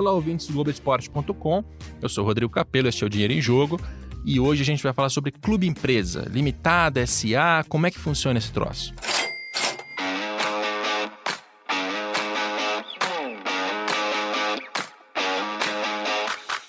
Olá, 0.00 0.12
ouvintes 0.12 0.46
do 0.46 0.54
Globoesporte.com. 0.54 1.62
Eu 2.00 2.08
sou 2.08 2.24
Rodrigo 2.24 2.50
Capello, 2.50 2.88
este 2.88 3.04
é 3.04 3.06
o 3.06 3.10
Dinheiro 3.10 3.34
em 3.34 3.40
Jogo. 3.42 3.78
E 4.24 4.40
hoje 4.40 4.62
a 4.62 4.64
gente 4.64 4.82
vai 4.82 4.94
falar 4.94 5.10
sobre 5.10 5.30
clube 5.30 5.66
empresa, 5.66 6.26
limitada, 6.26 7.06
SA, 7.06 7.62
como 7.68 7.86
é 7.86 7.90
que 7.90 7.98
funciona 7.98 8.38
esse 8.38 8.50
troço. 8.50 8.94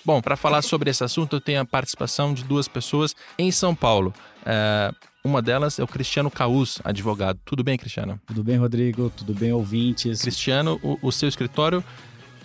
Bom, 0.03 0.21
para 0.21 0.35
falar 0.35 0.61
sobre 0.61 0.89
esse 0.89 1.01
assunto, 1.01 1.37
eu 1.37 1.41
tenho 1.41 1.61
a 1.61 1.65
participação 1.65 2.33
de 2.33 2.43
duas 2.43 2.67
pessoas 2.67 3.15
em 3.39 3.49
São 3.49 3.73
Paulo. 3.73 4.13
É, 4.45 4.91
uma 5.23 5.41
delas 5.41 5.79
é 5.79 5.83
o 5.83 5.87
Cristiano 5.87 6.29
Caus, 6.29 6.81
advogado. 6.83 7.39
Tudo 7.45 7.63
bem, 7.63 7.77
Cristiano? 7.77 8.19
Tudo 8.25 8.43
bem, 8.43 8.57
Rodrigo? 8.57 9.09
Tudo 9.15 9.33
bem, 9.33 9.53
ouvintes? 9.53 10.21
Cristiano, 10.21 10.79
o, 10.83 10.97
o 11.01 11.11
seu 11.11 11.29
escritório, 11.29 11.81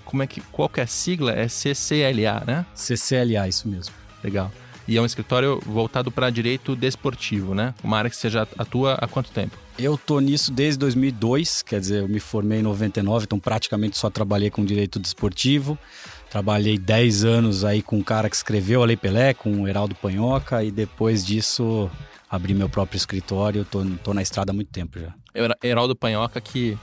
como 0.07 0.23
é 0.23 0.27
que, 0.27 0.41
qual 0.41 0.69
que 0.69 0.81
é 0.81 0.85
a 0.85 0.87
sigla? 0.87 1.33
É 1.33 1.47
CCLA, 1.49 2.45
né? 2.47 2.65
CCLA, 2.75 3.49
isso 3.49 3.69
mesmo. 3.69 3.95
Legal. 4.25 4.51
E 4.89 4.97
é 4.97 5.03
um 5.03 5.05
escritório 5.05 5.61
voltado 5.67 6.13
para 6.13 6.31
direito 6.31 6.77
desportivo, 6.77 7.55
né? 7.55 7.75
Uma 7.83 7.99
área 7.99 8.09
que 8.09 8.17
você 8.17 8.31
já 8.31 8.47
atua 8.57 8.95
há 8.95 9.09
quanto 9.09 9.31
tempo? 9.33 9.59
Eu 9.77 9.99
tô 9.99 10.21
nisso 10.21 10.53
desde 10.53 10.79
2002, 10.79 11.63
quer 11.63 11.81
dizer, 11.81 12.03
eu 12.03 12.09
me 12.09 12.21
formei 12.21 12.61
em 12.61 12.63
99, 12.63 13.25
então 13.25 13.39
praticamente 13.39 13.99
só 13.99 14.09
trabalhei 14.09 14.49
com 14.49 14.65
direito 14.65 14.99
desportivo. 15.01 15.77
Trabalhei 16.31 16.79
10 16.79 17.25
anos 17.25 17.65
aí 17.65 17.83
com 17.83 17.97
um 17.97 18.03
cara 18.03 18.31
que 18.31 18.37
escreveu 18.37 18.83
a 18.83 18.87
Lei 18.87 18.97
Pelé, 18.97 19.35
com 19.35 19.63
o 19.63 19.69
Heraldo 19.69 19.95
Panhoca, 19.95 20.63
e 20.63 20.71
depois 20.71 21.27
disso 21.27 21.91
abri 22.31 22.55
meu 22.55 22.69
próprio 22.69 22.97
escritório. 22.97 23.65
Tô, 23.65 23.85
tô 24.05 24.15
na 24.15 24.23
estrada 24.23 24.53
há 24.53 24.55
muito 24.55 24.71
tempo 24.71 25.01
já. 25.01 25.13
Heraldo 25.63 25.97
Panhoca, 25.97 26.41
que 26.41 26.79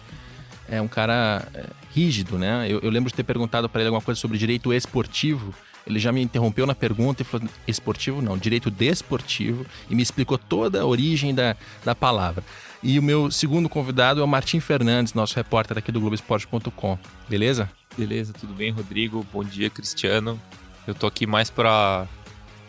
é 0.68 0.82
um 0.82 0.88
cara 0.88 1.48
rígido, 1.94 2.38
né? 2.38 2.66
Eu, 2.70 2.80
eu 2.80 2.90
lembro 2.90 3.10
de 3.10 3.16
ter 3.16 3.24
perguntado 3.24 3.70
para 3.70 3.82
ele 3.82 3.90
alguma 3.90 4.02
coisa 4.02 4.20
sobre 4.20 4.38
direito 4.38 4.74
esportivo. 4.74 5.54
Ele 5.86 6.00
já 6.00 6.12
me 6.12 6.22
interrompeu 6.22 6.66
na 6.66 6.74
pergunta 6.74 7.22
e 7.22 7.26
falou: 7.26 7.48
esportivo 7.68 8.22
não, 8.22 8.38
direito 8.38 8.72
desportivo, 8.72 9.66
e 9.90 9.96
me 9.96 10.02
explicou 10.02 10.38
toda 10.38 10.82
a 10.82 10.86
origem 10.86 11.36
da, 11.36 11.56
da 11.84 11.94
palavra. 11.94 12.44
E 12.82 12.98
o 13.00 13.04
meu 13.04 13.32
segundo 13.32 13.70
convidado 13.70 14.22
é 14.22 14.24
o 14.24 14.28
Martim 14.28 14.60
Fernandes, 14.60 15.14
nosso 15.14 15.36
repórter 15.36 15.78
aqui 15.78 15.92
do 15.92 16.00
Globoesporte.com. 16.00 16.98
Beleza? 17.30 17.70
Beleza, 17.98 18.34
tudo 18.34 18.54
bem, 18.54 18.72
Rodrigo? 18.72 19.26
Bom 19.32 19.44
dia, 19.44 19.70
Cristiano. 19.70 20.40
Eu 20.86 20.94
tô 20.94 21.08
aqui 21.08 21.26
mais 21.26 21.50
para 21.50 22.08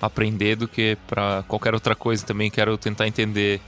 aprender 0.00 0.54
do 0.54 0.68
que 0.68 0.96
para 1.06 1.42
qualquer 1.48 1.74
outra 1.74 1.96
coisa 1.96 2.24
também. 2.24 2.50
Quero 2.50 2.76
tentar 2.76 3.08
entender 3.08 3.60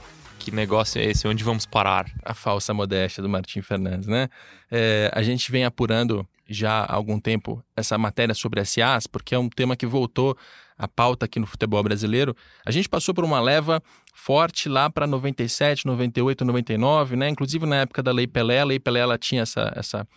que 0.47 0.55
negócio 0.55 0.97
é 1.01 1.03
esse, 1.03 1.27
onde 1.27 1.43
vamos 1.43 1.65
parar. 1.65 2.09
A 2.23 2.33
falsa 2.33 2.73
modéstia 2.73 3.21
do 3.21 3.27
Martim 3.27 3.61
Fernandes, 3.61 4.07
né? 4.07 4.29
É, 4.71 5.11
a 5.13 5.21
gente 5.21 5.51
vem 5.51 5.65
apurando 5.65 6.25
já 6.47 6.83
há 6.83 6.93
algum 6.93 7.19
tempo 7.19 7.61
essa 7.75 7.97
matéria 7.97 8.33
sobre 8.33 8.63
SAs, 8.63 9.07
porque 9.07 9.35
é 9.35 9.39
um 9.39 9.49
tema 9.49 9.75
que 9.75 9.85
voltou 9.85 10.37
à 10.77 10.87
pauta 10.87 11.25
aqui 11.25 11.37
no 11.37 11.45
futebol 11.45 11.83
brasileiro. 11.83 12.33
A 12.65 12.71
gente 12.71 12.87
passou 12.87 13.13
por 13.13 13.25
uma 13.25 13.41
leva 13.41 13.83
forte 14.13 14.69
lá 14.69 14.89
para 14.89 15.05
97, 15.05 15.85
98, 15.85 16.45
99, 16.45 17.17
né? 17.17 17.27
Inclusive 17.27 17.65
na 17.65 17.81
época 17.81 18.01
da 18.01 18.13
Lei 18.13 18.25
Pelé, 18.25 18.61
a 18.61 18.65
Lei 18.65 18.79
Pelé 18.79 19.01
ela 19.01 19.17
tinha 19.17 19.41
essa, 19.41 19.73
essa 19.75 20.07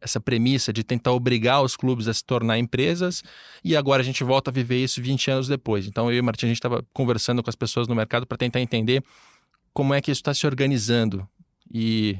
essa 0.00 0.20
premissa 0.20 0.72
de 0.72 0.84
tentar 0.84 1.12
obrigar 1.12 1.60
os 1.60 1.76
clubes 1.76 2.06
a 2.06 2.14
se 2.14 2.24
tornar 2.24 2.56
empresas 2.56 3.22
e 3.64 3.76
agora 3.76 4.00
a 4.00 4.04
gente 4.04 4.22
volta 4.22 4.48
a 4.48 4.52
viver 4.52 4.82
isso 4.82 5.02
20 5.02 5.30
anos 5.30 5.48
depois. 5.48 5.86
Então 5.86 6.10
eu 6.10 6.16
e 6.16 6.20
o 6.20 6.24
Martin 6.24 6.46
a 6.46 6.48
gente 6.48 6.56
estava 6.56 6.82
conversando 6.92 7.42
com 7.42 7.50
as 7.50 7.56
pessoas 7.56 7.88
no 7.88 7.94
mercado 7.96 8.24
para 8.24 8.38
tentar 8.38 8.60
entender 8.60 9.02
como 9.78 9.94
é 9.94 10.00
que 10.00 10.10
isso 10.10 10.18
está 10.18 10.34
se 10.34 10.44
organizando 10.44 11.24
e 11.72 12.18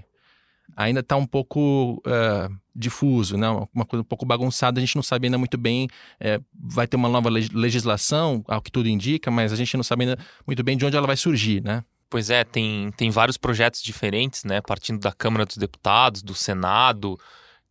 ainda 0.76 1.00
está 1.00 1.16
um 1.16 1.26
pouco 1.26 2.00
uh, 2.06 2.56
difuso, 2.72 3.36
né? 3.36 3.48
uma 3.74 3.84
coisa 3.84 4.02
um 4.02 4.04
pouco 4.04 4.24
bagunçada, 4.24 4.78
a 4.78 4.80
gente 4.80 4.94
não 4.94 5.02
sabe 5.02 5.26
ainda 5.26 5.38
muito 5.38 5.58
bem, 5.58 5.88
é, 6.20 6.40
vai 6.54 6.86
ter 6.86 6.94
uma 6.94 7.08
nova 7.08 7.28
legislação, 7.28 8.44
ao 8.46 8.62
que 8.62 8.70
tudo 8.70 8.88
indica, 8.88 9.28
mas 9.28 9.52
a 9.52 9.56
gente 9.56 9.76
não 9.76 9.82
sabe 9.82 10.04
ainda 10.04 10.18
muito 10.46 10.62
bem 10.62 10.76
de 10.76 10.86
onde 10.86 10.96
ela 10.96 11.08
vai 11.08 11.16
surgir, 11.16 11.60
né? 11.60 11.82
Pois 12.08 12.30
é, 12.30 12.44
tem, 12.44 12.92
tem 12.92 13.10
vários 13.10 13.36
projetos 13.36 13.82
diferentes, 13.82 14.44
né? 14.44 14.60
Partindo 14.60 15.00
da 15.00 15.10
Câmara 15.10 15.44
dos 15.44 15.56
Deputados, 15.56 16.22
do 16.22 16.36
Senado, 16.36 17.18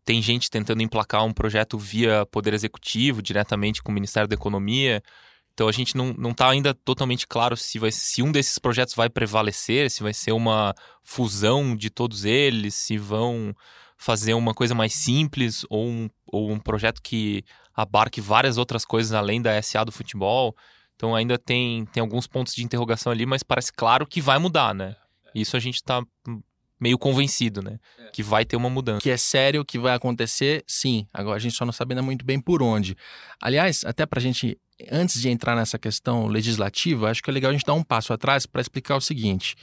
tem 0.04 0.22
gente 0.22 0.52
tentando 0.52 0.84
emplacar 0.84 1.24
um 1.24 1.32
projeto 1.32 1.78
via 1.78 2.26
Poder 2.26 2.54
Executivo, 2.54 3.22
diretamente 3.22 3.82
com 3.82 3.90
o 3.90 3.96
Ministério 3.96 4.28
da 4.28 4.36
Economia. 4.36 5.02
Então 5.58 5.68
a 5.68 5.72
gente 5.72 5.98
não 5.98 6.30
está 6.30 6.52
ainda 6.52 6.72
totalmente 6.72 7.26
claro 7.26 7.58
se, 7.58 7.80
vai, 7.80 7.92
se 7.92 8.22
um 8.22 8.32
desses 8.32 8.60
projetos 8.60 8.94
vai 8.94 9.10
prevalecer, 9.10 9.90
se 9.90 10.04
vai 10.04 10.14
ser 10.14 10.32
uma 10.32 10.76
fusão 11.02 11.76
de 11.76 11.90
todos 11.90 12.26
eles, 12.26 12.76
se 12.76 12.96
vão 12.96 13.56
fazer 13.98 14.36
uma 14.36 14.54
coisa 14.54 14.76
mais 14.76 14.94
simples 14.94 15.66
ou 15.68 15.88
um, 15.88 16.10
ou 16.28 16.52
um 16.52 16.60
projeto 16.60 17.02
que 17.02 17.44
abarque 17.76 18.22
várias 18.22 18.60
outras 18.60 18.86
coisas 18.86 19.14
além 19.14 19.42
da 19.42 19.60
SA 19.60 19.84
do 19.84 19.92
futebol. 19.92 20.56
Então 20.96 21.16
ainda 21.16 21.40
tem, 21.40 21.88
tem 21.88 22.02
alguns 22.02 22.28
pontos 22.28 22.54
de 22.54 22.64
interrogação 22.64 23.12
ali, 23.12 23.26
mas 23.26 23.42
parece 23.42 23.74
claro 23.74 24.06
que 24.06 24.22
vai 24.22 24.38
mudar, 24.38 24.76
né? 24.76 24.96
Isso 25.34 25.58
a 25.58 25.60
gente 25.60 25.78
está 25.78 26.04
meio 26.80 26.98
convencido, 26.98 27.62
né? 27.62 27.80
É. 27.98 28.10
Que 28.12 28.22
vai 28.22 28.46
ter 28.46 28.56
uma 28.56 28.70
mudança. 28.70 29.02
Que 29.02 29.10
é 29.10 29.18
sério 29.18 29.66
que 29.66 29.80
vai 29.80 29.94
acontecer, 29.96 30.64
sim. 30.68 31.08
Agora 31.14 31.38
a 31.38 31.40
gente 31.40 31.56
só 31.56 31.66
não 31.66 31.74
sabe 31.74 31.94
ainda 31.94 32.04
muito 32.04 32.26
bem 32.26 32.40
por 32.40 32.62
onde. 32.62 32.96
Aliás, 33.42 33.84
até 33.86 34.06
para 34.06 34.20
a 34.20 34.22
gente, 34.22 34.58
antes 34.92 35.22
de 35.22 35.30
entrar 35.30 35.56
nessa 35.56 35.78
questão 35.80 36.28
legislativa, 36.28 37.10
acho 37.10 37.22
que 37.22 37.30
é 37.30 37.34
legal 37.34 37.50
a 37.50 37.54
gente 37.54 37.66
dar 37.66 37.74
um 37.74 37.84
passo 37.84 38.14
atrás 38.14 38.46
para 38.46 38.62
explicar 38.62 38.96
o 38.96 39.02
seguinte. 39.02 39.56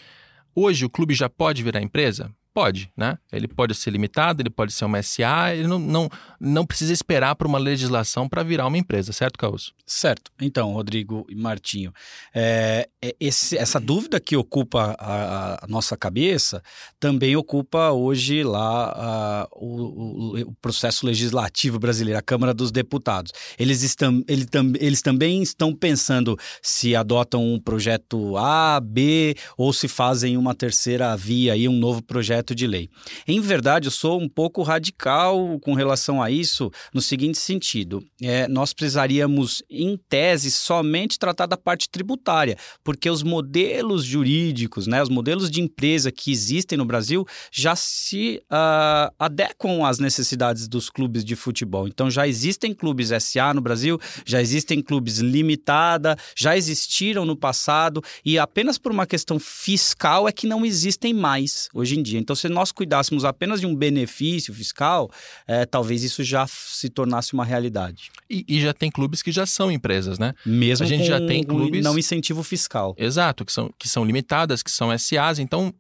Hoje 0.55 0.85
o 0.85 0.91
clube 0.91 1.15
já 1.15 1.29
pode 1.29 1.63
virar 1.63 1.83
empresa? 1.83 2.31
Pode, 2.55 2.89
né? 2.97 3.19
Ele 3.33 3.49
pode 3.49 3.75
ser 3.75 3.91
limitado, 3.91 4.41
ele 4.41 4.49
pode 4.49 4.73
ser 4.73 4.85
uma 4.85 5.03
SA, 5.03 5.53
ele 5.53 5.67
não, 5.67 5.77
não, 5.77 6.09
não 6.39 6.65
precisa 6.65 6.93
esperar 6.93 7.35
por 7.35 7.49
uma 7.49 7.59
legislação 7.59 8.29
para 8.29 8.45
virar 8.45 8.69
uma 8.69 8.79
empresa, 8.79 9.13
certo, 9.13 9.37
Caos? 9.37 9.75
Certo. 9.85 10.31
Então, 10.41 10.73
Rodrigo 10.73 11.27
e 11.29 11.35
Martinho, 11.35 11.93
é, 12.33 12.89
é, 13.03 13.17
esse, 13.19 13.59
essa 13.59 13.81
dúvida 13.81 14.21
que 14.21 14.37
ocupa 14.37 14.95
a, 15.01 15.65
a, 15.65 15.67
nossa 15.67 15.97
cabeça 15.97 16.63
também 17.01 17.35
ocupa 17.35 17.91
hoje 17.91 18.45
lá 18.45 18.93
a, 18.97 19.49
o, 19.51 20.37
o, 20.37 20.41
o, 20.43 20.55
processo 20.63 21.05
legislativo 21.05 21.81
brasileiro, 21.81 22.21
a 22.21 22.23
Câmara 22.23 22.55
dos 22.55 22.71
Deputados. 22.71 23.33
Eles, 23.59 23.83
estão, 23.83 24.23
ele 24.29 24.47
tam, 24.47 24.73
eles 24.79 25.03
também 25.03 25.43
estão 25.43 25.75
pensando 25.75 26.39
se 26.63 26.95
adotam 26.95 27.45
um 27.45 27.59
projeto 27.59 28.37
A, 28.37 28.79
B 28.79 29.35
ou 29.59 29.73
se 29.73 29.89
fazem 29.89 30.37
uma 30.37 30.55
terceira 30.55 31.17
via 31.17 31.55
aí, 31.55 31.69
um 31.69 31.77
novo 31.77 32.01
projeto 32.01 32.44
projeto 32.45 32.55
de 32.55 32.67
lei. 32.67 32.91
Em 33.27 33.41
verdade, 33.41 33.89
eu 33.89 33.91
sou 33.91 34.21
um 34.21 34.29
pouco 34.29 34.63
radical 34.63 35.59
com 35.61 35.73
relação 35.73 36.23
a 36.23 36.31
isso, 36.31 36.71
no 36.93 37.01
seguinte 37.01 37.39
sentido: 37.39 38.05
é, 38.23 38.47
nós 38.47 38.75
precisaríamos, 38.75 39.63
em 39.71 39.99
tese, 40.09 40.51
somente 40.51 41.19
tratar 41.19 41.47
da 41.47 41.57
parte 41.57 41.89
tributária, 41.89 42.57
porque 42.85 43.09
os 43.09 43.23
modelos 43.23 44.05
jurídicos, 44.05 44.87
né, 44.87 45.03
os 45.03 45.09
modelos 45.09 45.51
de 45.51 45.63
empresa 45.63 46.13
que 46.13 46.31
existem 46.31 46.77
no 46.77 46.85
Brasil 46.85 47.27
já 47.51 47.75
se 47.75 48.43
uh, 48.45 49.13
adequam 49.19 49.87
às 49.87 49.99
necessidades 49.99 50.69
dos 50.69 50.91
clubes 50.91 51.25
de 51.25 51.35
futebol. 51.35 51.89
Então, 51.89 52.11
já 52.11 52.29
existem 52.29 52.75
clubes 52.75 53.11
SA 53.21 53.55
no 53.55 53.61
Brasil, 53.61 53.99
já 54.27 54.43
existem 54.43 54.83
clubes 54.83 55.19
limitada, 55.19 56.17
já 56.37 56.57
existiram 56.57 57.25
no 57.25 57.37
passado 57.37 58.03
e 58.25 58.39
apenas 58.39 58.77
por 58.77 58.93
uma 58.93 59.07
questão 59.07 59.39
fiscal 59.39 60.29
é 60.29 60.33
que 60.33 60.47
não 60.47 60.67
existem 60.67 61.15
mais 61.15 61.69
hoje 61.73 61.99
em 61.99 62.03
dia. 62.03 62.19
Então, 62.19 62.34
então, 62.35 62.37
se 62.37 62.49
nós 62.49 62.73
cuidássemos 62.73 63.25
apenas 63.25 63.61
de 63.61 63.67
um 63.67 63.75
benefício 63.75 64.53
fiscal, 64.53 65.11
é, 65.47 65.65
talvez 65.65 66.03
isso 66.03 66.23
já 66.25 66.47
se 66.47 66.89
tornasse 66.89 67.33
uma 67.33 67.45
realidade. 67.45 68.11
E, 68.29 68.45
e, 68.49 68.61
já 68.61 68.75
tem 68.75 68.91
clubes 68.91 69.23
que 69.23 69.31
já 69.31 69.47
são 69.47 69.71
empresas, 69.71 70.19
né? 70.19 70.35
Mesmo 70.45 70.85
a 70.85 70.89
gente 70.89 71.05
já 71.05 71.21
tem 71.21 71.43
clubes 71.45 71.85
não 71.85 71.99
incentivo 71.99 72.43
fiscal. 72.43 72.95
Exato, 72.99 73.45
que 73.45 73.53
são, 73.53 73.71
que 73.79 73.89
são 73.89 74.05
limitadas, 74.05 74.63
que 74.63 74.71
são 74.71 74.97
SAs. 74.99 75.39
Então, 75.39 75.73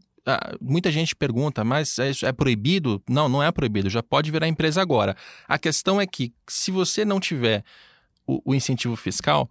muita 0.60 0.90
gente 0.90 1.14
pergunta, 1.17 1.64
mas 1.64 1.99
é, 1.99 2.12
é 2.23 2.32
proibido? 2.32 3.02
Não, 3.08 3.28
não 3.28 3.43
é 3.43 3.50
proibido. 3.50 3.90
Já 3.90 4.02
pode 4.02 4.31
virar 4.31 4.46
empresa 4.46 4.81
agora. 4.81 5.17
A 5.49 5.58
questão 5.58 6.00
é 6.00 6.06
que 6.06 6.32
se 6.49 6.70
você 6.70 7.05
não 7.05 7.19
tiver 7.19 7.64
o, 8.26 8.40
o 8.44 8.55
incentivo 8.55 8.96
fiscal, 8.96 9.50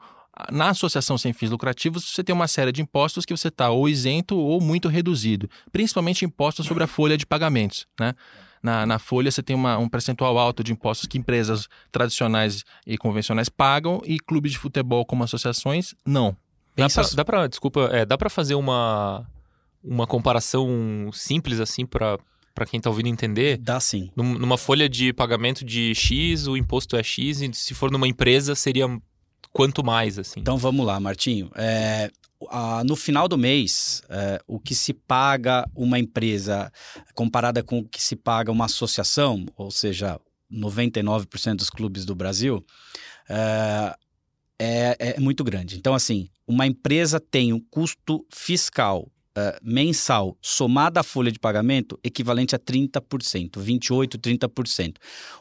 na 0.51 0.69
associação 0.69 1.17
sem 1.17 1.31
fins 1.31 1.51
lucrativos, 1.51 2.03
você 2.03 2.23
tem 2.23 2.33
uma 2.33 2.47
série 2.47 2.71
de 2.71 2.81
impostos 2.81 3.25
que 3.25 3.35
você 3.35 3.49
está 3.49 3.69
ou 3.69 3.87
isento 3.87 4.35
ou 4.35 4.59
muito 4.59 4.87
reduzido, 4.87 5.49
principalmente 5.71 6.25
impostos 6.25 6.65
sobre 6.65 6.83
a 6.83 6.87
folha 6.87 7.17
de 7.17 7.25
pagamentos. 7.25 7.85
Né? 7.99 8.13
Na, 8.61 8.85
na 8.85 8.97
folha 8.97 9.29
você 9.29 9.43
tem 9.43 9.55
uma, 9.55 9.77
um 9.77 9.87
percentual 9.87 10.37
alto 10.39 10.63
de 10.63 10.71
impostos 10.71 11.07
que 11.07 11.17
empresas 11.17 11.67
tradicionais 11.91 12.63
e 12.87 12.97
convencionais 12.97 13.49
pagam 13.49 14.01
e 14.05 14.17
clubes 14.19 14.53
de 14.53 14.57
futebol 14.57 15.05
como 15.05 15.23
associações 15.23 15.93
não. 16.05 16.35
Dá 17.15 17.23
para, 17.23 17.45
desculpa, 17.47 17.89
é, 17.91 18.03
dá 18.03 18.17
para 18.17 18.29
fazer 18.29 18.55
uma, 18.55 19.27
uma 19.83 20.07
comparação 20.07 21.11
simples 21.13 21.59
assim 21.59 21.85
para 21.85 22.17
para 22.55 22.67
quem 22.67 22.77
está 22.77 22.87
ouvindo 22.87 23.07
entender? 23.07 23.57
Dá 23.57 23.79
sim. 23.79 24.11
Numa 24.15 24.59
folha 24.59 24.87
de 24.87 25.11
pagamento 25.11 25.65
de 25.65 25.91
X, 25.95 26.45
o 26.45 26.55
imposto 26.55 26.95
é 26.95 27.01
X, 27.01 27.41
e 27.41 27.51
se 27.51 27.73
for 27.73 27.89
numa 27.89 28.07
empresa, 28.07 28.53
seria 28.53 28.85
quanto 29.53 29.85
mais, 29.85 30.19
assim. 30.19 30.39
Então 30.39 30.57
vamos 30.57 30.85
lá, 30.85 30.99
Martinho. 30.99 31.49
É, 31.55 32.11
a, 32.49 32.83
no 32.83 32.95
final 32.95 33.27
do 33.27 33.37
mês, 33.37 34.01
é, 34.09 34.41
o 34.47 34.59
que 34.59 34.75
se 34.75 34.93
paga 34.93 35.69
uma 35.75 35.99
empresa 35.99 36.71
comparada 37.13 37.63
com 37.63 37.79
o 37.79 37.87
que 37.87 38.01
se 38.01 38.15
paga 38.15 38.51
uma 38.51 38.65
associação, 38.65 39.45
ou 39.55 39.71
seja, 39.71 40.19
99% 40.51 41.55
dos 41.55 41.69
clubes 41.69 42.05
do 42.05 42.15
Brasil, 42.15 42.65
é, 43.29 43.95
é, 44.59 44.97
é, 44.99 45.19
muito 45.19 45.43
grande. 45.43 45.77
Então, 45.77 45.93
assim, 45.93 46.29
uma 46.47 46.67
empresa 46.67 47.19
tem 47.19 47.53
um 47.53 47.59
custo 47.59 48.25
fiscal 48.29 49.07
uh, 49.37 49.59
mensal 49.61 50.37
somado 50.41 50.99
à 50.99 51.03
folha 51.03 51.31
de 51.31 51.39
pagamento 51.39 51.99
equivalente 52.03 52.55
a 52.55 52.59
30%, 52.59 53.01
28%, 53.51 54.17
30%. 54.17 54.95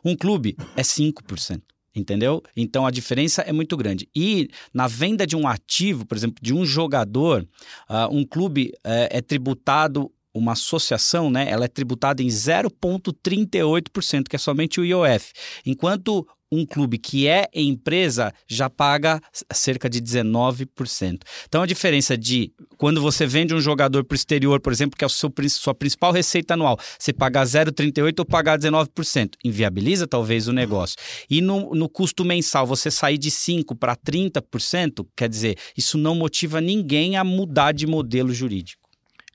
Um 0.05 0.17
clube 0.17 0.57
é 0.77 0.83
5%. 0.83 1.63
Entendeu? 1.95 2.43
Então 2.57 2.87
a 2.87 2.91
diferença 2.91 3.43
é 3.43 3.53
muito 3.53 3.77
grande. 3.77 4.09
E 4.15 4.49
na 4.73 4.87
venda 4.87 5.27
de 5.27 5.37
um 5.37 5.47
ativo, 5.47 6.07
por 6.07 6.17
exemplo, 6.17 6.37
de 6.41 6.55
um 6.55 6.65
jogador, 6.65 7.47
uh, 7.89 8.09
um 8.11 8.25
clube 8.25 8.73
uh, 8.79 9.09
é 9.11 9.21
tributado 9.21 10.11
uma 10.35 10.53
associação, 10.53 11.31
né, 11.31 11.49
ela 11.49 11.67
é 11.67 11.69
tributada 11.69 12.23
em 12.23 12.27
0,38%, 12.27 14.29
que 14.29 14.37
é 14.37 14.39
somente 14.39 14.81
o 14.81 14.85
IOF, 14.85 15.33
enquanto 15.67 16.27
um 16.53 16.67
clube 16.67 16.99
que 16.99 17.27
é 17.27 17.49
empresa 17.55 18.31
já 18.47 18.69
paga 18.69 19.19
cerca 19.51 19.89
de 19.89 20.03
19%. 20.03 21.23
Então 21.49 21.63
a 21.63 21.67
diferença 21.67 22.17
de 22.17 22.53
quando 22.77 23.01
você 23.01 23.27
vende 23.27 23.55
um 23.55 23.61
jogador 23.61 24.05
para 24.05 24.15
o 24.15 24.17
exterior, 24.17 24.61
por 24.61 24.71
exemplo, 24.71 24.99
que 24.99 25.05
é 25.05 25.07
a 25.07 25.09
sua 25.09 25.75
principal 25.75 26.13
receita 26.13 26.53
anual, 26.53 26.79
você 26.99 27.13
pagar 27.13 27.47
0,38% 27.47 28.19
ou 28.19 28.27
pagar 28.27 28.59
19%, 28.59 29.31
inviabiliza 29.43 30.07
talvez 30.07 30.47
o 30.47 30.53
negócio. 30.53 30.97
E 31.31 31.41
no, 31.41 31.75
no 31.75 31.89
custo 31.89 32.23
mensal, 32.23 32.67
você 32.67 32.91
sair 32.91 33.17
de 33.17 33.31
5% 33.31 33.75
para 33.79 33.97
30%, 33.97 35.07
quer 35.17 35.31
dizer, 35.31 35.57
isso 35.75 35.97
não 35.97 36.15
motiva 36.15 36.61
ninguém 36.61 37.17
a 37.17 37.25
mudar 37.25 37.73
de 37.73 37.87
modelo 37.87 38.35
jurídico. 38.35 38.83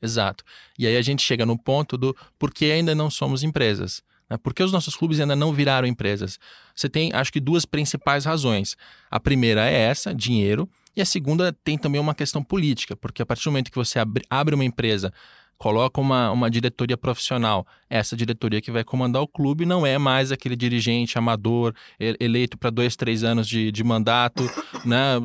Exato. 0.01 0.43
E 0.77 0.85
aí 0.85 0.95
a 0.95 1.01
gente 1.01 1.23
chega 1.23 1.45
no 1.45 1.57
ponto 1.57 1.97
do 1.97 2.15
por 2.37 2.53
que 2.53 2.71
ainda 2.71 2.93
não 2.93 3.09
somos 3.09 3.41
empresas. 3.43 4.03
Né? 4.29 4.37
Por 4.37 4.53
que 4.53 4.63
os 4.63 4.71
nossos 4.71 4.95
clubes 4.95 5.19
ainda 5.19 5.35
não 5.35 5.53
viraram 5.53 5.87
empresas? 5.87 6.39
Você 6.75 6.89
tem, 6.89 7.11
acho 7.13 7.31
que, 7.31 7.39
duas 7.39 7.65
principais 7.65 8.25
razões. 8.25 8.75
A 9.09 9.19
primeira 9.19 9.69
é 9.69 9.73
essa, 9.73 10.13
dinheiro, 10.13 10.69
e 10.95 11.01
a 11.01 11.05
segunda 11.05 11.53
tem 11.63 11.77
também 11.77 12.01
uma 12.01 12.15
questão 12.15 12.43
política, 12.43 12.95
porque 12.95 13.21
a 13.21 13.25
partir 13.25 13.43
do 13.45 13.51
momento 13.51 13.71
que 13.71 13.77
você 13.77 13.99
abre, 14.29 14.55
uma 14.55 14.65
empresa, 14.65 15.13
coloca 15.57 15.99
uma, 15.99 16.31
uma 16.31 16.49
diretoria 16.49 16.97
profissional, 16.97 17.65
essa 17.89 18.15
diretoria 18.15 18.61
que 18.61 18.71
vai 18.71 18.83
comandar 18.83 19.21
o 19.21 19.27
clube 19.27 19.65
não 19.65 19.85
é 19.85 19.97
mais 19.97 20.31
aquele 20.31 20.55
dirigente 20.55 21.17
amador, 21.17 21.73
eleito 21.99 22.57
para 22.57 22.69
dois, 22.69 22.95
três 22.95 23.23
anos 23.23 23.47
de, 23.47 23.71
de 23.71 23.83
mandato, 23.83 24.43
né? 24.85 25.15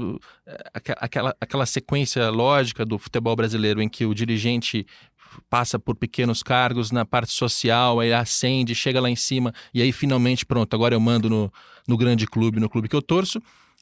aquela, 1.00 1.36
aquela 1.40 1.66
sequência 1.66 2.30
lógica 2.30 2.84
do 2.84 2.98
futebol 2.98 3.36
brasileiro 3.36 3.80
em 3.80 3.88
que 3.88 4.06
o 4.06 4.14
dirigente 4.14 4.86
passa 5.48 5.78
por 5.78 5.96
pequenos 5.96 6.42
cargos 6.42 6.90
na 6.90 7.04
parte 7.04 7.32
social, 7.32 8.00
aí 8.00 8.12
acende, 8.12 8.74
chega 8.74 9.00
lá 9.00 9.10
em 9.10 9.16
cima 9.16 9.52
e 9.72 9.82
aí 9.82 9.92
finalmente, 9.92 10.44
pronto, 10.44 10.74
agora 10.74 10.94
eu 10.94 11.00
mando 11.00 11.28
no, 11.28 11.52
no 11.86 11.96
grande 11.96 12.26
clube, 12.26 12.60
no 12.60 12.68
clube 12.68 12.88
que 12.88 12.96
eu 12.96 13.02
torço. 13.02 13.40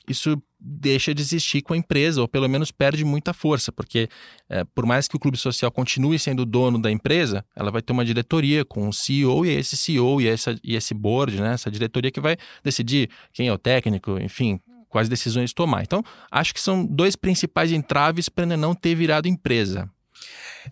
Isso 0.09 0.43
deixa 0.59 1.15
de 1.15 1.23
existir 1.23 1.63
com 1.63 1.73
a 1.73 1.77
empresa, 1.77 2.21
ou 2.21 2.29
pelo 2.29 2.49
menos 2.49 2.71
perde 2.71 3.05
muita 3.05 3.33
força, 3.33 3.71
porque 3.71 4.09
é, 4.49 4.65
por 4.65 4.85
mais 4.85 5.07
que 5.07 5.17
o 5.17 5.19
clube 5.19 5.37
social 5.37 5.71
continue 5.71 6.19
sendo 6.19 6.45
dono 6.45 6.81
da 6.81 6.91
empresa, 6.91 7.45
ela 7.55 7.71
vai 7.71 7.81
ter 7.81 7.93
uma 7.93 8.05
diretoria 8.05 8.65
com 8.65 8.89
um 8.89 8.93
CEO 8.93 9.47
e 9.47 9.51
esse 9.51 9.77
CEO 9.77 10.21
e, 10.21 10.27
essa, 10.27 10.59
e 10.65 10.75
esse 10.75 10.95
board, 10.95 11.41
né, 11.41 11.55
essa 11.55 11.71
diretoria 11.71 12.11
que 12.11 12.21
vai 12.21 12.37
decidir 12.65 13.09
quem 13.33 13.49
é 13.49 13.53
o 13.53 13.59
técnico, 13.59 14.19
enfim, 14.19 14.59
quais 14.89 15.09
decisões 15.09 15.53
tomar. 15.53 15.83
Então, 15.83 16.03
acho 16.31 16.53
que 16.53 16.61
são 16.61 16.85
dois 16.85 17.15
principais 17.17 17.71
entraves 17.73 18.29
para 18.29 18.45
não 18.45 18.75
ter 18.75 18.95
virado 18.95 19.29
empresa. 19.29 19.89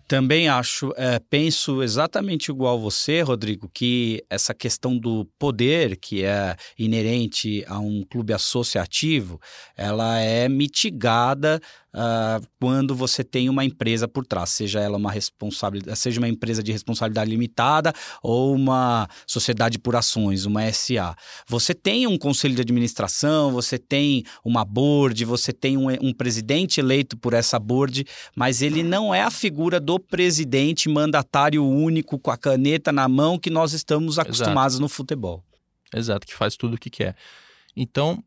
Também 0.07 0.47
acho, 0.47 0.93
é, 0.95 1.19
penso 1.19 1.81
exatamente 1.83 2.49
igual 2.51 2.79
você, 2.79 3.21
Rodrigo, 3.21 3.69
que 3.73 4.23
essa 4.29 4.53
questão 4.53 4.97
do 4.97 5.25
poder, 5.37 5.97
que 5.97 6.23
é 6.23 6.55
inerente 6.77 7.63
a 7.67 7.79
um 7.79 8.03
clube 8.03 8.33
associativo, 8.33 9.39
ela 9.75 10.19
é 10.19 10.47
mitigada 10.47 11.61
uh, 11.93 12.45
quando 12.59 12.95
você 12.95 13.23
tem 13.23 13.49
uma 13.49 13.65
empresa 13.65 14.07
por 14.07 14.25
trás, 14.25 14.49
seja 14.49 14.79
ela 14.79 14.97
uma 14.97 15.11
responsabilidade, 15.11 15.97
seja 15.97 16.19
uma 16.19 16.27
empresa 16.27 16.61
de 16.61 16.71
responsabilidade 16.71 17.29
limitada 17.29 17.93
ou 18.21 18.53
uma 18.53 19.07
sociedade 19.25 19.79
por 19.79 19.95
ações, 19.95 20.45
uma 20.45 20.71
SA. 20.71 21.15
Você 21.47 21.73
tem 21.73 22.07
um 22.07 22.17
conselho 22.17 22.55
de 22.55 22.61
administração, 22.61 23.51
você 23.51 23.77
tem 23.77 24.23
uma 24.43 24.63
board, 24.63 25.23
você 25.25 25.51
tem 25.51 25.77
um, 25.77 25.87
um 26.01 26.13
presidente 26.13 26.79
eleito 26.79 27.17
por 27.17 27.33
essa 27.33 27.59
board, 27.59 28.05
mas 28.35 28.61
ele 28.61 28.83
não 28.83 29.13
é 29.13 29.21
a 29.21 29.31
figura 29.31 29.78
do 29.79 29.99
presidente 29.99 30.89
mandatário 30.89 31.65
único 31.65 32.19
com 32.19 32.31
a 32.31 32.37
caneta 32.37 32.91
na 32.91 33.07
mão 33.07 33.37
que 33.37 33.49
nós 33.49 33.73
estamos 33.73 34.19
acostumados 34.19 34.75
Exato. 34.75 34.81
no 34.81 34.89
futebol. 34.89 35.43
Exato, 35.93 36.27
que 36.27 36.35
faz 36.35 36.55
tudo 36.55 36.75
o 36.75 36.77
que 36.77 36.89
quer. 36.89 37.15
Então, 37.75 38.23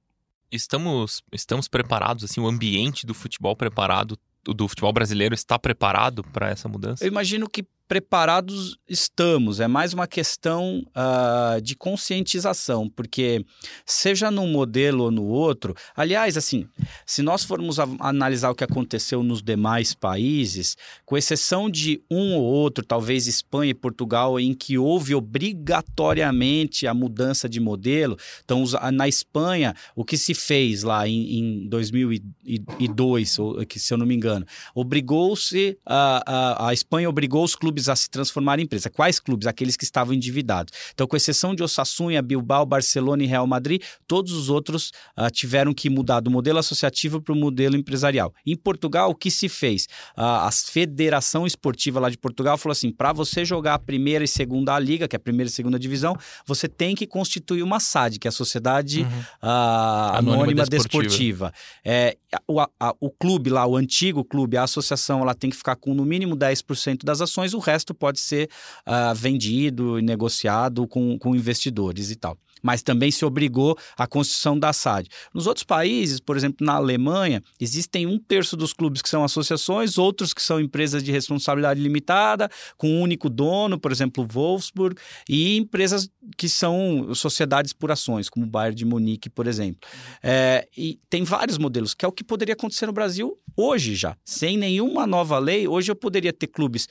estamos, 0.51 1.23
estamos 1.33 1.69
preparados, 1.69 2.25
assim, 2.25 2.41
o 2.41 2.47
ambiente 2.47 3.07
do 3.07 3.15
futebol 3.15 3.55
preparado, 3.57 4.19
do 4.45 4.67
futebol 4.67 4.93
brasileiro 4.93 5.35
está 5.35 5.59
preparado 5.59 6.25
para 6.25 6.51
essa 6.51 6.69
mudança? 6.69 7.05
Eu 7.05 7.09
imagino 7.09 7.49
que 7.49 7.65
preparados 7.93 8.79
estamos, 8.89 9.61
é 9.61 9.69
mais 9.69 9.93
uma 9.93 10.07
questão 10.07 10.83
uh, 10.97 11.61
de 11.61 11.77
conscientização, 11.77 12.89
porque 12.89 13.45
seja 13.85 14.31
num 14.31 14.47
modelo 14.47 15.05
ou 15.05 15.11
no 15.11 15.25
outro, 15.25 15.75
aliás, 15.95 16.39
assim, 16.39 16.67
se 17.05 17.21
nós 17.21 17.45
formos 17.45 17.79
analisar 17.79 18.49
o 18.49 18.55
que 18.55 18.65
aconteceu 18.65 19.23
nos 19.23 19.43
demais 19.43 19.93
países, 19.93 20.75
com 21.05 21.19
exceção 21.19 21.69
de 21.69 22.03
um 22.11 22.35
ou 22.35 22.43
outro, 22.43 22.83
talvez 22.83 23.27
Espanha 23.27 23.73
e 23.73 23.75
Portugal, 23.75 24.41
em 24.41 24.55
que 24.55 24.79
houve 24.79 25.15
obrigatoriamente 25.15 26.87
a 26.87 26.95
mudança 26.95 27.47
de 27.47 27.61
modelo, 27.61 28.17
então 28.43 28.65
na 28.91 29.07
Espanha, 29.07 29.75
o 29.95 30.03
que 30.03 30.17
se 30.17 30.33
fez 30.33 30.83
lá 30.83 31.07
em, 31.07 31.41
em 31.41 31.69
2002, 31.69 33.37
se 33.77 33.93
eu 33.93 33.99
não 33.99 34.07
me 34.07 34.15
engano, 34.15 34.47
obrigou-se, 34.75 35.77
a, 35.85 36.23
a, 36.27 36.69
a 36.69 36.73
Espanha 36.73 37.11
obrigou 37.11 37.45
os 37.45 37.55
clubes 37.55 37.82
clubes 37.83 37.89
a 37.89 37.97
se 37.97 38.09
transformar 38.09 38.59
em 38.59 38.63
empresa. 38.63 38.89
Quais 38.89 39.19
clubes? 39.19 39.47
Aqueles 39.47 39.77
que 39.77 39.85
estavam 39.85 40.15
endividados. 40.15 40.73
Então, 40.95 41.07
com 41.07 41.17
exceção 41.17 41.55
de 41.55 41.63
Osasuna, 41.63 42.23
Bilbao, 42.23 42.65
Barcelona 42.65 43.23
e 43.25 43.27
Real 43.27 43.47
Madrid, 43.47 43.83
todos 44.07 44.33
os 44.33 44.49
outros 44.49 44.93
uh, 45.19 45.31
tiveram 45.31 45.75
que 45.75 45.91
mudar 45.91 46.21
do 46.21 46.31
modelo 46.31 46.59
associativo 46.59 47.21
para 47.21 47.33
o 47.33 47.37
modelo 47.37 47.77
empresarial. 47.77 48.33
Em 48.47 48.57
Portugal, 48.57 49.11
o 49.11 49.15
que 49.15 49.31
se 49.31 49.49
fez? 49.49 49.85
Uh, 50.17 50.23
a 50.23 50.51
Federação 50.53 51.47
Esportiva 51.47 51.99
lá 51.99 52.11
de 52.11 52.19
Portugal 52.19 52.57
falou 52.57 52.73
assim: 52.73 52.91
para 52.91 53.13
você 53.13 53.45
jogar 53.45 53.75
a 53.75 53.79
primeira 53.79 54.25
e 54.25 54.29
segunda 54.29 54.79
liga, 54.79 55.09
que 55.09 55.17
é 55.17 55.19
a 55.19 55.21
primeira 55.21 55.49
e 55.49 55.53
segunda 55.53 55.79
divisão, 55.79 56.17
você 56.47 56.69
tem 56.69 56.95
que 56.95 57.07
constituir 57.07 57.63
uma 57.63 57.81
SAD, 57.81 58.19
que 58.19 58.29
é 58.29 58.31
a 58.31 58.33
Sociedade 58.33 59.03
uhum. 59.03 59.09
uh, 59.09 60.17
Anônima, 60.17 60.35
Anônima 60.35 60.65
Desportiva. 60.67 61.03
Desportiva. 61.03 61.53
É, 61.85 62.17
o, 62.47 62.61
a, 62.61 62.69
o 63.01 63.11
clube 63.11 63.51
lá, 63.51 63.67
o 63.67 63.77
antigo 63.77 64.25
clube, 64.25 64.57
a 64.57 64.63
associação, 64.63 65.21
ela 65.23 65.35
tem 65.35 65.51
que 65.51 65.57
ficar 65.57 65.77
com 65.77 65.95
no 65.95 66.05
mínimo 66.05 66.37
10% 66.37 67.05
das 67.05 67.21
ações, 67.21 67.55
o 67.55 67.59
resto 67.59 67.72
pode 67.95 68.21
ser 68.21 68.49
uh, 68.87 69.15
vendido 69.15 69.99
e 69.99 70.03
negociado 70.03 70.87
com, 70.87 71.19
com 71.19 71.35
investidores 71.35 72.11
e 72.11 72.17
tal 72.17 72.37
mas 72.63 72.83
também 72.83 73.11
se 73.11 73.25
obrigou 73.25 73.77
à 73.99 74.07
construção 74.07 74.59
da 74.59 74.73
SAD. 74.73 75.09
Nos 75.35 75.47
outros 75.47 75.65
países, 75.65 76.21
por 76.21 76.37
exemplo, 76.37 76.65
na 76.65 76.75
Alemanha, 76.75 77.43
existem 77.61 78.07
um 78.07 78.19
terço 78.19 78.57
dos 78.57 78.73
clubes 78.73 79.03
que 79.03 79.09
são 79.09 79.25
associações, 79.25 79.99
outros 79.99 80.33
que 80.33 80.41
são 80.41 80.61
empresas 80.61 81.03
de 81.03 81.11
responsabilidade 81.11 81.81
limitada, 81.81 82.49
com 82.77 82.89
um 82.89 83.01
único 83.01 83.29
dono, 83.29 83.79
por 83.79 83.91
exemplo, 83.91 84.27
Wolfsburg, 84.27 84.97
e 85.29 85.57
empresas 85.57 86.09
que 86.37 86.49
são 86.49 87.13
sociedades 87.15 87.73
por 87.73 87.91
ações, 87.91 88.29
como 88.29 88.47
o 88.47 88.49
Bayern 88.49 88.77
de 88.77 88.85
Munique, 88.85 89.29
por 89.29 89.47
exemplo. 89.47 89.89
É, 90.23 90.69
e 90.77 91.01
tem 91.11 91.25
vários 91.25 91.59
modelos, 91.59 91.95
que 91.95 92.05
é 92.05 92.09
o 92.09 92.13
que 92.13 92.23
poderia 92.23 92.55
acontecer 92.55 92.87
no 92.87 92.93
Brasil 92.93 93.37
hoje 93.57 93.95
já. 93.95 94.17
Sem 94.25 94.57
nenhuma 94.57 95.07
nova 95.07 95.39
lei, 95.39 95.67
hoje 95.69 95.91
eu 95.91 95.97
poderia 95.97 96.33
ter 96.33 96.47
clubes 96.47 96.89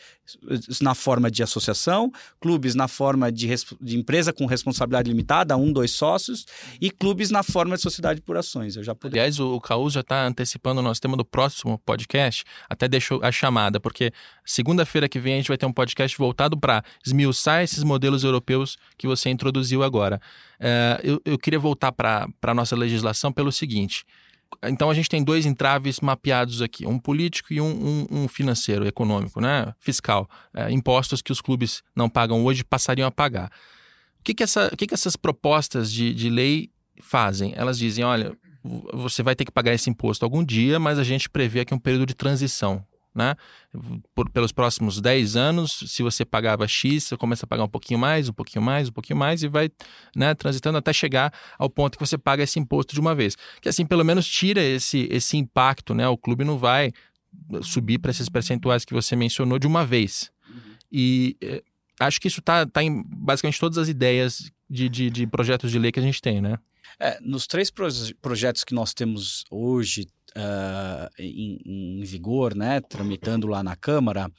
na 0.82 0.96
forma 0.96 1.30
de 1.30 1.44
associação, 1.44 2.12
clubes 2.40 2.76
na 2.76 2.88
forma 2.88 3.32
de, 3.32 3.48
de 3.80 3.98
empresa 3.98 4.32
com 4.32 4.46
responsabilidade 4.46 5.10
limitada, 5.10 5.58
um, 5.58 5.72
dois 5.72 5.92
sócios, 5.92 6.46
e 6.80 6.90
clubes 6.90 7.30
na 7.30 7.44
forma 7.44 7.76
de 7.76 7.82
sociedade 7.82 8.22
por 8.22 8.38
ações. 8.38 8.76
Eu 8.76 8.84
já 8.84 8.96
poderia... 8.96 9.24
Aliás, 9.24 9.40
o 9.40 9.60
Caus 9.60 9.94
já 9.94 10.02
está 10.02 10.26
antecipando 10.26 10.80
o 10.82 10.84
nosso 10.84 11.02
tema 11.02 11.18
do 11.18 11.26
próximo 11.26 11.80
podcast, 11.80 12.44
até 12.70 12.88
deixou 12.88 13.20
a 13.24 13.32
chamada, 13.32 13.80
porque 13.80 14.12
segunda-feira 14.46 15.08
que 15.10 15.20
vem 15.20 15.34
a 15.34 15.38
gente 15.38 15.48
vai 15.48 15.58
ter 15.58 15.66
um 15.66 15.74
podcast 15.74 16.18
voltado 16.18 16.58
para 16.58 16.84
esmiuçar 17.06 17.64
esses 17.64 17.84
modelos 17.84 18.24
europeus 18.24 18.78
que 18.98 19.08
você 19.08 19.30
introduziu 19.30 19.84
agora. 19.84 20.22
Uh, 20.60 21.00
eu, 21.04 21.22
eu 21.26 21.38
queria 21.38 21.60
voltar 21.60 21.92
para 21.92 22.28
a 22.42 22.54
nossa 22.54 22.76
legislação 22.76 23.32
pelo 23.32 23.52
seguinte. 23.52 24.06
Então 24.64 24.90
a 24.90 24.94
gente 24.94 25.10
tem 25.10 25.24
dois 25.24 25.46
entraves 25.46 26.00
mapeados 26.00 26.62
aqui, 26.62 26.86
um 26.86 27.00
político 27.00 27.54
e 27.54 27.62
um, 27.62 27.68
um, 28.12 28.24
um 28.24 28.28
financeiro, 28.28 28.88
econômico, 28.88 29.42
né? 29.42 29.74
fiscal. 29.80 30.30
É, 30.54 30.72
impostos 30.72 31.22
que 31.22 31.32
os 31.32 31.42
clubes 31.42 31.82
não 31.96 32.10
pagam 32.10 32.44
hoje 32.46 32.64
passariam 32.64 33.08
a 33.08 33.12
pagar. 33.12 33.52
O 34.20 34.24
que, 34.24 34.34
que, 34.34 34.44
essa, 34.44 34.68
o 34.72 34.78
que, 34.78 34.86
que 34.86 34.94
essas 34.94 35.16
propostas 35.16 35.92
de, 35.92 36.14
de 36.14 36.30
lei 36.30 36.70
fazem? 37.02 37.54
Elas 37.56 37.78
dizem, 37.78 38.04
olha, 38.04 38.38
você 38.94 39.24
vai 39.24 39.36
ter 39.36 39.46
que 39.46 39.52
pagar 39.52 39.74
esse 39.74 39.90
imposto 39.90 40.24
algum 40.24 40.44
dia, 40.44 40.80
mas 40.80 41.00
a 41.00 41.04
gente 41.04 41.30
prevê 41.30 41.62
aqui 41.62 41.74
um 41.74 41.80
período 41.80 42.06
de 42.06 42.14
transição. 42.14 42.86
Né? 43.14 43.36
Por, 44.16 44.30
pelos 44.30 44.52
próximos 44.52 45.02
10 45.02 45.36
anos, 45.36 45.84
se 45.88 46.02
você 46.02 46.24
pagava 46.24 46.68
X, 46.68 47.06
você 47.06 47.18
começa 47.18 47.46
a 47.46 47.48
pagar 47.48 47.64
um 47.64 47.70
pouquinho 47.70 48.00
mais, 48.00 48.30
um 48.30 48.34
pouquinho 48.34 48.64
mais, 48.64 48.90
um 48.90 48.92
pouquinho 48.92 49.18
mais 49.18 49.44
e 49.44 49.48
vai 49.48 49.70
né, 50.16 50.34
transitando 50.34 50.78
até 50.78 50.94
chegar 50.94 51.34
ao 51.58 51.70
ponto 51.70 51.98
que 51.98 52.06
você 52.06 52.18
paga 52.18 52.44
esse 52.44 52.60
imposto 52.60 52.94
de 52.94 53.00
uma 53.00 53.14
vez. 53.14 53.38
Que 53.62 53.70
assim, 53.70 53.86
pelo 53.86 54.04
menos 54.04 54.28
tira 54.28 54.62
esse, 54.62 55.08
esse 55.12 55.38
impacto, 55.38 55.94
né? 55.94 56.08
O 56.08 56.18
clube 56.18 56.44
não 56.44 56.58
vai 56.58 56.92
subir 57.62 58.00
para 58.00 58.12
esses 58.12 58.30
percentuais 58.30 58.86
que 58.86 58.94
você 58.94 59.16
mencionou 59.16 59.58
de 59.58 59.68
uma 59.68 59.86
vez. 59.86 60.32
Uhum. 60.50 60.76
E 60.92 61.38
eh, 61.42 61.64
acho 62.00 62.20
que 62.20 62.28
isso 62.28 62.40
está 62.40 62.66
tá 62.66 62.84
em 62.84 63.04
basicamente 63.06 63.60
todas 63.60 63.78
as 63.78 63.88
ideias 63.88 64.52
de, 64.70 64.90
de, 64.90 65.10
de, 65.10 65.28
projetos 65.28 65.72
de 65.72 65.80
lei 65.80 65.92
que 65.92 66.00
a 66.00 66.04
gente 66.04 66.22
tem, 66.22 66.42
né? 66.42 66.58
É, 67.00 67.20
nos 67.22 67.48
três 67.48 67.72
proje 67.72 68.14
projetos 68.16 68.64
que 68.64 68.74
nós 68.74 68.94
temos 68.94 69.44
hoje, 69.50 70.08
uh, 70.36 71.10
em, 71.18 71.60
em, 71.66 72.04
vigor, 72.04 72.56
né, 72.56 72.80
tramitando 72.82 73.48
lá 73.48 73.64
na 73.64 73.76
Câmara, 73.76 74.32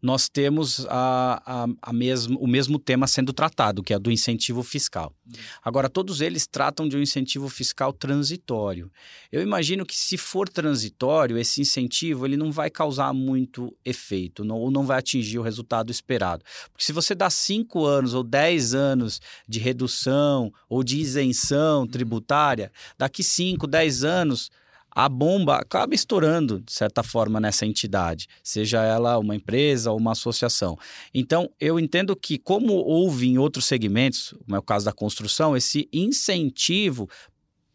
nós 0.00 0.28
temos 0.28 0.86
a, 0.88 1.42
a, 1.44 1.66
a 1.82 1.92
mesmo, 1.92 2.38
o 2.38 2.46
mesmo 2.46 2.78
tema 2.78 3.06
sendo 3.06 3.32
tratado, 3.32 3.82
que 3.82 3.94
é 3.94 3.98
do 3.98 4.10
incentivo 4.10 4.62
fiscal. 4.62 5.12
Agora, 5.62 5.88
todos 5.88 6.20
eles 6.20 6.46
tratam 6.46 6.88
de 6.88 6.96
um 6.96 7.00
incentivo 7.00 7.48
fiscal 7.48 7.92
transitório. 7.92 8.90
Eu 9.30 9.42
imagino 9.42 9.84
que 9.84 9.96
se 9.96 10.16
for 10.16 10.48
transitório, 10.48 11.38
esse 11.38 11.60
incentivo 11.60 12.26
ele 12.26 12.36
não 12.36 12.52
vai 12.52 12.70
causar 12.70 13.12
muito 13.12 13.76
efeito, 13.84 14.44
não, 14.44 14.56
ou 14.56 14.70
não 14.70 14.84
vai 14.84 14.98
atingir 14.98 15.38
o 15.38 15.42
resultado 15.42 15.90
esperado. 15.90 16.44
Porque 16.70 16.84
se 16.84 16.92
você 16.92 17.14
dá 17.14 17.30
cinco 17.30 17.84
anos 17.84 18.14
ou 18.14 18.22
dez 18.22 18.74
anos 18.74 19.20
de 19.48 19.58
redução 19.58 20.52
ou 20.68 20.82
de 20.82 20.98
isenção 20.98 21.86
tributária, 21.86 22.70
daqui 22.98 23.22
cinco, 23.22 23.66
dez 23.66 24.04
anos 24.04 24.50
a 24.96 25.10
bomba 25.10 25.56
acaba 25.56 25.94
estourando, 25.94 26.62
de 26.62 26.72
certa 26.72 27.02
forma, 27.02 27.38
nessa 27.38 27.66
entidade, 27.66 28.26
seja 28.42 28.82
ela 28.82 29.18
uma 29.18 29.36
empresa 29.36 29.90
ou 29.90 29.98
uma 29.98 30.12
associação. 30.12 30.78
Então, 31.12 31.50
eu 31.60 31.78
entendo 31.78 32.16
que, 32.16 32.38
como 32.38 32.72
houve 32.72 33.28
em 33.28 33.36
outros 33.36 33.66
segmentos, 33.66 34.34
como 34.46 34.56
é 34.56 34.58
o 34.58 34.62
caso 34.62 34.86
da 34.86 34.94
construção, 34.94 35.54
esse 35.54 35.86
incentivo 35.92 37.10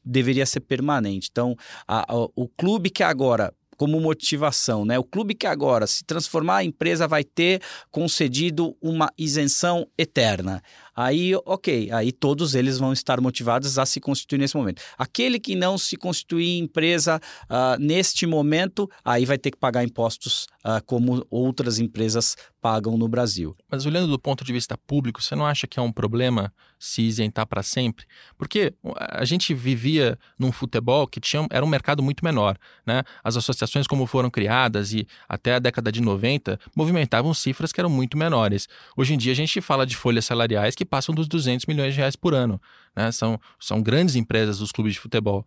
deveria 0.03 0.47
ser 0.47 0.61
permanente. 0.61 1.29
Então, 1.31 1.55
a, 1.87 2.11
a, 2.11 2.15
o 2.35 2.47
clube 2.47 2.89
que 2.89 3.03
agora 3.03 3.53
como 3.81 3.99
motivação, 3.99 4.85
né? 4.85 4.99
O 4.99 5.03
clube 5.03 5.33
que 5.33 5.47
agora 5.47 5.87
se 5.87 6.03
transformar, 6.03 6.57
a 6.57 6.63
empresa 6.63 7.07
vai 7.07 7.23
ter 7.23 7.59
concedido 7.89 8.77
uma 8.79 9.11
isenção 9.17 9.87
eterna. 9.97 10.61
Aí, 10.95 11.33
ok, 11.45 11.89
aí 11.91 12.11
todos 12.11 12.53
eles 12.53 12.77
vão 12.77 12.91
estar 12.91 13.21
motivados 13.21 13.79
a 13.79 13.85
se 13.85 13.99
constituir 13.99 14.39
nesse 14.39 14.57
momento. 14.57 14.81
Aquele 14.97 15.39
que 15.39 15.55
não 15.55 15.77
se 15.77 15.95
constituir 15.95 16.59
empresa 16.59 17.19
uh, 17.45 17.79
neste 17.79 18.25
momento, 18.25 18.89
aí 19.03 19.25
vai 19.25 19.37
ter 19.37 19.51
que 19.51 19.57
pagar 19.57 19.83
impostos 19.83 20.47
uh, 20.65 20.83
como 20.85 21.25
outras 21.29 21.79
empresas 21.79 22.35
pagam 22.61 22.97
no 22.97 23.07
Brasil. 23.07 23.55
Mas 23.69 23.85
olhando 23.85 24.07
do 24.07 24.19
ponto 24.19 24.43
de 24.43 24.53
vista 24.53 24.77
público, 24.77 25.21
você 25.21 25.35
não 25.35 25.45
acha 25.45 25.65
que 25.65 25.79
é 25.79 25.81
um 25.81 25.91
problema 25.91 26.53
se 26.77 27.01
isentar 27.01 27.47
para 27.47 27.63
sempre? 27.63 28.05
Porque 28.37 28.73
a 28.95 29.25
gente 29.25 29.53
vivia 29.53 30.17
num 30.37 30.51
futebol 30.51 31.07
que 31.07 31.19
tinha, 31.19 31.45
era 31.49 31.65
um 31.65 31.67
mercado 31.67 32.03
muito 32.03 32.23
menor. 32.23 32.57
Né? 32.85 33.03
As 33.23 33.35
associações, 33.35 33.87
como 33.87 34.05
foram 34.05 34.29
criadas 34.29 34.93
e 34.93 35.07
até 35.27 35.55
a 35.55 35.59
década 35.59 35.91
de 35.91 36.01
90, 36.01 36.59
movimentavam 36.75 37.33
cifras 37.33 37.71
que 37.71 37.79
eram 37.79 37.89
muito 37.89 38.15
menores. 38.15 38.67
Hoje 38.95 39.15
em 39.15 39.17
dia 39.17 39.31
a 39.31 39.35
gente 39.35 39.59
fala 39.59 39.85
de 39.85 39.95
folhas 39.95 40.25
salariais 40.25 40.75
que 40.81 40.85
passam 40.85 41.13
dos 41.13 41.27
200 41.27 41.67
milhões 41.67 41.93
de 41.93 41.99
reais 41.99 42.15
por 42.15 42.33
ano. 42.33 42.59
Né? 42.95 43.11
São, 43.11 43.39
são 43.59 43.81
grandes 43.81 44.15
empresas 44.15 44.57
dos 44.57 44.71
clubes 44.71 44.93
de 44.93 44.99
futebol. 44.99 45.45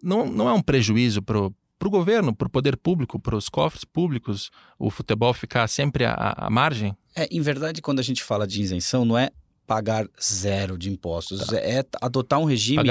Não, 0.00 0.26
não 0.26 0.48
é 0.48 0.52
um 0.52 0.62
prejuízo 0.62 1.20
para 1.20 1.38
o 1.38 1.90
governo, 1.90 2.34
para 2.34 2.46
o 2.46 2.50
poder 2.50 2.76
público, 2.76 3.18
para 3.18 3.36
os 3.36 3.48
cofres 3.48 3.84
públicos, 3.84 4.50
o 4.78 4.90
futebol 4.90 5.34
ficar 5.34 5.66
sempre 5.68 6.04
à, 6.04 6.34
à 6.36 6.48
margem? 6.48 6.96
É, 7.14 7.26
em 7.30 7.40
verdade, 7.40 7.82
quando 7.82 7.98
a 7.98 8.02
gente 8.02 8.22
fala 8.22 8.46
de 8.46 8.62
isenção, 8.62 9.04
não 9.04 9.18
é 9.18 9.30
pagar 9.66 10.06
zero 10.22 10.78
de 10.78 10.90
impostos. 10.90 11.44
Tá. 11.46 11.56
É 11.56 11.84
adotar 12.00 12.38
um 12.38 12.44
regime 12.44 12.84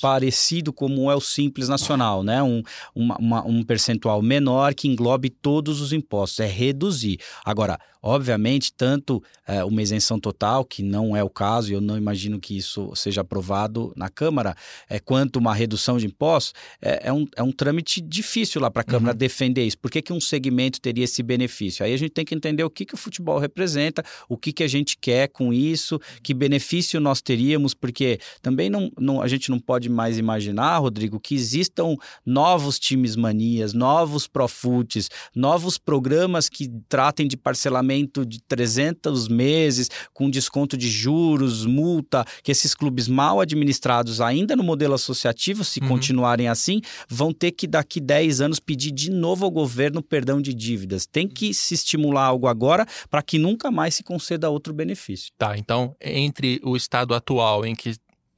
parecido 0.00 0.72
como 0.72 1.10
é 1.10 1.14
o 1.14 1.20
Simples 1.20 1.68
Nacional, 1.68 2.22
né? 2.22 2.42
Um, 2.42 2.62
uma, 2.94 3.16
uma, 3.18 3.46
um 3.46 3.62
percentual 3.62 4.22
menor 4.22 4.74
que 4.74 4.88
englobe 4.88 5.28
todos 5.28 5.80
os 5.80 5.92
impostos. 5.92 6.40
É 6.40 6.46
reduzir. 6.46 7.18
Agora, 7.44 7.78
obviamente, 8.02 8.72
tanto 8.72 9.22
é, 9.46 9.62
uma 9.62 9.80
isenção 9.80 10.18
total, 10.18 10.64
que 10.64 10.82
não 10.82 11.16
é 11.16 11.22
o 11.22 11.30
caso, 11.30 11.70
e 11.70 11.74
eu 11.74 11.80
não 11.80 11.96
imagino 11.96 12.40
que 12.40 12.56
isso 12.56 12.92
seja 12.96 13.20
aprovado 13.20 13.92
na 13.96 14.08
Câmara, 14.08 14.56
é, 14.88 14.98
quanto 14.98 15.36
uma 15.36 15.54
redução 15.54 15.98
de 15.98 16.06
impostos, 16.06 16.52
é, 16.80 17.08
é 17.08 17.12
um, 17.12 17.26
é 17.36 17.42
um 17.42 17.52
trâmite 17.52 18.00
difícil 18.00 18.60
lá 18.60 18.70
para 18.70 18.82
a 18.82 18.84
Câmara 18.84 19.12
uhum. 19.12 19.18
defender 19.18 19.64
isso. 19.64 19.78
Por 19.78 19.90
que, 19.90 20.02
que 20.02 20.12
um 20.12 20.20
segmento 20.20 20.80
teria 20.80 21.04
esse 21.04 21.22
benefício? 21.22 21.84
Aí 21.84 21.94
a 21.94 21.96
gente 21.96 22.10
tem 22.10 22.24
que 22.24 22.34
entender 22.34 22.64
o 22.64 22.70
que, 22.70 22.84
que 22.84 22.94
o 22.94 22.98
futebol 22.98 23.38
representa, 23.38 24.04
o 24.28 24.36
que, 24.36 24.52
que 24.52 24.64
a 24.64 24.68
gente 24.68 24.96
quer 25.00 25.28
com 25.28 25.52
isso, 25.52 26.00
que 26.22 26.34
benefício 26.34 27.00
nós 27.00 27.22
teríamos, 27.22 27.72
porque 27.72 28.18
também 28.40 28.68
não, 28.68 28.90
não, 28.98 29.22
a 29.22 29.28
gente 29.28 29.48
não 29.48 29.60
pode 29.60 29.88
mais 29.88 30.18
imaginar, 30.18 30.78
Rodrigo, 30.78 31.20
que 31.20 31.36
existam 31.36 31.96
novos 32.26 32.80
times 32.80 33.14
manias, 33.14 33.72
novos 33.72 34.26
profutes, 34.26 35.08
novos 35.36 35.78
programas 35.78 36.48
que 36.48 36.68
tratem 36.88 37.28
de 37.28 37.36
parcelamento 37.36 37.91
de 38.26 38.40
300 38.42 39.28
meses, 39.28 39.90
com 40.12 40.30
desconto 40.30 40.76
de 40.76 40.88
juros, 40.88 41.66
multa, 41.66 42.24
que 42.42 42.50
esses 42.50 42.74
clubes 42.74 43.08
mal 43.08 43.40
administrados, 43.40 44.20
ainda 44.20 44.56
no 44.56 44.62
modelo 44.62 44.94
associativo, 44.94 45.64
se 45.64 45.80
uhum. 45.80 45.88
continuarem 45.88 46.48
assim, 46.48 46.80
vão 47.08 47.32
ter 47.32 47.52
que 47.52 47.66
daqui 47.66 48.00
10 48.00 48.40
anos 48.40 48.60
pedir 48.60 48.90
de 48.90 49.10
novo 49.10 49.44
ao 49.44 49.50
governo 49.50 50.02
perdão 50.02 50.40
de 50.40 50.54
dívidas. 50.54 51.06
Tem 51.06 51.28
que 51.28 51.52
se 51.52 51.74
estimular 51.74 52.24
algo 52.24 52.46
agora 52.46 52.86
para 53.10 53.22
que 53.22 53.38
nunca 53.38 53.70
mais 53.70 53.94
se 53.94 54.02
conceda 54.02 54.50
outro 54.50 54.72
benefício. 54.72 55.32
Tá, 55.36 55.56
então 55.56 55.94
entre 56.00 56.60
o 56.64 56.76
estado 56.76 57.14
atual, 57.14 57.64
em 57.64 57.74
que 57.74 57.94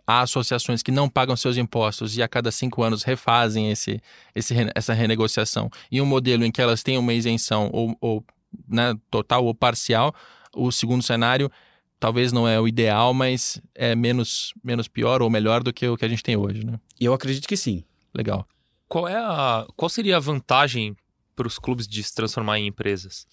há 0.07 0.21
associações 0.21 0.83
que 0.83 0.93
não 0.93 1.09
pagam 1.09 1.37
seus 1.37 1.57
impostos 1.57 2.17
e 2.17 2.23
a 2.23 2.29
cada 2.29 2.51
cinco 2.51 2.83
anos 2.83 3.03
refazem 3.03 3.71
esse, 3.71 4.01
esse, 4.35 4.55
essa 4.75 4.93
renegociação, 4.93 5.71
e 5.91 6.01
um 6.01 6.07
modelo 6.07 6.45
em 6.45 6.53
que 6.53 6.61
elas 6.61 6.83
têm 6.83 6.99
uma 6.99 7.13
isenção 7.13 7.71
ou, 7.73 7.97
ou 8.01 8.25
né, 8.69 8.95
total 9.11 9.45
ou 9.45 9.55
parcial, 9.55 10.15
o 10.55 10.71
segundo 10.71 11.03
cenário 11.03 11.51
talvez 11.99 12.33
não 12.33 12.47
é 12.47 12.61
o 12.61 12.69
ideal, 12.69 13.15
mas 13.15 13.61
é 13.75 13.95
menos, 13.95 14.53
menos 14.63 14.87
pior 14.87 15.23
ou 15.23 15.31
melhor 15.31 15.63
do 15.63 15.73
que 15.73 15.89
o 15.89 15.97
que 15.97 16.05
a 16.05 16.09
gente 16.09 16.23
tem 16.23 16.37
hoje, 16.37 16.65
né? 16.65 16.79
Eu 17.01 17.15
acredito 17.15 17.49
que 17.49 17.57
sim. 17.57 17.83
Legal. 18.15 18.47
Qual, 18.87 19.09
é 19.09 19.17
a, 19.17 19.67
qual 19.75 19.89
seria 19.89 20.19
a 20.19 20.21
vantagem 20.21 20.95
para 21.35 21.49
os 21.49 21.59
clubes 21.59 21.89
de 21.89 22.03
se 22.03 22.15
transformar 22.15 22.59
em 22.59 22.67
empresas? 22.67 23.27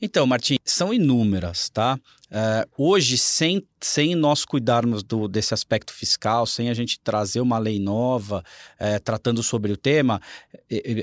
Então, 0.00 0.26
Martim, 0.26 0.56
são 0.64 0.92
inúmeras, 0.92 1.68
tá? 1.70 1.98
Uh, 2.26 2.68
hoje, 2.76 3.16
sem, 3.16 3.64
sem 3.80 4.14
nós 4.14 4.44
cuidarmos 4.44 5.02
do, 5.04 5.28
desse 5.28 5.54
aspecto 5.54 5.92
fiscal, 5.92 6.46
sem 6.46 6.68
a 6.68 6.74
gente 6.74 6.98
trazer 6.98 7.40
uma 7.40 7.58
lei 7.58 7.78
nova 7.78 8.42
uh, 8.80 9.00
tratando 9.04 9.42
sobre 9.42 9.70
o 9.72 9.76
tema, 9.76 10.20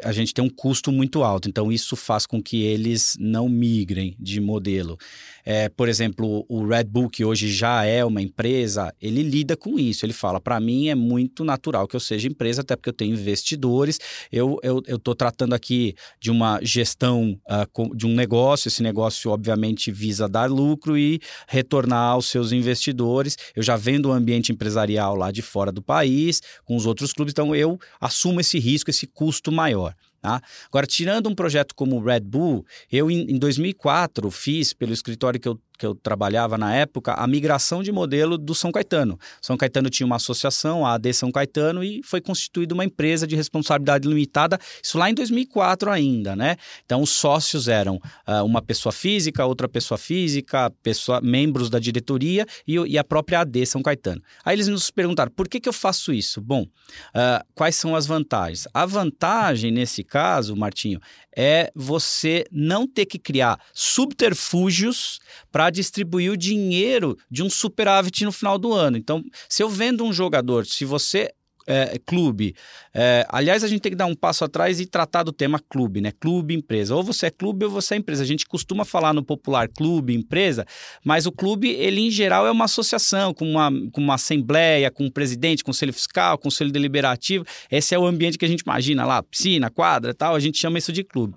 a 0.03 0.11
gente 0.11 0.33
tem 0.33 0.43
um 0.43 0.49
custo 0.49 0.91
muito 0.91 1.23
alto. 1.23 1.47
Então, 1.47 1.71
isso 1.71 1.95
faz 1.95 2.25
com 2.25 2.43
que 2.43 2.63
eles 2.63 3.15
não 3.17 3.47
migrem 3.47 4.15
de 4.19 4.41
modelo. 4.41 4.97
É, 5.45 5.69
por 5.69 5.89
exemplo, 5.89 6.45
o 6.47 6.65
Red 6.65 6.85
Bull, 6.85 7.09
que 7.09 7.25
hoje 7.25 7.51
já 7.51 7.83
é 7.85 8.03
uma 8.03 8.21
empresa, 8.21 8.93
ele 9.01 9.23
lida 9.23 9.57
com 9.57 9.79
isso. 9.79 10.05
Ele 10.05 10.13
fala: 10.13 10.39
para 10.39 10.59
mim 10.59 10.89
é 10.89 10.95
muito 10.95 11.43
natural 11.43 11.87
que 11.87 11.95
eu 11.95 11.99
seja 11.99 12.27
empresa, 12.27 12.61
até 12.61 12.75
porque 12.75 12.89
eu 12.89 12.93
tenho 12.93 13.13
investidores. 13.13 13.99
Eu 14.31 14.59
estou 14.87 15.15
tratando 15.15 15.53
aqui 15.53 15.95
de 16.19 16.31
uma 16.31 16.59
gestão 16.61 17.39
uh, 17.49 17.95
de 17.95 18.05
um 18.05 18.13
negócio. 18.13 18.67
Esse 18.67 18.83
negócio, 18.83 19.31
obviamente, 19.31 19.91
visa 19.91 20.27
dar 20.27 20.49
lucro 20.49 20.97
e 20.97 21.19
retornar 21.47 22.11
aos 22.11 22.27
seus 22.27 22.51
investidores. 22.51 23.37
Eu 23.55 23.63
já 23.63 23.75
vendo 23.75 24.09
o 24.09 24.11
ambiente 24.11 24.51
empresarial 24.51 25.15
lá 25.15 25.31
de 25.31 25.41
fora 25.41 25.71
do 25.71 25.81
país, 25.81 26.41
com 26.65 26.75
os 26.75 26.85
outros 26.85 27.13
clubes, 27.13 27.31
então 27.31 27.55
eu 27.55 27.79
assumo 27.99 28.39
esse 28.39 28.59
risco, 28.59 28.89
esse 28.89 29.07
custo 29.07 29.51
maior. 29.51 29.95
Tá? 30.21 30.39
Agora, 30.67 30.85
tirando 30.85 31.27
um 31.27 31.33
projeto 31.33 31.73
como 31.73 31.95
o 31.95 32.03
Red 32.03 32.19
Bull, 32.19 32.63
eu 32.91 33.09
em 33.09 33.39
2004 33.39 34.29
fiz, 34.29 34.71
pelo 34.71 34.93
escritório 34.93 35.39
que 35.39 35.47
eu 35.47 35.59
que 35.81 35.85
eu 35.87 35.95
trabalhava 35.95 36.59
na 36.59 36.75
época, 36.75 37.13
a 37.13 37.25
migração 37.25 37.81
de 37.81 37.91
modelo 37.91 38.37
do 38.37 38.53
São 38.53 38.71
Caetano. 38.71 39.19
São 39.41 39.57
Caetano 39.57 39.89
tinha 39.89 40.05
uma 40.05 40.17
associação, 40.17 40.85
a 40.85 40.93
AD 40.93 41.11
São 41.11 41.31
Caetano, 41.31 41.83
e 41.83 42.03
foi 42.03 42.21
constituída 42.21 42.75
uma 42.75 42.85
empresa 42.85 43.25
de 43.25 43.35
responsabilidade 43.35 44.07
limitada, 44.07 44.59
isso 44.83 44.99
lá 44.99 45.09
em 45.09 45.15
2004 45.15 45.89
ainda, 45.89 46.35
né? 46.35 46.55
Então, 46.85 47.01
os 47.01 47.09
sócios 47.09 47.67
eram 47.67 47.95
uh, 47.95 48.45
uma 48.45 48.61
pessoa 48.61 48.93
física, 48.93 49.43
outra 49.43 49.67
pessoa 49.67 49.97
física, 49.97 50.69
pessoa, 50.83 51.19
membros 51.19 51.67
da 51.67 51.79
diretoria 51.79 52.45
e, 52.67 52.75
e, 52.75 52.95
a 52.95 53.03
própria 53.03 53.39
AD 53.39 53.65
São 53.65 53.81
Caetano. 53.81 54.21
Aí 54.45 54.55
eles 54.55 54.67
nos 54.67 54.91
perguntaram, 54.91 55.31
por 55.31 55.49
que, 55.49 55.59
que 55.59 55.67
eu 55.67 55.73
faço 55.73 56.13
isso? 56.13 56.39
Bom, 56.39 56.61
uh, 56.61 57.43
quais 57.55 57.75
são 57.75 57.95
as 57.95 58.05
vantagens? 58.05 58.67
A 58.71 58.85
vantagem, 58.85 59.71
nesse 59.71 60.03
caso, 60.03 60.55
Martinho, 60.55 60.99
é 61.35 61.71
você 61.75 62.45
não 62.51 62.87
ter 62.87 63.05
que 63.05 63.19
criar 63.19 63.59
subterfúgios 63.73 65.19
para 65.51 65.69
distribuir 65.69 66.31
o 66.31 66.37
dinheiro 66.37 67.17
de 67.29 67.43
um 67.43 67.49
superávit 67.49 68.25
no 68.25 68.31
final 68.31 68.57
do 68.57 68.73
ano. 68.73 68.97
Então, 68.97 69.23
se 69.49 69.63
eu 69.63 69.69
vendo 69.69 70.03
um 70.03 70.13
jogador, 70.13 70.65
se 70.65 70.85
você 70.85 71.31
é, 71.67 71.99
clube. 72.05 72.55
É, 72.93 73.25
aliás, 73.29 73.63
a 73.63 73.67
gente 73.67 73.81
tem 73.81 73.91
que 73.91 73.95
dar 73.95 74.05
um 74.05 74.15
passo 74.15 74.43
atrás 74.43 74.79
e 74.79 74.85
tratar 74.85 75.23
do 75.23 75.31
tema 75.31 75.59
clube, 75.69 76.01
né? 76.01 76.11
Clube, 76.19 76.53
empresa. 76.53 76.95
Ou 76.95 77.03
você 77.03 77.27
é 77.27 77.31
clube 77.31 77.65
ou 77.65 77.71
você 77.71 77.95
é 77.95 77.97
empresa. 77.97 78.23
A 78.23 78.25
gente 78.25 78.45
costuma 78.45 78.85
falar 78.85 79.13
no 79.13 79.23
popular 79.23 79.67
clube, 79.67 80.13
empresa, 80.13 80.65
mas 81.03 81.25
o 81.25 81.31
clube, 81.31 81.69
ele 81.69 82.01
em 82.01 82.11
geral 82.11 82.45
é 82.45 82.51
uma 82.51 82.65
associação, 82.65 83.33
com 83.33 83.49
uma, 83.49 83.71
com 83.91 84.01
uma 84.01 84.15
assembleia, 84.15 84.91
com 84.91 85.05
um 85.05 85.09
presidente, 85.09 85.63
conselho 85.63 85.93
fiscal, 85.93 86.37
conselho 86.37 86.71
deliberativo. 86.71 87.45
Esse 87.69 87.95
é 87.95 87.99
o 87.99 88.05
ambiente 88.05 88.37
que 88.37 88.45
a 88.45 88.47
gente 88.47 88.61
imagina 88.61 89.05
lá, 89.05 89.21
piscina, 89.21 89.69
quadra 89.69 90.13
tal, 90.13 90.35
a 90.35 90.39
gente 90.39 90.57
chama 90.57 90.77
isso 90.77 90.91
de 90.91 91.03
clube. 91.03 91.35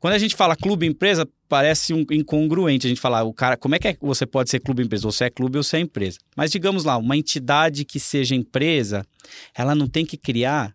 Quando 0.00 0.14
a 0.14 0.18
gente 0.18 0.34
fala 0.34 0.56
clube 0.56 0.86
empresa, 0.86 1.28
parece 1.46 1.92
um 1.92 2.04
incongruente 2.10 2.86
a 2.86 2.88
gente 2.88 3.00
falar, 3.00 3.22
o 3.22 3.34
cara, 3.34 3.56
como 3.56 3.74
é 3.74 3.78
que 3.78 3.86
é, 3.86 3.96
você 4.00 4.24
pode 4.24 4.50
ser 4.50 4.58
clube 4.58 4.82
empresa? 4.82 5.02
Você 5.02 5.24
é 5.24 5.30
clube 5.30 5.58
ou 5.58 5.62
você 5.62 5.76
é 5.76 5.80
empresa. 5.80 6.18
Mas 6.34 6.50
digamos 6.50 6.84
lá, 6.84 6.96
uma 6.96 7.16
entidade 7.16 7.84
que 7.84 8.00
seja 8.00 8.34
empresa, 8.34 9.04
ela 9.54 9.74
não 9.74 9.86
tem 9.86 10.04
que 10.04 10.16
criar 10.16 10.74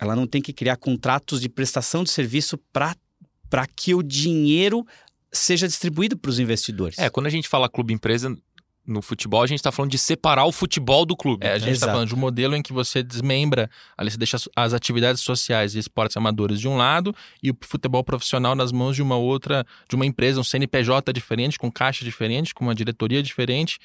ela 0.00 0.16
não 0.16 0.26
tem 0.26 0.40
que 0.40 0.52
criar 0.52 0.76
contratos 0.76 1.42
de 1.42 1.48
prestação 1.48 2.02
de 2.02 2.10
serviço 2.10 2.58
para 2.72 3.66
que 3.76 3.94
o 3.94 4.02
dinheiro 4.02 4.86
seja 5.30 5.68
distribuído 5.68 6.16
para 6.16 6.30
os 6.30 6.38
investidores. 6.38 6.98
É, 6.98 7.10
quando 7.10 7.26
a 7.26 7.30
gente 7.30 7.48
fala 7.48 7.68
clube 7.68 7.92
empresa, 7.92 8.34
no 8.86 9.02
futebol, 9.02 9.42
a 9.42 9.46
gente 9.46 9.58
está 9.58 9.70
falando 9.70 9.90
de 9.90 9.98
separar 9.98 10.44
o 10.44 10.52
futebol 10.52 11.04
do 11.04 11.16
clube. 11.16 11.46
É, 11.46 11.52
a 11.52 11.58
gente 11.58 11.74
está 11.74 11.86
falando 11.86 12.08
de 12.08 12.14
um 12.14 12.18
modelo 12.18 12.56
em 12.56 12.62
que 12.62 12.72
você 12.72 13.02
desmembra, 13.02 13.70
ali 13.96 14.10
você 14.10 14.16
deixa 14.16 14.36
as 14.56 14.72
atividades 14.72 15.22
sociais 15.22 15.74
e 15.74 15.78
esportes 15.78 16.16
amadores 16.16 16.58
de 16.58 16.66
um 16.66 16.76
lado 16.76 17.14
e 17.42 17.50
o 17.50 17.56
futebol 17.62 18.02
profissional 18.02 18.54
nas 18.54 18.72
mãos 18.72 18.96
de 18.96 19.02
uma 19.02 19.16
outra, 19.16 19.64
de 19.88 19.94
uma 19.94 20.06
empresa, 20.06 20.40
um 20.40 20.44
CNPJ 20.44 21.12
diferente, 21.12 21.58
com 21.58 21.70
caixa 21.70 22.04
diferente, 22.04 22.54
com 22.54 22.64
uma 22.64 22.74
diretoria 22.74 23.22
diferente, 23.22 23.78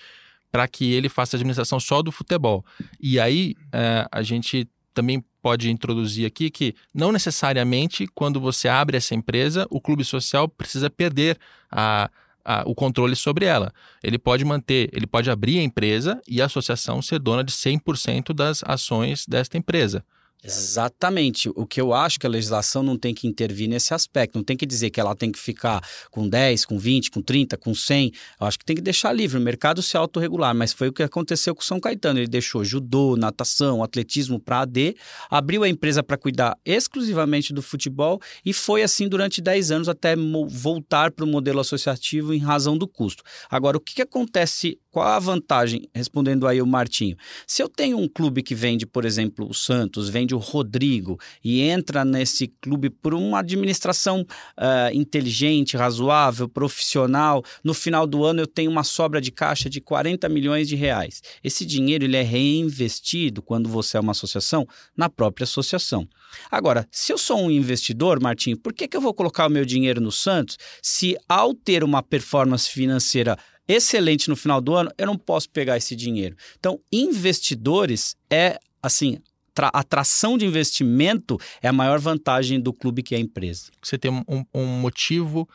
para 0.51 0.67
que 0.67 0.93
ele 0.93 1.09
faça 1.09 1.35
a 1.35 1.37
administração 1.37 1.79
só 1.79 2.01
do 2.01 2.11
futebol. 2.11 2.65
E 2.99 3.19
aí 3.19 3.55
é, 3.71 4.07
a 4.11 4.23
gente 4.23 4.67
também 4.93 5.23
pode 5.41 5.69
introduzir 5.69 6.25
aqui 6.25 6.49
que 6.49 6.73
não 6.93 7.11
necessariamente 7.11 8.07
quando 8.15 8.39
você 8.39 8.67
abre 8.67 8.97
essa 8.97 9.13
empresa, 9.13 9.67
o 9.69 9.79
clube 9.79 10.03
social 10.03 10.47
precisa 10.47 10.89
perder 10.89 11.37
a 11.69 12.09
a, 12.45 12.63
o 12.65 12.75
controle 12.75 13.15
sobre 13.15 13.45
ela. 13.45 13.73
Ele 14.03 14.17
pode 14.17 14.45
manter, 14.45 14.89
ele 14.93 15.07
pode 15.07 15.29
abrir 15.29 15.59
a 15.59 15.63
empresa 15.63 16.21
e 16.27 16.41
a 16.41 16.45
associação 16.45 17.01
ser 17.01 17.19
dona 17.19 17.43
de 17.43 17.51
100% 17.51 18.33
das 18.33 18.63
ações 18.63 19.25
desta 19.25 19.57
empresa. 19.57 20.05
Exatamente. 20.43 21.49
O 21.55 21.65
que 21.65 21.81
eu 21.81 21.93
acho 21.93 22.19
que 22.19 22.27
a 22.27 22.29
legislação 22.29 22.83
não 22.83 22.97
tem 22.97 23.13
que 23.13 23.27
intervir 23.27 23.67
nesse 23.67 23.93
aspecto. 23.93 24.35
Não 24.35 24.43
tem 24.43 24.55
que 24.55 24.65
dizer 24.65 24.89
que 24.91 24.99
ela 24.99 25.15
tem 25.15 25.31
que 25.31 25.39
ficar 25.39 25.81
com 26.11 26.27
10, 26.27 26.65
com 26.65 26.77
20, 26.77 27.09
com 27.11 27.21
30, 27.21 27.57
com 27.57 27.73
100. 27.73 28.11
Eu 28.39 28.47
acho 28.47 28.59
que 28.59 28.65
tem 28.65 28.75
que 28.75 28.81
deixar 28.81 29.11
livre 29.11 29.37
o 29.37 29.41
mercado 29.41 29.81
se 29.81 29.97
autorregular. 29.97 30.53
Mas 30.53 30.71
foi 30.71 30.89
o 30.89 30.93
que 30.93 31.03
aconteceu 31.03 31.55
com 31.55 31.61
o 31.61 31.65
São 31.65 31.79
Caetano. 31.79 32.19
Ele 32.19 32.27
deixou 32.27 32.63
judô, 32.63 33.15
natação, 33.17 33.83
atletismo 33.83 34.39
para 34.39 34.61
AD, 34.61 34.95
abriu 35.29 35.63
a 35.63 35.69
empresa 35.69 36.03
para 36.03 36.17
cuidar 36.17 36.57
exclusivamente 36.63 37.53
do 37.53 37.61
futebol 37.61 38.21
e 38.45 38.53
foi 38.53 38.83
assim 38.83 39.07
durante 39.07 39.41
10 39.41 39.71
anos 39.71 39.89
até 39.89 40.15
voltar 40.47 41.11
para 41.11 41.25
o 41.25 41.27
modelo 41.27 41.59
associativo 41.59 42.33
em 42.33 42.39
razão 42.39 42.77
do 42.77 42.87
custo. 42.87 43.23
Agora, 43.49 43.77
o 43.77 43.79
que, 43.79 43.95
que 43.95 44.01
acontece 44.01 44.79
qual 44.95 45.09
a 45.09 45.19
vantagem? 45.19 45.89
Respondendo 45.93 46.47
aí 46.47 46.61
o 46.61 46.65
Martinho. 46.65 47.17
Se 47.45 47.61
eu 47.61 47.67
tenho 47.67 47.97
um 47.97 48.07
clube 48.07 48.41
que 48.41 48.55
vende, 48.55 48.85
por 48.85 49.03
exemplo, 49.03 49.45
o 49.45 49.53
Santos, 49.53 50.07
vende 50.07 50.33
o 50.33 50.37
Rodrigo 50.37 51.19
e 51.43 51.59
entra 51.63 52.05
nesse 52.05 52.47
clube 52.47 52.89
por 52.89 53.13
uma 53.13 53.39
administração 53.39 54.21
uh, 54.21 54.93
inteligente, 54.93 55.75
razoável, 55.75 56.47
profissional, 56.47 57.43
no 57.61 57.73
final 57.73 58.07
do 58.07 58.23
ano 58.23 58.39
eu 58.39 58.47
tenho 58.47 58.71
uma 58.71 58.85
sobra 58.85 59.19
de 59.19 59.33
caixa 59.33 59.69
de 59.69 59.81
40 59.81 60.29
milhões 60.29 60.65
de 60.65 60.77
reais. 60.77 61.21
Esse 61.43 61.65
dinheiro 61.65 62.05
ele 62.05 62.15
é 62.15 62.21
reinvestido 62.21 63.41
quando 63.41 63.67
você 63.67 63.97
é 63.97 63.99
uma 63.99 64.13
associação 64.13 64.65
na 64.95 65.09
própria 65.09 65.43
associação. 65.43 66.07
Agora, 66.49 66.87
se 66.89 67.11
eu 67.11 67.17
sou 67.17 67.41
um 67.41 67.51
investidor, 67.51 68.21
Martinho, 68.21 68.57
por 68.57 68.71
que, 68.71 68.87
que 68.87 68.95
eu 68.95 69.01
vou 69.01 69.13
colocar 69.13 69.47
o 69.47 69.49
meu 69.49 69.65
dinheiro 69.65 69.99
no 69.99 70.11
Santos 70.11 70.57
se 70.81 71.17
ao 71.27 71.53
ter 71.53 71.83
uma 71.83 72.01
performance 72.01 72.69
financeira 72.69 73.37
excelente 73.67 74.29
no 74.29 74.35
final 74.35 74.61
do 74.61 74.73
ano, 74.73 74.91
eu 74.97 75.07
não 75.07 75.17
posso 75.17 75.49
pegar 75.49 75.77
esse 75.77 75.95
dinheiro. 75.95 76.35
Então, 76.59 76.79
investidores 76.91 78.15
é 78.29 78.59
assim. 78.81 79.19
Atração 79.57 80.37
de 80.37 80.45
investimento 80.45 81.39
é 81.61 81.69
a 81.69 81.73
maior 81.73 81.97
vantagem 81.97 82.59
do 82.59 82.73
clube 82.73 83.01
que 83.01 83.15
é 83.15 83.17
a 83.17 83.21
empresa. 83.21 83.71
Você 83.81 83.97
tem 83.97 84.11
um, 84.11 84.45
um 84.53 84.65
motivo 84.65 85.47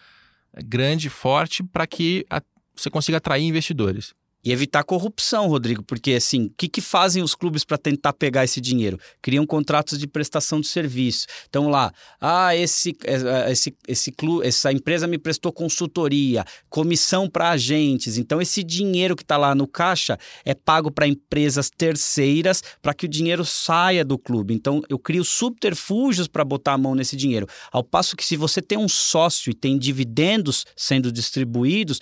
grande, 0.64 1.10
forte, 1.10 1.62
para 1.62 1.86
que 1.86 2.24
a, 2.30 2.40
você 2.74 2.88
consiga 2.88 3.18
atrair 3.18 3.44
investidores. 3.44 4.14
E 4.42 4.52
evitar 4.52 4.82
corrupção, 4.84 5.48
Rodrigo, 5.48 5.82
porque 5.82 6.12
assim, 6.12 6.46
o 6.46 6.52
que, 6.56 6.66
que 6.66 6.80
fazem 6.80 7.22
os 7.22 7.34
clubes 7.34 7.62
para 7.62 7.76
tentar 7.76 8.14
pegar 8.14 8.42
esse 8.42 8.58
dinheiro? 8.58 8.98
Criam 9.20 9.44
contratos 9.44 9.98
de 9.98 10.06
prestação 10.06 10.62
de 10.62 10.66
serviço. 10.66 11.26
Então 11.48 11.68
lá, 11.68 11.92
ah, 12.18 12.56
esse, 12.56 12.96
é, 13.04 13.48
é, 13.48 13.52
esse, 13.52 13.76
esse 13.86 14.10
clube, 14.10 14.46
essa 14.46 14.72
empresa 14.72 15.06
me 15.06 15.18
prestou 15.18 15.52
consultoria, 15.52 16.42
comissão 16.70 17.28
para 17.28 17.50
agentes. 17.50 18.16
Então 18.16 18.40
esse 18.40 18.64
dinheiro 18.64 19.14
que 19.14 19.22
está 19.22 19.36
lá 19.36 19.54
no 19.54 19.66
caixa 19.66 20.18
é 20.42 20.54
pago 20.54 20.90
para 20.90 21.06
empresas 21.06 21.68
terceiras 21.68 22.62
para 22.80 22.94
que 22.94 23.04
o 23.04 23.08
dinheiro 23.08 23.44
saia 23.44 24.02
do 24.02 24.18
clube. 24.18 24.54
Então 24.54 24.80
eu 24.88 24.98
crio 24.98 25.22
subterfúgios 25.24 26.26
para 26.26 26.44
botar 26.44 26.72
a 26.72 26.78
mão 26.78 26.94
nesse 26.94 27.14
dinheiro. 27.14 27.46
Ao 27.70 27.84
passo 27.84 28.16
que 28.16 28.24
se 28.24 28.38
você 28.38 28.62
tem 28.62 28.78
um 28.78 28.88
sócio 28.88 29.50
e 29.50 29.54
tem 29.54 29.78
dividendos 29.78 30.64
sendo 30.74 31.12
distribuídos, 31.12 32.00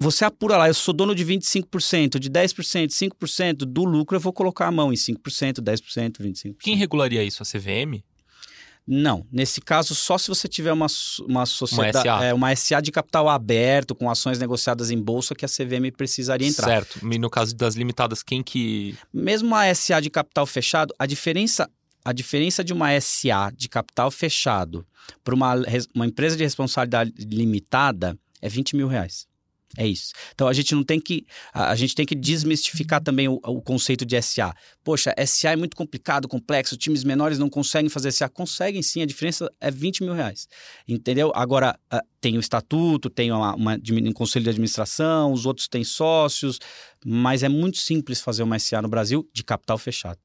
você 0.00 0.24
apura 0.24 0.56
lá, 0.56 0.66
eu 0.66 0.74
sou 0.74 0.94
dono 0.94 1.14
de 1.14 1.24
25%, 1.24 2.18
de 2.18 2.30
10%, 2.30 2.88
5% 2.88 3.56
do 3.58 3.84
lucro, 3.84 4.16
eu 4.16 4.20
vou 4.20 4.32
colocar 4.32 4.66
a 4.66 4.72
mão 4.72 4.90
em 4.90 4.96
5%, 4.96 5.60
10%, 5.60 6.20
25%. 6.20 6.56
Quem 6.58 6.74
regularia 6.74 7.22
isso? 7.22 7.42
A 7.42 7.46
CVM? 7.46 8.02
Não, 8.86 9.26
nesse 9.30 9.60
caso, 9.60 9.94
só 9.94 10.16
se 10.16 10.28
você 10.28 10.48
tiver 10.48 10.72
uma, 10.72 10.86
uma 11.28 11.44
sociedade, 11.44 12.08
uma 12.08 12.18
SA. 12.18 12.24
É, 12.24 12.34
uma 12.34 12.56
SA 12.56 12.80
de 12.80 12.90
capital 12.90 13.28
aberto, 13.28 13.94
com 13.94 14.10
ações 14.10 14.38
negociadas 14.38 14.90
em 14.90 14.98
bolsa, 14.98 15.34
que 15.34 15.44
a 15.44 15.48
CVM 15.48 15.92
precisaria 15.96 16.48
entrar. 16.48 16.66
Certo. 16.66 16.98
E 17.06 17.18
no 17.18 17.28
caso 17.28 17.54
das 17.54 17.74
limitadas, 17.74 18.22
quem 18.22 18.42
que. 18.42 18.96
Mesmo 19.12 19.54
a 19.54 19.72
SA 19.74 20.00
de 20.00 20.10
capital 20.10 20.46
fechado, 20.46 20.94
a 20.98 21.06
diferença, 21.06 21.70
a 22.04 22.12
diferença 22.12 22.64
de 22.64 22.72
uma 22.72 22.98
SA 23.00 23.52
de 23.54 23.68
capital 23.68 24.10
fechado 24.10 24.84
para 25.22 25.34
uma, 25.34 25.54
uma 25.94 26.06
empresa 26.06 26.36
de 26.36 26.42
responsabilidade 26.42 27.12
limitada 27.18 28.18
é 28.40 28.48
20 28.48 28.74
mil 28.74 28.88
reais. 28.88 29.29
É 29.78 29.86
isso. 29.86 30.12
Então 30.34 30.48
a 30.48 30.52
gente 30.52 30.74
não 30.74 30.82
tem 30.82 31.00
que. 31.00 31.24
A, 31.52 31.76
gente 31.76 31.94
tem 31.94 32.04
que 32.04 32.14
desmistificar 32.14 33.00
também 33.00 33.28
o, 33.28 33.34
o, 33.44 33.62
conceito 33.62 34.04
de 34.04 34.20
SA. 34.20 34.52
Poxa, 34.82 35.14
SA 35.24 35.52
é 35.52 35.56
muito 35.56 35.76
complicado, 35.76 36.26
complexo, 36.26 36.76
times 36.76 37.04
menores 37.04 37.38
não 37.38 37.48
conseguem 37.48 37.88
fazer 37.88 38.10
SA. 38.10 38.28
Conseguem 38.28 38.82
sim, 38.82 39.00
a 39.00 39.06
diferença 39.06 39.50
é 39.60 39.70
20 39.70 40.02
mil 40.02 40.12
reais. 40.12 40.48
Entendeu? 40.88 41.30
Agora, 41.36 41.78
uh, 41.92 42.00
tem 42.20 42.36
o 42.36 42.40
estatuto, 42.40 43.08
tem 43.08 43.30
uma, 43.30 43.54
uma, 43.54 43.74
um 43.74 44.12
conselho 44.12 44.42
de 44.42 44.50
administração, 44.50 45.32
os 45.32 45.46
outros 45.46 45.68
têm 45.68 45.84
sócios, 45.84 46.58
mas 47.04 47.44
é 47.44 47.48
muito 47.48 47.78
simples 47.78 48.20
fazer 48.20 48.42
uma 48.42 48.58
SA 48.58 48.82
no 48.82 48.88
Brasil 48.88 49.28
de 49.32 49.44
capital 49.44 49.78
fechado. 49.78 50.18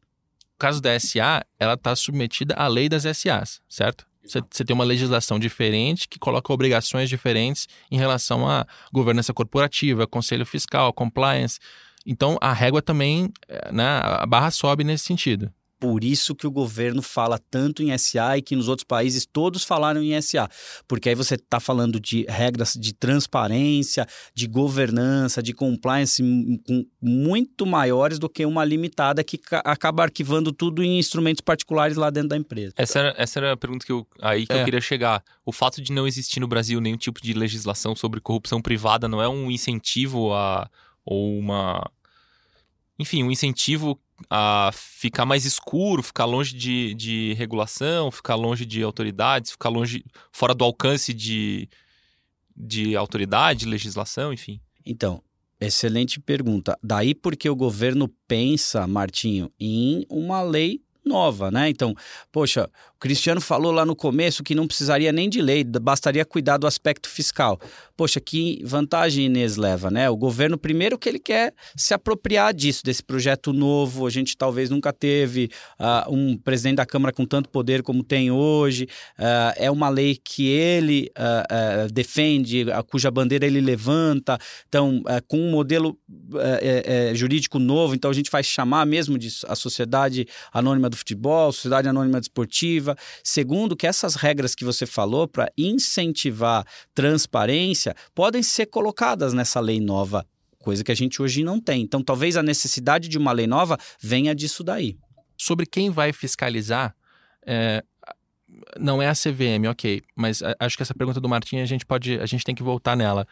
O 0.55 0.57
caso 0.57 0.81
da 0.81 0.99
SA, 0.99 1.45
ela 1.59 1.73
está 1.75 1.95
submetida 1.95 2.55
à 2.55 2.67
lei 2.67 2.89
das 2.89 3.03
SAs, 3.03 3.61
certo? 3.69 4.07
Você, 4.25 4.63
tem 4.63 4.73
uma 4.73 4.83
legislação 4.83 5.37
diferente 5.39 6.07
que 6.07 6.17
coloca 6.19 6.51
obrigações 6.51 7.09
diferentes 7.09 7.67
em 7.91 7.97
relação 7.97 8.47
à 8.47 8.65
governança 8.91 9.33
corporativa, 9.33 10.07
conselho 10.07 10.45
fiscal, 10.45 10.91
compliance. 10.91 11.59
Então 12.05 12.37
a 12.41 12.53
régua 12.53 12.81
também, 12.81 13.31
eh, 13.47 13.71
né, 13.71 14.01
a 14.03 14.25
barra 14.25 14.51
sobe 14.51 14.83
nesse 14.83 15.05
sentido 15.05 15.51
por 15.79 16.03
isso 16.03 16.33
que 16.33 16.47
o 16.47 16.51
governo 16.51 17.01
fala 17.01 17.39
tanto 17.51 17.83
em 17.83 17.95
SA 17.97 18.37
e 18.37 18.41
que 18.41 18.55
nos 18.55 18.67
outros 18.67 18.85
países 18.85 19.25
todos 19.25 19.63
falaram 19.63 20.01
em 20.01 20.19
SA. 20.21 20.49
Porque 20.87 21.09
aí 21.09 21.15
você 21.15 21.35
está 21.35 21.59
falando 21.59 21.99
de 21.99 22.25
regras 22.29 22.73
de 22.73 22.93
transparência, 22.93 24.07
de 24.33 24.47
governança, 24.47 25.43
de 25.43 25.53
compliance 25.53 26.23
muito 27.01 27.65
maiores 27.65 28.17
do 28.17 28.29
que 28.29 28.45
uma 28.45 28.63
limitada 28.63 29.23
que 29.23 29.39
acaba 29.63 30.03
arquivando 30.03 30.51
tudo 30.51 30.83
em 30.83 30.97
instrumentos 30.97 31.41
particulares 31.41 31.97
lá 31.97 32.09
dentro 32.09 32.29
da 32.29 32.37
empresa. 32.37 32.73
Essa 32.77 32.99
era, 32.99 33.15
essa 33.17 33.39
era 33.39 33.51
a 33.53 33.57
pergunta 33.57 33.85
que 33.85 33.91
eu, 33.91 34.07
aí 34.21 34.45
que 34.45 34.53
é. 34.53 34.61
eu 34.61 34.65
queria 34.65 34.81
chegar. 34.81 35.23
O 35.45 35.51
fato 35.51 35.81
de 35.81 35.91
não 35.91 36.07
existir 36.07 36.39
no 36.39 36.47
Brasil 36.47 36.79
nenhum 36.79 36.97
tipo 36.97 37.21
de 37.21 37.33
legislação 37.33 37.95
sobre 37.95 38.19
corrupção 38.19 38.61
privada 38.61 39.07
não 39.07 39.21
é 39.21 39.27
um 39.27 39.51
incentivo 39.51 40.33
a 40.33 40.69
ou 41.05 41.37
uma 41.37 41.87
enfim, 42.97 43.23
um 43.23 43.31
incentivo 43.31 43.99
a 44.29 44.71
ficar 44.73 45.25
mais 45.25 45.45
escuro, 45.45 46.03
ficar 46.03 46.25
longe 46.25 46.55
de, 46.55 46.93
de 46.93 47.33
regulação, 47.33 48.11
ficar 48.11 48.35
longe 48.35 48.65
de 48.65 48.83
autoridades, 48.83 49.51
ficar 49.51 49.69
longe, 49.69 50.03
fora 50.31 50.53
do 50.53 50.63
alcance 50.63 51.13
de, 51.13 51.67
de 52.55 52.95
autoridade, 52.95 53.65
legislação, 53.65 54.31
enfim? 54.31 54.59
Então, 54.85 55.21
excelente 55.59 56.19
pergunta. 56.19 56.77
Daí 56.83 57.15
porque 57.15 57.49
o 57.49 57.55
governo 57.55 58.07
pensa, 58.27 58.85
Martinho, 58.85 59.51
em 59.59 60.05
uma 60.09 60.41
lei 60.41 60.84
nova, 61.05 61.51
né? 61.51 61.69
Então, 61.69 61.95
poxa, 62.31 62.69
o 62.95 62.99
Cristiano 62.99 63.41
falou 63.41 63.71
lá 63.71 63.85
no 63.85 63.95
começo 63.95 64.41
que 64.43 64.55
não 64.55 64.65
precisaria 64.65 65.11
nem 65.11 65.29
de 65.29 65.41
lei, 65.41 65.63
bastaria 65.63 66.23
cuidar 66.25 66.57
do 66.57 66.65
aspecto 66.65 67.09
fiscal. 67.09 67.59
poxa, 67.97 68.19
que 68.19 68.61
vantagem 68.65 69.25
Inês 69.25 69.55
leva, 69.55 69.89
né? 69.89 70.09
O 70.09 70.17
governo, 70.17 70.57
primeiro, 70.57 70.97
que 70.97 71.07
ele 71.07 71.19
quer 71.19 71.53
se 71.75 71.93
apropriar 71.93 72.53
disso, 72.53 72.83
desse 72.83 73.03
projeto 73.03 73.53
novo. 73.53 74.05
A 74.05 74.09
gente 74.09 74.35
talvez 74.35 74.69
nunca 74.69 74.91
teve 74.91 75.49
uh, 75.79 76.13
um 76.13 76.37
presidente 76.37 76.77
da 76.77 76.85
Câmara 76.85 77.13
com 77.13 77.25
tanto 77.25 77.49
poder 77.49 77.83
como 77.83 78.03
tem 78.03 78.31
hoje. 78.31 78.85
Uh, 79.17 79.53
é 79.55 79.71
uma 79.71 79.89
lei 79.89 80.17
que 80.21 80.47
ele 80.47 81.11
uh, 81.17 81.91
defende, 81.91 82.65
cuja 82.87 83.11
bandeira 83.11 83.45
ele 83.45 83.61
levanta. 83.61 84.37
Então, 84.67 85.03
com 85.27 85.37
um 85.37 85.51
modelo 85.51 85.97
jurídico 87.13 87.59
novo, 87.59 87.95
então 87.95 88.09
a 88.09 88.13
gente 88.13 88.31
vai 88.31 88.43
chamar 88.43 88.85
mesmo 88.85 89.17
de 89.17 89.29
a 89.47 89.55
Sociedade 89.55 90.27
Anônima 90.51 90.89
Futebol, 90.95 91.51
Sociedade 91.51 91.87
Anônima 91.87 92.19
Desportiva. 92.19 92.95
Segundo, 93.23 93.75
que 93.75 93.85
essas 93.85 94.15
regras 94.15 94.55
que 94.55 94.65
você 94.65 94.85
falou 94.85 95.27
para 95.27 95.51
incentivar 95.57 96.65
transparência 96.93 97.95
podem 98.13 98.41
ser 98.41 98.67
colocadas 98.67 99.33
nessa 99.33 99.59
lei 99.59 99.79
nova, 99.79 100.25
coisa 100.59 100.83
que 100.83 100.91
a 100.91 100.95
gente 100.95 101.21
hoje 101.21 101.43
não 101.43 101.59
tem. 101.59 101.81
Então, 101.81 102.01
talvez 102.01 102.35
a 102.37 102.43
necessidade 102.43 103.07
de 103.07 103.17
uma 103.17 103.31
lei 103.31 103.47
nova 103.47 103.77
venha 104.01 104.33
disso 104.33 104.63
daí. 104.63 104.97
Sobre 105.37 105.65
quem 105.65 105.89
vai 105.89 106.13
fiscalizar, 106.13 106.95
é, 107.45 107.83
não 108.79 109.01
é 109.01 109.07
a 109.07 109.13
CVM, 109.13 109.69
ok, 109.69 110.01
mas 110.15 110.41
acho 110.59 110.77
que 110.77 110.83
essa 110.83 110.93
pergunta 110.93 111.19
do 111.19 111.29
Martim 111.29 111.57
a 111.57 111.65
gente 111.65 111.85
pode, 111.85 112.19
a 112.19 112.25
gente 112.25 112.43
tem 112.43 112.55
que 112.55 112.63
voltar 112.63 112.95
nela. 112.95 113.27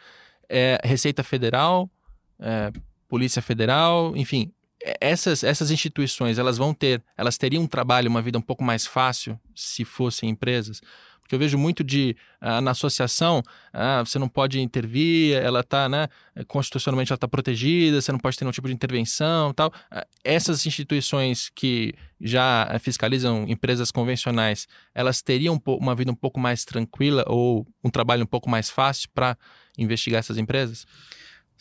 É 0.48 0.78
Receita 0.84 1.22
Federal, 1.22 1.90
é, 2.38 2.70
Polícia 3.08 3.40
Federal, 3.40 4.16
enfim, 4.16 4.52
essas, 5.00 5.42
essas 5.42 5.70
instituições, 5.70 6.38
elas 6.38 6.58
vão 6.58 6.74
ter, 6.74 7.02
elas 7.16 7.38
teriam 7.38 7.62
um 7.62 7.66
trabalho, 7.66 8.10
uma 8.10 8.20
vida 8.22 8.38
um 8.38 8.42
pouco 8.42 8.62
mais 8.62 8.86
fácil 8.86 9.38
se 9.54 9.84
fossem 9.84 10.28
empresas? 10.28 10.80
Porque 11.24 11.34
eu 11.34 11.38
vejo 11.38 11.56
muito 11.56 11.82
de, 11.82 12.14
ah, 12.38 12.60
na 12.60 12.72
associação, 12.72 13.42
ah, 13.72 14.04
você 14.04 14.18
não 14.18 14.28
pode 14.28 14.60
intervir, 14.60 15.34
ela 15.34 15.60
está, 15.60 15.88
né, 15.88 16.06
constitucionalmente 16.46 17.10
ela 17.10 17.16
está 17.16 17.26
protegida, 17.26 18.02
você 18.02 18.12
não 18.12 18.18
pode 18.18 18.36
ter 18.36 18.44
nenhum 18.44 18.52
tipo 18.52 18.68
de 18.68 18.74
intervenção 18.74 19.54
tal. 19.54 19.72
Ah, 19.90 20.06
essas 20.22 20.66
instituições 20.66 21.50
que 21.54 21.94
já 22.20 22.68
fiscalizam 22.78 23.46
empresas 23.48 23.90
convencionais, 23.90 24.68
elas 24.94 25.22
teriam 25.22 25.60
uma 25.66 25.94
vida 25.94 26.12
um 26.12 26.14
pouco 26.14 26.38
mais 26.38 26.62
tranquila 26.62 27.24
ou 27.26 27.66
um 27.82 27.88
trabalho 27.88 28.24
um 28.24 28.26
pouco 28.26 28.50
mais 28.50 28.68
fácil 28.68 29.08
para 29.14 29.38
investigar 29.78 30.18
essas 30.18 30.36
empresas? 30.36 30.86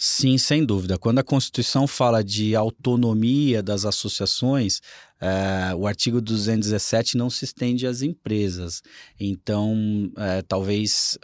Sim, 0.05 0.37
sem 0.37 0.65
dúvida. 0.65 0.97
Quando 0.97 1.19
a 1.19 1.23
Constituição 1.23 1.87
fala 1.87 2.21
de 2.21 2.57
autonomia 2.57 3.63
das 3.63 3.85
associações, 3.85 4.81
é, 5.17 5.73
o 5.73 5.87
artigo 5.87 6.19
217 6.19 7.15
não 7.15 7.29
se 7.29 7.45
estende 7.45 7.87
às 7.87 8.01
empresas. 8.01 8.81
Então, 9.17 10.11
é, 10.17 10.41
talvez 10.41 11.17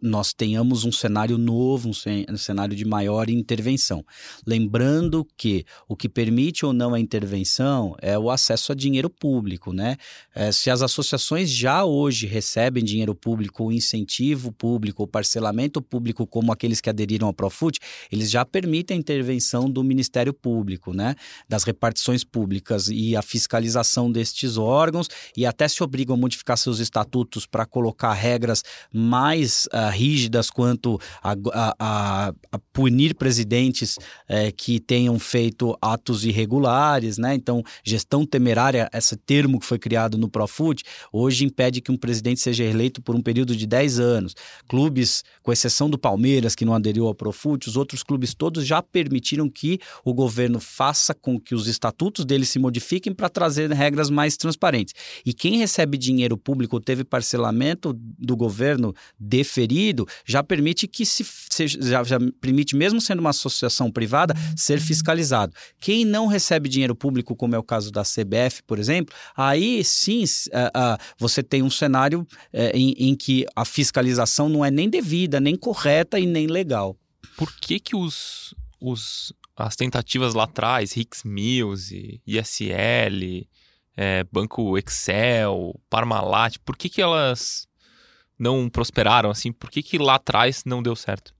nós 0.00 0.32
tenhamos 0.32 0.84
um 0.84 0.92
cenário 0.92 1.36
novo, 1.36 1.90
um 1.90 2.36
cenário 2.36 2.76
de 2.76 2.84
maior 2.84 3.28
intervenção. 3.28 4.04
Lembrando 4.46 5.26
que 5.36 5.64
o 5.88 5.96
que 5.96 6.08
permite 6.08 6.64
ou 6.64 6.72
não 6.72 6.94
a 6.94 7.00
intervenção 7.00 7.96
é 8.00 8.16
o 8.16 8.30
acesso 8.30 8.70
a 8.70 8.74
dinheiro 8.74 9.10
público, 9.10 9.72
né? 9.72 9.96
É, 10.34 10.52
se 10.52 10.70
as 10.70 10.80
associações 10.80 11.50
já 11.50 11.84
hoje 11.84 12.26
recebem 12.26 12.84
dinheiro 12.84 13.14
público, 13.14 13.64
ou 13.64 13.72
incentivo 13.72 14.52
público, 14.52 15.02
ou 15.02 15.08
parcelamento 15.08 15.82
público, 15.82 16.26
como 16.26 16.52
aqueles 16.52 16.80
que 16.80 16.88
aderiram 16.88 17.26
ao 17.26 17.34
Profut, 17.34 17.80
eles 18.12 18.30
já 18.30 18.44
permitem 18.44 18.96
a 18.96 19.00
intervenção 19.00 19.68
do 19.68 19.82
Ministério 19.82 20.32
Público, 20.32 20.92
né? 20.92 21.16
Das 21.48 21.64
repartições 21.64 22.22
públicas 22.22 22.88
e 22.88 23.16
a 23.16 23.22
fiscalização 23.22 24.10
destes 24.10 24.56
órgãos 24.56 25.08
e 25.36 25.44
até 25.44 25.66
se 25.66 25.82
obrigam 25.82 26.14
a 26.14 26.18
modificar 26.18 26.56
seus 26.56 26.78
estatutos 26.78 27.46
para 27.46 27.66
colocar 27.66 28.12
regras 28.12 28.62
mais 28.92 29.47
mais 29.48 29.66
uh, 29.72 29.90
rígidas 29.90 30.50
quanto 30.50 31.00
a, 31.22 31.34
a, 31.78 32.32
a 32.52 32.58
punir 32.72 33.14
presidentes 33.14 33.98
eh, 34.28 34.52
que 34.52 34.78
tenham 34.78 35.18
feito 35.18 35.76
atos 35.80 36.24
irregulares, 36.24 37.18
né? 37.18 37.34
Então, 37.34 37.62
gestão 37.82 38.24
temerária, 38.24 38.88
esse 38.92 39.16
termo 39.16 39.58
que 39.58 39.66
foi 39.66 39.78
criado 39.78 40.16
no 40.16 40.28
Profut, 40.28 40.84
hoje 41.12 41.44
impede 41.44 41.80
que 41.80 41.90
um 41.90 41.96
presidente 41.96 42.40
seja 42.40 42.62
eleito 42.62 43.02
por 43.02 43.16
um 43.16 43.20
período 43.20 43.56
de 43.56 43.66
10 43.66 43.98
anos. 43.98 44.34
Clubes, 44.68 45.24
com 45.42 45.52
exceção 45.52 45.90
do 45.90 45.98
Palmeiras, 45.98 46.54
que 46.54 46.64
não 46.64 46.74
aderiu 46.74 47.06
ao 47.06 47.14
Profut, 47.14 47.68
os 47.68 47.76
outros 47.76 48.02
clubes 48.02 48.34
todos 48.34 48.64
já 48.64 48.80
permitiram 48.80 49.48
que 49.48 49.80
o 50.04 50.14
governo 50.14 50.60
faça 50.60 51.14
com 51.14 51.40
que 51.40 51.54
os 51.54 51.66
estatutos 51.66 52.24
deles 52.24 52.48
se 52.48 52.58
modifiquem 52.58 53.12
para 53.12 53.28
trazer 53.28 53.72
regras 53.72 54.10
mais 54.10 54.36
transparentes. 54.36 54.94
E 55.26 55.32
quem 55.32 55.58
recebe 55.58 55.98
dinheiro 55.98 56.36
público 56.36 56.80
teve 56.80 57.02
parcelamento 57.02 57.92
do 57.92 58.36
governo 58.36 58.94
de 59.18 59.37
deferido, 59.38 60.04
já 60.24 60.42
permite 60.42 60.88
que 60.88 61.06
se 61.06 61.24
seja, 61.24 61.78
já, 61.80 62.02
já, 62.02 62.18
permite, 62.40 62.74
mesmo 62.74 63.00
sendo 63.00 63.20
uma 63.20 63.30
associação 63.30 63.90
privada, 63.90 64.34
ser 64.56 64.80
fiscalizado. 64.80 65.54
Quem 65.80 66.04
não 66.04 66.26
recebe 66.26 66.68
dinheiro 66.68 66.94
público, 66.94 67.36
como 67.36 67.54
é 67.54 67.58
o 67.58 67.62
caso 67.62 67.92
da 67.92 68.02
CBF, 68.02 68.62
por 68.66 68.78
exemplo, 68.78 69.14
aí 69.36 69.84
sim 69.84 70.24
uh, 70.24 70.24
uh, 70.24 70.98
você 71.16 71.42
tem 71.42 71.62
um 71.62 71.70
cenário 71.70 72.22
uh, 72.22 72.74
em, 72.74 72.94
em 72.98 73.14
que 73.14 73.46
a 73.54 73.64
fiscalização 73.64 74.48
não 74.48 74.64
é 74.64 74.70
nem 74.70 74.90
devida, 74.90 75.38
nem 75.38 75.54
correta 75.54 76.18
e 76.18 76.26
nem 76.26 76.48
legal. 76.48 76.96
Por 77.36 77.52
que 77.60 77.78
que 77.78 77.94
os, 77.94 78.54
os 78.80 79.32
as 79.56 79.76
tentativas 79.76 80.34
lá 80.34 80.44
atrás, 80.44 80.96
Hicks 80.96 81.22
Mills, 81.24 82.20
ISL, 82.26 83.46
é, 83.96 84.24
Banco 84.32 84.76
Excel, 84.78 85.80
Parmalat, 85.88 86.58
por 86.64 86.76
que 86.76 86.88
que 86.88 87.02
elas 87.02 87.67
não 88.38 88.68
prosperaram 88.68 89.30
assim? 89.30 89.52
Por 89.52 89.70
que, 89.70 89.82
que 89.82 89.98
lá 89.98 90.14
atrás 90.16 90.62
não 90.64 90.82
deu 90.82 90.94
certo? 90.94 91.34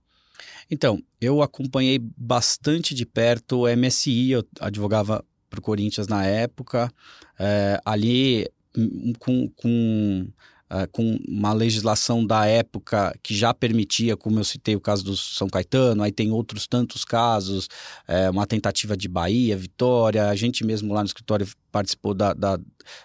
Então, 0.69 1.01
eu 1.19 1.41
acompanhei 1.41 1.99
bastante 1.99 2.93
de 2.93 3.05
perto 3.05 3.61
o 3.61 3.75
MSI, 3.75 4.31
eu 4.31 4.43
advogava 4.59 5.23
para 5.49 5.59
o 5.59 5.63
Corinthians 5.63 6.07
na 6.07 6.25
época. 6.25 6.91
É, 7.39 7.79
ali, 7.83 8.47
hum, 8.77 9.13
com, 9.17 9.49
com, 9.49 10.27
uh, 10.69 10.87
com 10.91 11.19
uma 11.27 11.53
legislação 11.53 12.25
da 12.25 12.45
época 12.45 13.17
que 13.23 13.35
já 13.35 13.53
permitia, 13.53 14.15
como 14.15 14.39
eu 14.39 14.43
citei 14.43 14.75
o 14.75 14.81
caso 14.81 15.03
do 15.03 15.17
São 15.17 15.47
Caetano, 15.47 16.03
aí 16.03 16.11
tem 16.11 16.31
outros 16.31 16.67
tantos 16.67 17.03
casos, 17.03 17.67
é, 18.07 18.29
uma 18.29 18.45
tentativa 18.45 18.95
de 18.95 19.07
Bahia, 19.07 19.57
Vitória, 19.57 20.29
a 20.29 20.35
gente 20.35 20.63
mesmo 20.63 20.93
lá 20.93 21.01
no 21.01 21.07
escritório 21.07 21.47
participou 21.71 22.13
da, 22.13 22.33
da, 22.33 22.59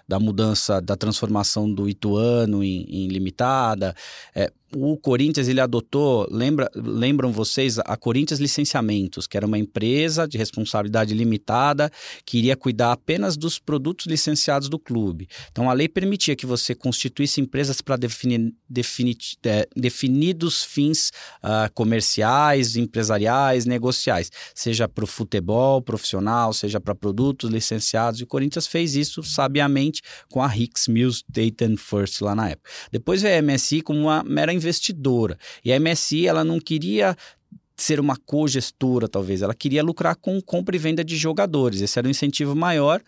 da 0.06 0.18
mudança, 0.18 0.80
da 0.80 0.96
transformação 0.96 1.72
do 1.72 1.88
Ituano 1.88 2.62
em, 2.62 2.84
em 2.88 3.08
limitada. 3.08 3.94
É, 4.34 4.52
o 4.76 4.96
Corinthians 4.96 5.48
ele 5.48 5.60
adotou, 5.60 6.26
lembra, 6.30 6.70
lembram 6.74 7.32
vocês, 7.32 7.78
a 7.78 7.96
Corinthians 7.96 8.40
Licenciamentos, 8.40 9.26
que 9.26 9.36
era 9.36 9.46
uma 9.46 9.58
empresa 9.58 10.26
de 10.26 10.36
responsabilidade 10.36 11.14
limitada 11.14 11.90
que 12.24 12.38
iria 12.38 12.56
cuidar 12.56 12.92
apenas 12.92 13.36
dos 13.36 13.58
produtos 13.58 14.06
licenciados 14.06 14.68
do 14.68 14.78
clube. 14.78 15.28
Então 15.50 15.70
a 15.70 15.72
lei 15.72 15.88
permitia 15.88 16.34
que 16.34 16.46
você 16.46 16.74
constituísse 16.74 17.40
empresas 17.40 17.80
para 17.80 17.96
definir, 17.96 18.52
definir 18.68 19.16
é, 19.44 19.66
definidos 19.76 20.64
fins 20.64 21.10
uh, 21.42 21.72
comerciais, 21.72 22.76
empresariais, 22.76 23.66
negociais, 23.66 24.30
seja 24.54 24.88
para 24.88 25.04
o 25.04 25.06
futebol 25.06 25.80
profissional, 25.80 26.52
seja 26.52 26.80
para 26.80 26.94
produtos 26.94 27.50
licenciados. 27.50 28.20
E 28.20 28.24
o 28.24 28.26
Corinthians 28.26 28.53
fez 28.60 28.94
isso 28.96 29.22
sabiamente 29.22 30.02
com 30.30 30.42
a 30.42 30.56
Hicks 30.56 30.88
Mills 30.88 31.22
Dayton 31.28 31.76
First 31.76 32.20
lá 32.20 32.34
na 32.34 32.50
época. 32.50 32.70
Depois 32.90 33.22
veio 33.22 33.38
a 33.38 33.42
MSI 33.42 33.80
como 33.80 34.00
uma 34.00 34.22
mera 34.22 34.52
investidora. 34.52 35.38
E 35.64 35.72
a 35.72 35.80
MSI 35.80 36.26
ela 36.26 36.44
não 36.44 36.58
queria 36.60 37.16
ser 37.76 37.98
uma 37.98 38.16
cogestora, 38.16 39.08
talvez. 39.08 39.42
Ela 39.42 39.54
queria 39.54 39.82
lucrar 39.82 40.14
com 40.16 40.40
compra 40.40 40.76
e 40.76 40.78
venda 40.78 41.04
de 41.04 41.16
jogadores. 41.16 41.80
Esse 41.80 41.98
era 41.98 42.06
o 42.06 42.10
incentivo 42.10 42.54
maior 42.54 43.02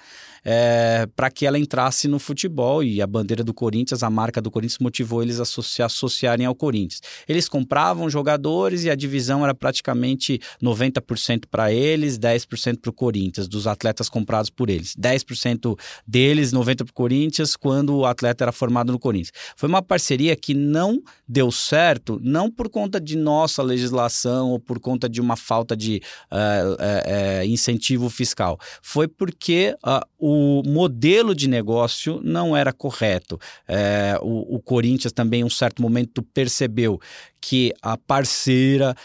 é, 0.44 1.08
para 1.14 1.30
que 1.30 1.46
ela 1.46 1.58
entrasse 1.58 2.08
no 2.08 2.18
futebol. 2.18 2.82
E 2.82 3.00
a 3.00 3.06
bandeira 3.06 3.44
do 3.44 3.54
Corinthians, 3.54 4.02
a 4.02 4.10
marca 4.10 4.40
do 4.40 4.50
Corinthians, 4.50 4.78
motivou 4.80 5.22
eles 5.22 5.40
a 5.40 5.44
se 5.44 5.82
associarem 5.82 6.46
ao 6.46 6.54
Corinthians. 6.54 7.00
Eles 7.28 7.48
compravam 7.48 8.10
jogadores 8.10 8.84
e 8.84 8.90
a 8.90 8.94
divisão 8.94 9.44
era 9.44 9.54
praticamente 9.54 10.40
90% 10.62 11.44
para 11.50 11.72
eles, 11.72 12.18
10% 12.18 12.80
para 12.80 12.90
o 12.90 12.92
Corinthians, 12.92 13.46
dos 13.46 13.66
atletas 13.66 14.08
comprados 14.08 14.50
por 14.50 14.68
eles. 14.68 14.96
10% 14.96 15.78
deles, 16.06 16.52
90% 16.52 16.76
para 16.76 16.90
o 16.90 16.92
Corinthians, 16.92 17.56
quando 17.56 17.96
o 17.96 18.04
atleta 18.06 18.44
era 18.44 18.52
formado 18.52 18.92
no 18.92 18.98
Corinthians. 18.98 19.32
Foi 19.56 19.68
uma 19.68 19.82
parceria 19.82 20.34
que 20.34 20.54
não 20.54 21.00
deu 21.28 21.52
certo, 21.52 22.20
não 22.22 22.50
por 22.50 22.68
conta 22.68 23.00
de 23.00 23.16
nossa 23.16 23.62
legislação 23.62 24.55
ou 24.56 24.60
por 24.60 24.80
conta 24.80 25.08
de 25.08 25.20
uma 25.20 25.36
falta 25.36 25.76
de 25.76 26.02
uh, 26.32 26.72
uh, 26.72 27.44
incentivo 27.46 28.08
fiscal. 28.10 28.58
Foi 28.82 29.06
porque 29.06 29.74
o 30.18 30.62
modelo 30.64 31.34
de 31.34 31.48
negócio 31.48 32.20
não 32.24 32.56
era 32.56 32.72
correto. 32.72 33.38
o, 34.22 34.56
o 34.56 34.60
Corinthians 34.60 35.12
também, 35.12 35.40
em 35.40 35.44
um 35.44 35.50
certo 35.50 35.82
momento, 35.82 36.22
percebeu 36.22 36.98
que 37.40 37.72
a 37.80 37.96
parceira 37.96 38.96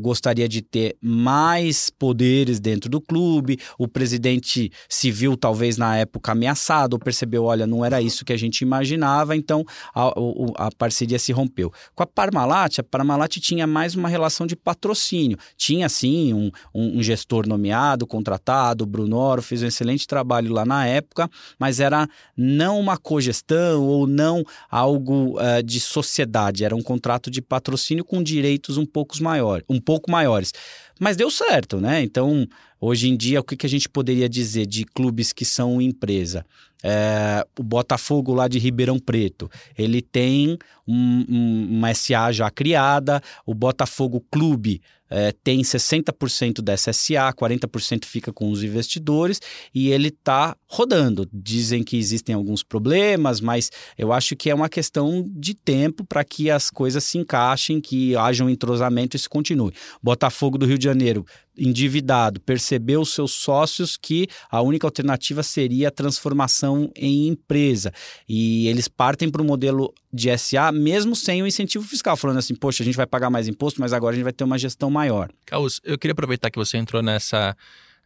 gostaria 0.00 0.48
de 0.48 0.60
ter 0.60 0.96
mais 1.00 1.88
poderes 1.88 2.60
dentro 2.60 2.90
do 2.90 3.00
clube, 3.00 3.58
o 3.78 3.88
presidente 3.88 4.70
se 4.88 5.10
viu 5.10 5.36
talvez 5.36 5.76
na 5.76 5.96
época 5.96 6.32
ameaçado, 6.32 6.98
percebeu, 6.98 7.44
olha, 7.44 7.66
não 7.66 7.84
era 7.84 8.02
isso 8.02 8.24
que 8.24 8.32
a 8.32 8.36
gente 8.36 8.60
imaginava, 8.60 9.36
então 9.36 9.64
a, 9.94 10.08
a, 10.08 10.66
a 10.66 10.70
parceria 10.76 11.18
se 11.18 11.32
rompeu. 11.32 11.72
Com 11.94 12.02
a 12.02 12.06
Parmalat, 12.06 12.78
a 12.78 12.82
Parmalat 12.82 13.38
tinha 13.38 13.66
mais 13.66 13.94
uma 13.94 14.08
relação 14.08 14.46
de 14.46 14.56
patrocínio, 14.56 14.79
tinha 15.56 15.88
sim 15.88 16.32
um, 16.32 16.50
um, 16.74 16.98
um 16.98 17.02
gestor 17.02 17.46
nomeado, 17.46 18.06
contratado, 18.06 18.84
o 18.84 18.86
Brunoro 18.86 19.42
fez 19.42 19.62
um 19.62 19.66
excelente 19.66 20.06
trabalho 20.06 20.52
lá 20.52 20.64
na 20.64 20.86
época, 20.86 21.30
mas 21.58 21.80
era 21.80 22.08
não 22.36 22.78
uma 22.80 22.96
cogestão 22.96 23.86
ou 23.86 24.06
não 24.06 24.44
algo 24.70 25.38
uh, 25.38 25.62
de 25.62 25.80
sociedade, 25.80 26.64
era 26.64 26.74
um 26.74 26.82
contrato 26.82 27.30
de 27.30 27.40
patrocínio 27.40 27.80
patrocínio 27.90 28.04
com 28.04 28.22
direitos 28.22 28.76
um 28.76 28.86
pouco, 28.86 29.22
maior, 29.22 29.62
um 29.68 29.80
pouco 29.80 30.10
maiores. 30.10 30.52
Mas 30.98 31.16
deu 31.16 31.30
certo, 31.30 31.80
né? 31.80 32.02
Então, 32.02 32.46
hoje 32.80 33.08
em 33.08 33.16
dia, 33.16 33.40
o 33.40 33.44
que, 33.44 33.56
que 33.56 33.66
a 33.66 33.68
gente 33.68 33.88
poderia 33.88 34.28
dizer 34.28 34.66
de 34.66 34.84
clubes 34.84 35.32
que 35.32 35.44
são 35.44 35.80
empresa? 35.80 36.44
É, 36.82 37.46
o 37.58 37.62
Botafogo 37.62 38.32
lá 38.32 38.48
de 38.48 38.58
Ribeirão 38.58 38.98
Preto, 38.98 39.50
ele 39.76 40.00
tem 40.00 40.58
um, 40.86 41.24
um, 41.28 41.68
uma 41.70 41.92
SA 41.94 42.32
já 42.32 42.50
criada, 42.50 43.22
o 43.44 43.54
Botafogo 43.54 44.24
Clube 44.30 44.80
é, 45.10 45.32
tem 45.32 45.60
60% 45.60 46.62
dessa 46.62 46.92
SA, 46.92 47.32
40% 47.32 48.04
fica 48.04 48.32
com 48.32 48.50
os 48.50 48.62
investidores 48.62 49.40
e 49.74 49.90
ele 49.90 50.08
está 50.08 50.56
rodando. 50.68 51.28
Dizem 51.32 51.82
que 51.82 51.98
existem 51.98 52.34
alguns 52.34 52.62
problemas, 52.62 53.40
mas 53.40 53.70
eu 53.98 54.12
acho 54.12 54.36
que 54.36 54.48
é 54.48 54.54
uma 54.54 54.68
questão 54.68 55.24
de 55.28 55.52
tempo 55.52 56.04
para 56.04 56.22
que 56.22 56.48
as 56.48 56.70
coisas 56.70 57.02
se 57.02 57.18
encaixem, 57.18 57.80
que 57.80 58.14
haja 58.14 58.44
um 58.44 58.48
entrosamento 58.48 59.16
e 59.16 59.20
se 59.20 59.28
continue. 59.28 59.72
Botafogo 60.00 60.56
do 60.56 60.64
Rio 60.64 60.78
de 60.78 60.84
Janeiro 60.84 61.26
endividado, 61.58 62.40
percebeu 62.40 63.02
os 63.02 63.12
seus 63.12 63.32
sócios 63.32 63.96
que 63.96 64.26
a 64.50 64.62
única 64.62 64.86
alternativa 64.86 65.42
seria 65.42 65.88
a 65.88 65.90
transformação 65.90 66.69
em 66.96 67.28
empresa. 67.28 67.92
E 68.28 68.68
eles 68.68 68.88
partem 68.88 69.30
para 69.30 69.42
o 69.42 69.44
modelo 69.44 69.92
de 70.12 70.36
SA, 70.36 70.72
mesmo 70.72 71.14
sem 71.14 71.42
o 71.42 71.46
incentivo 71.46 71.84
fiscal, 71.84 72.16
falando 72.16 72.38
assim, 72.38 72.54
poxa, 72.54 72.82
a 72.82 72.86
gente 72.86 72.96
vai 72.96 73.06
pagar 73.06 73.30
mais 73.30 73.48
imposto, 73.48 73.80
mas 73.80 73.92
agora 73.92 74.12
a 74.12 74.16
gente 74.16 74.24
vai 74.24 74.32
ter 74.32 74.44
uma 74.44 74.58
gestão 74.58 74.90
maior. 74.90 75.30
Carlos, 75.46 75.80
eu 75.84 75.98
queria 75.98 76.12
aproveitar 76.12 76.50
que 76.50 76.58
você 76.58 76.76
entrou 76.76 77.02
nessa, 77.02 77.56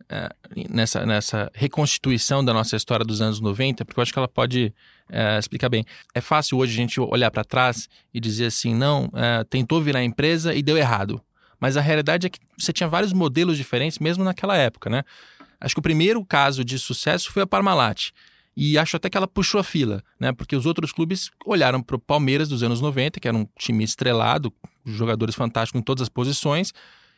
eh, 0.09 0.29
nessa, 0.71 1.07
nessa 1.07 1.51
reconstituição 1.55 2.45
da 2.45 2.53
nossa 2.53 2.77
história 2.77 3.05
dos 3.05 3.21
anos 3.21 3.41
90, 3.41 3.85
porque 3.85 3.99
eu 3.99 4.03
acho 4.03 4.13
que 4.13 4.19
ela 4.19 4.29
pode 4.29 4.73
é, 5.09 5.39
explicar 5.39 5.69
bem. 5.69 5.85
É 6.15 6.21
fácil 6.21 6.59
hoje 6.59 6.73
a 6.73 6.77
gente 6.77 7.01
olhar 7.01 7.31
para 7.31 7.45
trás 7.45 7.89
e 8.13 8.21
dizer 8.21 8.47
assim, 8.47 8.75
não, 8.75 9.11
é, 9.15 9.45
tentou 9.45 9.81
virar 9.81 10.03
empresa 10.03 10.55
e 10.55 10.63
deu 10.63 10.77
errado. 10.77 11.21
Mas 11.61 11.77
a 11.77 11.81
realidade 11.81 12.27
é 12.27 12.31
que 12.31 12.39
você 12.59 12.73
tinha 12.73 12.89
vários 12.89 13.13
modelos 13.13 13.57
diferentes 13.57 13.99
mesmo 13.99 14.25
naquela 14.25 14.57
época, 14.57 14.91
né? 14.91 15.03
Acho 15.61 15.75
que 15.75 15.79
o 15.79 15.83
primeiro 15.83 16.25
caso 16.25 16.65
de 16.65 16.79
sucesso 16.79 17.33
foi 17.33 17.43
a 17.43 17.47
Parmalat. 17.47 18.11
E 18.57 18.79
acho 18.79 18.97
até 18.97 19.11
que 19.11 19.17
ela 19.17 19.27
puxou 19.27 19.61
a 19.61 19.65
fila, 19.65 20.03
né? 20.19 20.33
Porque 20.33 20.55
os 20.55 20.67
outros 20.67 20.93
clubes 20.93 21.31
olharam 21.45 21.83
para 21.83 21.97
o 21.97 21.99
Palmeiras 21.99 22.49
dos 22.49 22.63
anos 22.63 22.81
90, 22.81 23.19
que 23.19 23.27
era 23.27 23.37
um 23.37 23.47
time 23.59 23.83
estrelado, 23.83 24.53
jogadores 24.85 25.35
fantásticos 25.35 25.81
em 25.81 25.83
todas 25.83 26.03
as 26.03 26.09
posições, 26.09 26.73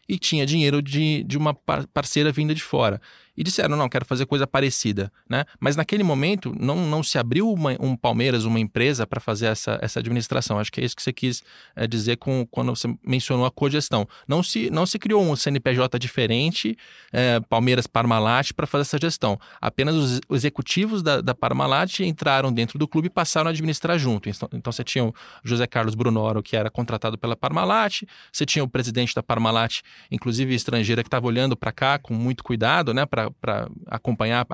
e 0.09 0.19
tinha 0.19 0.47
dinheiro 0.47 0.81
de, 0.81 1.25
de 1.25 1.37
uma 1.37 1.53
parceira 1.93 2.33
vinda 2.33 2.55
de 2.55 2.63
fora 2.63 3.01
e 3.37 3.45
disseram, 3.45 3.77
não, 3.77 3.89
quero 3.89 4.05
fazer 4.05 4.27
coisa 4.27 4.47
parecida, 4.47 5.13
né? 5.29 5.45
Mas 5.61 5.77
naquele 5.77 6.03
momento 6.03 6.55
não, 6.59 6.77
não 6.87 7.03
se 7.03 7.19
abriu 7.19 7.53
uma, 7.53 7.77
um 7.79 7.97
Palmeiras, 7.97 8.45
uma 8.45 8.59
empresa 8.59 9.07
para 9.07 9.21
fazer 9.21 9.47
essa, 9.47 9.79
essa 9.83 10.01
administração. 10.01 10.59
Acho 10.59 10.73
que 10.73 10.81
é 10.81 10.85
isso 10.85 10.97
que 10.97 11.03
você 11.03 11.13
quis 11.13 11.43
é, 11.75 11.87
dizer 11.87 12.17
com, 12.17 12.47
quando 12.51 12.75
você 12.75 12.93
mencionou 13.07 13.45
a 13.45 13.51
cogestão. 13.51 14.09
Não 14.27 14.43
se, 14.43 14.71
não 14.71 14.87
se 14.87 14.99
criou 14.99 15.23
um 15.23 15.37
CNPJ 15.37 15.99
diferente, 15.99 16.77
é, 17.13 17.41
Palmeiras 17.41 17.87
Parmalat, 17.87 18.53
para 18.53 18.67
fazer 18.67 18.83
essa 18.83 18.99
gestão. 18.99 19.39
Apenas 19.61 19.95
os, 19.95 20.21
os 20.29 20.39
executivos 20.39 21.03
da, 21.03 21.21
da 21.21 21.35
Parmalat 21.35 22.01
entraram 22.01 22.53
dentro 22.53 22.79
do 22.79 22.89
clube 22.89 23.07
e 23.07 23.11
passaram 23.11 23.49
a 23.49 23.51
administrar 23.51 23.99
junto. 23.99 24.29
Então, 24.29 24.49
então 24.53 24.73
você 24.73 24.85
tinha 24.85 25.05
o 25.05 25.15
José 25.45 25.67
Carlos 25.67 25.95
Brunoro, 25.95 26.43
que 26.43 26.57
era 26.57 26.71
contratado 26.71 27.19
pela 27.19 27.37
Parmalat, 27.37 28.03
você 28.33 28.47
tinha 28.47 28.65
o 28.65 28.69
presidente 28.69 29.15
da 29.15 29.23
Parmalat, 29.23 29.81
inclusive 30.11 30.55
estrangeira, 30.55 31.03
que 31.03 31.09
estava 31.09 31.27
olhando 31.27 31.57
para 31.57 31.73
cá 31.73 31.99
com 31.99 32.15
muito 32.15 32.43
cuidado, 32.43 32.95
né, 32.95 33.05
para 33.05 33.26
para 33.41 33.69
acompanhar 33.87 34.47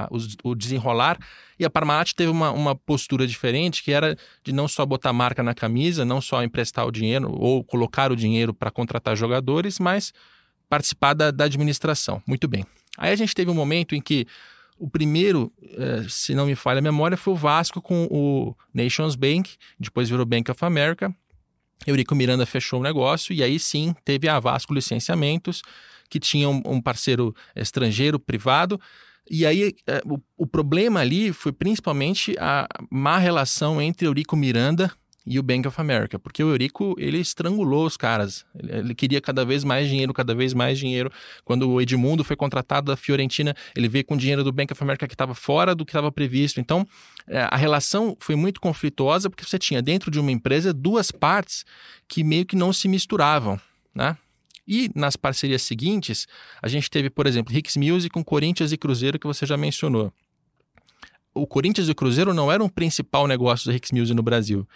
o 0.42 0.54
desenrolar. 0.54 1.18
E 1.58 1.64
a 1.64 1.70
Parmalat 1.70 2.12
teve 2.12 2.30
uma, 2.30 2.50
uma 2.50 2.74
postura 2.74 3.26
diferente, 3.26 3.82
que 3.82 3.92
era 3.92 4.16
de 4.42 4.52
não 4.52 4.66
só 4.66 4.84
botar 4.84 5.12
marca 5.12 5.42
na 5.42 5.54
camisa, 5.54 6.04
não 6.04 6.20
só 6.20 6.42
emprestar 6.42 6.86
o 6.86 6.92
dinheiro 6.92 7.30
ou 7.32 7.62
colocar 7.62 8.10
o 8.10 8.16
dinheiro 8.16 8.52
para 8.52 8.70
contratar 8.70 9.16
jogadores, 9.16 9.78
mas 9.78 10.12
participar 10.68 11.14
da, 11.14 11.30
da 11.30 11.44
administração. 11.44 12.22
Muito 12.26 12.48
bem. 12.48 12.64
Aí 12.96 13.12
a 13.12 13.16
gente 13.16 13.34
teve 13.34 13.50
um 13.50 13.54
momento 13.54 13.94
em 13.94 14.00
que 14.00 14.26
o 14.78 14.88
primeiro, 14.88 15.52
eh, 15.62 16.04
se 16.08 16.34
não 16.34 16.46
me 16.46 16.56
falha 16.56 16.78
a 16.78 16.82
memória, 16.82 17.16
foi 17.16 17.34
o 17.34 17.36
Vasco 17.36 17.80
com 17.80 18.08
o 18.10 18.54
Nations 18.74 19.14
Bank, 19.14 19.56
depois 19.78 20.08
virou 20.08 20.26
Bank 20.26 20.50
of 20.50 20.64
America. 20.64 21.14
Eurico 21.86 22.14
Miranda 22.14 22.46
fechou 22.46 22.80
o 22.80 22.82
negócio 22.82 23.32
e 23.32 23.42
aí 23.42 23.58
sim 23.58 23.94
teve 24.04 24.28
a 24.28 24.40
Vasco 24.40 24.74
Licenciamentos, 24.74 25.62
que 26.12 26.20
tinha 26.20 26.46
um, 26.46 26.60
um 26.66 26.78
parceiro 26.78 27.34
estrangeiro, 27.56 28.20
privado. 28.20 28.78
E 29.30 29.46
aí, 29.46 29.74
é, 29.86 30.02
o, 30.04 30.18
o, 30.36 30.46
problema 30.46 31.00
ali 31.00 31.32
foi 31.32 31.52
principalmente 31.52 32.36
a 32.38 32.68
má 32.90 33.16
relação 33.16 33.80
entre 33.80 34.06
Eurico 34.06 34.36
Miranda 34.36 34.92
e 35.24 35.38
o 35.38 35.42
Bank 35.42 35.66
of 35.66 35.80
America, 35.80 36.18
porque 36.18 36.44
o 36.44 36.50
Eurico, 36.50 36.94
ele 36.98 37.18
estrangulou 37.18 37.86
os 37.86 37.96
caras. 37.96 38.44
Ele, 38.54 38.72
ele, 38.76 38.94
queria 38.94 39.22
cada 39.22 39.42
vez 39.42 39.64
mais 39.64 39.88
dinheiro, 39.88 40.12
cada 40.12 40.34
vez 40.34 40.52
mais 40.52 40.78
dinheiro. 40.78 41.10
Quando 41.46 41.70
o 41.70 41.80
Edmundo 41.80 42.22
foi 42.22 42.36
contratado 42.36 42.92
da 42.92 42.96
Fiorentina, 42.96 43.54
ele 43.74 43.88
veio 43.88 44.04
com 44.04 44.14
dinheiro 44.14 44.44
do 44.44 44.52
Bank 44.52 44.70
of 44.70 44.82
America 44.82 45.08
que 45.08 45.14
estava 45.14 45.34
fora 45.34 45.74
do 45.74 45.82
que 45.86 45.92
estava 45.92 46.12
previsto. 46.12 46.60
Então, 46.60 46.86
é, 47.26 47.48
a 47.50 47.56
relação 47.56 48.14
foi 48.20 48.36
muito 48.36 48.60
conflituosa, 48.60 49.30
porque 49.30 49.46
você 49.46 49.58
tinha 49.58 49.80
dentro 49.80 50.10
de 50.10 50.20
uma 50.20 50.30
empresa 50.30 50.74
duas 50.74 51.10
partes 51.10 51.64
que 52.06 52.22
meio 52.22 52.44
que 52.44 52.56
não 52.56 52.70
se 52.70 52.86
misturavam, 52.86 53.58
né? 53.94 54.18
E 54.66 54.90
nas 54.94 55.16
parcerias 55.16 55.62
seguintes, 55.62 56.26
a 56.62 56.68
gente 56.68 56.90
teve, 56.90 57.10
por 57.10 57.26
exemplo, 57.26 57.54
Hicks 57.54 57.76
Music 57.76 58.10
com 58.10 58.24
Corinthians 58.24 58.72
e 58.72 58.76
Cruzeiro, 58.76 59.18
que 59.18 59.26
você 59.26 59.44
já 59.44 59.56
mencionou. 59.56 60.12
O 61.34 61.46
Corinthians 61.46 61.88
e 61.88 61.92
o 61.92 61.94
Cruzeiro 61.94 62.32
não 62.34 62.52
eram 62.52 62.66
o 62.66 62.70
principal 62.70 63.26
negócio 63.26 63.70
do 63.70 63.74
Hicks 63.74 63.90
Music 63.90 64.14
no 64.14 64.22
Brasil. 64.22 64.66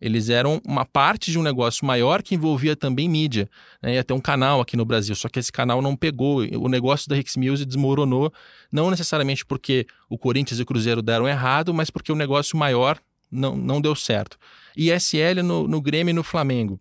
Eles 0.00 0.28
eram 0.28 0.60
uma 0.66 0.84
parte 0.84 1.30
de 1.30 1.38
um 1.38 1.42
negócio 1.42 1.86
maior 1.86 2.22
que 2.22 2.34
envolvia 2.34 2.76
também 2.76 3.08
mídia. 3.08 3.48
Né? 3.82 3.94
Ia 3.94 4.04
ter 4.04 4.12
um 4.12 4.20
canal 4.20 4.60
aqui 4.60 4.76
no 4.76 4.84
Brasil, 4.84 5.14
só 5.14 5.28
que 5.28 5.38
esse 5.38 5.50
canal 5.50 5.80
não 5.80 5.96
pegou. 5.96 6.40
O 6.58 6.68
negócio 6.68 7.08
da 7.08 7.16
Hicks 7.16 7.36
Music 7.36 7.66
desmoronou, 7.66 8.32
não 8.70 8.90
necessariamente 8.90 9.44
porque 9.44 9.86
o 10.08 10.18
Corinthians 10.18 10.58
e 10.58 10.62
o 10.62 10.66
Cruzeiro 10.66 11.00
deram 11.00 11.26
errado, 11.26 11.72
mas 11.72 11.88
porque 11.88 12.12
o 12.12 12.16
negócio 12.16 12.58
maior 12.58 12.98
não, 13.30 13.56
não 13.56 13.80
deu 13.80 13.94
certo. 13.94 14.38
E 14.76 14.90
SL 14.90 15.42
no, 15.42 15.66
no 15.66 15.80
Grêmio 15.80 16.10
e 16.10 16.14
no 16.14 16.22
Flamengo. 16.22 16.78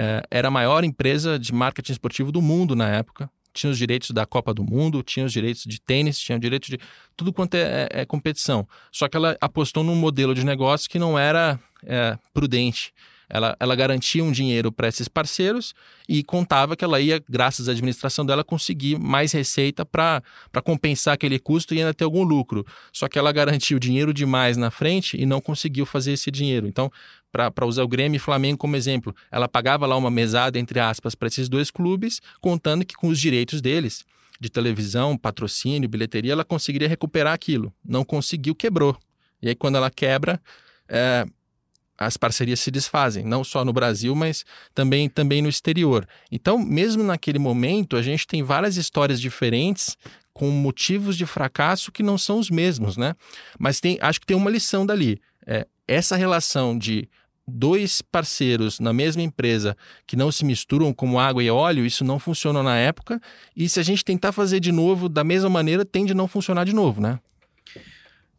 É, 0.00 0.22
era 0.30 0.46
a 0.46 0.50
maior 0.50 0.84
empresa 0.84 1.36
de 1.36 1.52
marketing 1.52 1.90
esportivo 1.90 2.30
do 2.30 2.40
mundo 2.40 2.76
na 2.76 2.88
época. 2.88 3.28
Tinha 3.52 3.68
os 3.68 3.76
direitos 3.76 4.12
da 4.12 4.24
Copa 4.24 4.54
do 4.54 4.62
Mundo, 4.62 5.02
tinha 5.02 5.26
os 5.26 5.32
direitos 5.32 5.64
de 5.64 5.80
tênis, 5.80 6.16
tinha 6.16 6.38
o 6.38 6.40
direito 6.40 6.70
de 6.70 6.78
tudo 7.16 7.32
quanto 7.32 7.56
é, 7.56 7.88
é, 7.92 8.02
é 8.02 8.04
competição. 8.06 8.64
Só 8.92 9.08
que 9.08 9.16
ela 9.16 9.36
apostou 9.40 9.82
num 9.82 9.96
modelo 9.96 10.36
de 10.36 10.46
negócio 10.46 10.88
que 10.88 11.00
não 11.00 11.18
era 11.18 11.58
é, 11.84 12.16
prudente. 12.32 12.92
Ela, 13.28 13.56
ela 13.60 13.76
garantia 13.76 14.24
um 14.24 14.32
dinheiro 14.32 14.72
para 14.72 14.88
esses 14.88 15.06
parceiros 15.06 15.74
e 16.08 16.22
contava 16.22 16.74
que 16.74 16.84
ela 16.84 17.00
ia, 17.00 17.22
graças 17.28 17.68
à 17.68 17.72
administração 17.72 18.24
dela, 18.24 18.42
conseguir 18.42 18.98
mais 18.98 19.32
receita 19.32 19.84
para 19.84 20.22
compensar 20.64 21.14
aquele 21.14 21.38
custo 21.38 21.74
e 21.74 21.78
ainda 21.78 21.92
ter 21.92 22.04
algum 22.04 22.22
lucro. 22.22 22.64
Só 22.92 23.08
que 23.08 23.18
ela 23.18 23.30
garantiu 23.30 23.78
dinheiro 23.78 24.14
demais 24.14 24.56
na 24.56 24.70
frente 24.70 25.20
e 25.20 25.26
não 25.26 25.40
conseguiu 25.40 25.84
fazer 25.84 26.12
esse 26.12 26.30
dinheiro. 26.30 26.66
Então, 26.66 26.90
para 27.30 27.66
usar 27.66 27.82
o 27.82 27.88
Grêmio 27.88 28.16
e 28.16 28.18
Flamengo 28.20 28.58
como 28.58 28.76
exemplo, 28.76 29.14
ela 29.30 29.46
pagava 29.46 29.86
lá 29.86 29.96
uma 29.96 30.10
mesada, 30.10 30.58
entre 30.58 30.80
aspas, 30.80 31.14
para 31.14 31.28
esses 31.28 31.48
dois 31.48 31.70
clubes, 31.70 32.20
contando 32.40 32.84
que 32.84 32.94
com 32.94 33.08
os 33.08 33.20
direitos 33.20 33.60
deles, 33.60 34.04
de 34.40 34.48
televisão, 34.48 35.16
patrocínio, 35.16 35.88
bilheteria, 35.88 36.32
ela 36.32 36.44
conseguiria 36.44 36.88
recuperar 36.88 37.34
aquilo. 37.34 37.72
Não 37.84 38.04
conseguiu, 38.04 38.54
quebrou. 38.54 38.96
E 39.42 39.48
aí, 39.48 39.54
quando 39.54 39.76
ela 39.76 39.90
quebra, 39.90 40.40
é, 40.88 41.26
as 41.98 42.16
parcerias 42.16 42.60
se 42.60 42.70
desfazem, 42.70 43.24
não 43.24 43.42
só 43.42 43.64
no 43.64 43.72
Brasil, 43.72 44.14
mas 44.14 44.44
também, 44.72 45.08
também 45.08 45.42
no 45.42 45.48
exterior. 45.48 46.06
Então, 46.30 46.56
mesmo 46.56 47.02
naquele 47.02 47.40
momento, 47.40 47.96
a 47.96 48.02
gente 48.02 48.26
tem 48.26 48.42
várias 48.42 48.76
histórias 48.76 49.20
diferentes 49.20 49.96
com 50.32 50.48
motivos 50.50 51.16
de 51.16 51.26
fracasso 51.26 51.90
que 51.90 52.02
não 52.02 52.16
são 52.16 52.38
os 52.38 52.48
mesmos, 52.48 52.96
né? 52.96 53.16
Mas 53.58 53.80
tem, 53.80 53.98
acho 54.00 54.20
que 54.20 54.26
tem 54.26 54.36
uma 54.36 54.50
lição 54.50 54.86
dali. 54.86 55.20
É, 55.44 55.66
essa 55.88 56.14
relação 56.14 56.78
de 56.78 57.08
dois 57.48 58.02
parceiros 58.02 58.78
na 58.78 58.92
mesma 58.92 59.22
empresa 59.22 59.76
que 60.06 60.14
não 60.14 60.30
se 60.30 60.44
misturam 60.44 60.92
como 60.92 61.18
água 61.18 61.42
e 61.42 61.50
óleo, 61.50 61.84
isso 61.84 62.04
não 62.04 62.18
funcionou 62.18 62.62
na 62.62 62.76
época. 62.76 63.20
E 63.56 63.68
se 63.68 63.80
a 63.80 63.82
gente 63.82 64.04
tentar 64.04 64.30
fazer 64.30 64.60
de 64.60 64.70
novo 64.70 65.08
da 65.08 65.24
mesma 65.24 65.48
maneira, 65.48 65.84
tende 65.84 66.12
a 66.12 66.14
não 66.14 66.28
funcionar 66.28 66.64
de 66.64 66.74
novo, 66.74 67.00
né? 67.00 67.18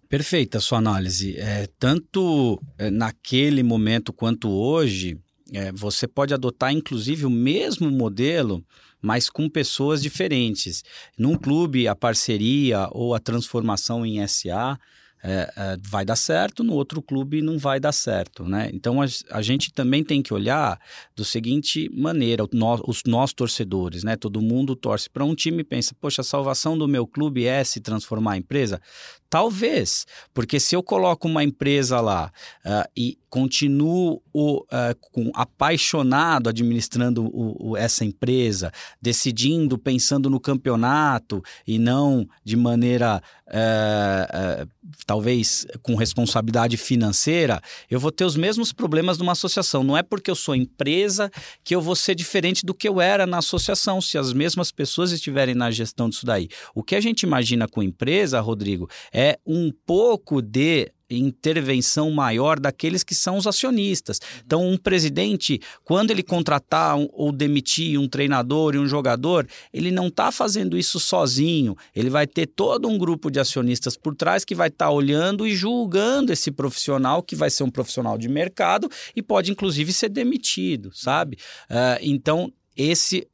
Perfeita 0.10 0.58
a 0.58 0.62
sua 0.62 0.80
análise. 0.80 1.38
É, 1.38 1.68
tanto 1.78 2.60
é, 2.80 2.90
naquele 2.90 3.62
momento 3.62 4.12
quanto 4.12 4.50
hoje, 4.50 5.20
é, 5.54 5.72
você 5.72 6.08
pode 6.08 6.34
adotar 6.34 6.74
inclusive 6.74 7.28
o 7.28 7.30
mesmo 7.30 7.92
modelo, 7.92 8.66
mas 9.00 9.30
com 9.30 9.48
pessoas 9.48 10.02
diferentes. 10.02 10.84
Num 11.16 11.38
clube, 11.38 11.88
a 11.88 11.96
parceria 11.96 12.88
ou 12.92 13.14
a 13.14 13.20
transformação 13.20 14.04
em 14.04 14.26
SA 14.28 14.80
é, 15.22 15.54
é, 15.56 15.78
vai 15.82 16.06
dar 16.06 16.16
certo, 16.16 16.64
no 16.64 16.74
outro 16.74 17.02
clube 17.02 17.42
não 17.42 17.58
vai 17.58 17.78
dar 17.80 17.92
certo, 17.92 18.46
né? 18.46 18.70
Então 18.74 19.02
a, 19.02 19.06
a 19.32 19.42
gente 19.42 19.72
também 19.74 20.02
tem 20.02 20.22
que 20.22 20.34
olhar 20.34 20.80
do 21.14 21.26
seguinte 21.26 21.90
maneira, 21.94 22.46
no, 22.54 22.82
os 22.88 23.04
nós 23.06 23.34
torcedores, 23.34 24.04
né? 24.04 24.16
Todo 24.16 24.42
mundo 24.42 24.78
torce 24.78 25.10
para 25.10 25.26
um 25.26 25.36
time 25.36 25.60
e 25.60 25.64
pensa, 25.64 25.94
poxa, 26.00 26.22
a 26.22 26.24
salvação 26.24 26.78
do 26.78 26.88
meu 26.88 27.06
clube 27.06 27.46
é 27.46 27.64
se 27.66 27.82
transformar 27.82 28.38
em 28.38 28.40
empresa. 28.40 28.82
Talvez, 29.30 30.08
porque 30.34 30.60
se 30.60 30.76
eu 30.76 30.82
coloco 30.82 31.28
uma 31.28 31.44
empresa 31.44 32.02
lá 32.02 32.32
uh, 32.66 32.90
e 32.98 33.18
continuo 33.30 34.22
uh, 34.34 34.96
com, 35.12 35.32
apaixonado 35.36 36.50
administrando 36.50 37.26
o, 37.26 37.70
o, 37.70 37.78
essa 37.78 38.04
empresa, 38.04 38.72
decidindo, 39.00 39.78
pensando 39.78 40.30
no 40.30 40.40
campeonato 40.40 41.44
e 41.68 41.78
não 41.78 42.28
de 42.44 42.58
maneira 42.58 43.22
uh, 43.48 44.68
talvez 45.06 45.68
com 45.84 45.96
responsabilidade 45.96 46.76
financeira, 46.78 47.62
eu 47.90 48.00
vou 48.00 48.12
ter 48.12 48.26
os 48.26 48.36
mesmos 48.36 48.74
problemas 48.74 49.18
de 49.18 49.24
uma 49.24 49.34
associação. 49.34 49.84
Não 49.84 49.96
é 49.96 50.02
porque 50.02 50.32
eu 50.32 50.36
sou 50.36 50.56
empresa 50.56 51.32
que 51.64 51.76
eu 51.76 51.82
vou 51.82 51.96
ser 51.96 52.16
diferente 52.16 52.66
do 52.66 52.74
que 52.74 52.88
eu 52.88 53.00
era 53.00 53.28
na 53.28 53.38
associação, 53.38 54.02
se 54.02 54.18
as 54.18 54.34
mesmas 54.34 54.72
pessoas 54.72 55.12
estiverem 55.12 55.54
na 55.54 55.70
gestão 55.70 56.10
disso 56.10 56.26
daí. 56.26 56.50
O 56.74 56.82
que 56.82 56.96
a 56.96 57.02
gente 57.02 57.24
imagina 57.24 57.68
com 57.68 57.84
empresa, 57.84 58.40
Rodrigo, 58.40 58.90
é 59.12 59.19
um 59.46 59.72
pouco 59.86 60.42
de 60.42 60.92
intervenção 61.10 62.12
maior 62.12 62.60
daqueles 62.60 63.04
que 63.04 63.16
são 63.16 63.38
os 63.38 63.48
acionistas. 63.48 64.20
Então, 64.46 64.68
um 64.68 64.78
presidente, 64.78 65.60
quando 65.84 66.12
ele 66.12 66.22
contratar 66.22 66.96
um, 66.96 67.08
ou 67.12 67.32
demitir 67.32 68.00
um 68.00 68.08
treinador 68.08 68.76
e 68.76 68.78
um 68.80 68.88
jogador, 68.88 69.48
ele 69.74 69.92
não 69.92 70.08
está 70.08 70.32
fazendo 70.32 70.78
isso 70.78 71.00
sozinho. 71.00 71.76
Ele 71.96 72.10
vai 72.10 72.28
ter 72.28 72.46
todo 72.46 72.88
um 72.88 72.98
grupo 72.98 73.32
de 73.32 73.40
acionistas 73.40 73.98
por 73.98 74.16
trás 74.16 74.46
que 74.46 74.54
vai 74.54 74.68
estar 74.68 74.86
tá 74.86 74.92
olhando 74.92 75.48
e 75.48 75.56
julgando 75.56 76.32
esse 76.32 76.52
profissional, 76.52 77.24
que 77.24 77.36
vai 77.36 77.50
ser 77.50 77.64
um 77.64 77.72
profissional 77.72 78.18
de 78.18 78.30
mercado 78.30 78.90
e 79.16 79.22
pode, 79.22 79.52
inclusive, 79.52 79.92
ser 79.92 80.10
demitido, 80.10 80.92
sabe? 80.94 81.38
Uh, 81.70 81.98
então, 82.02 82.54
esse 82.76 83.28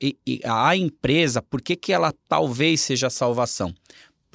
a 0.44 0.76
empresa, 0.76 1.40
por 1.40 1.62
que, 1.62 1.76
que 1.76 1.94
ela 1.94 2.12
talvez 2.28 2.82
seja 2.82 3.08
a 3.08 3.12
salvação? 3.12 3.74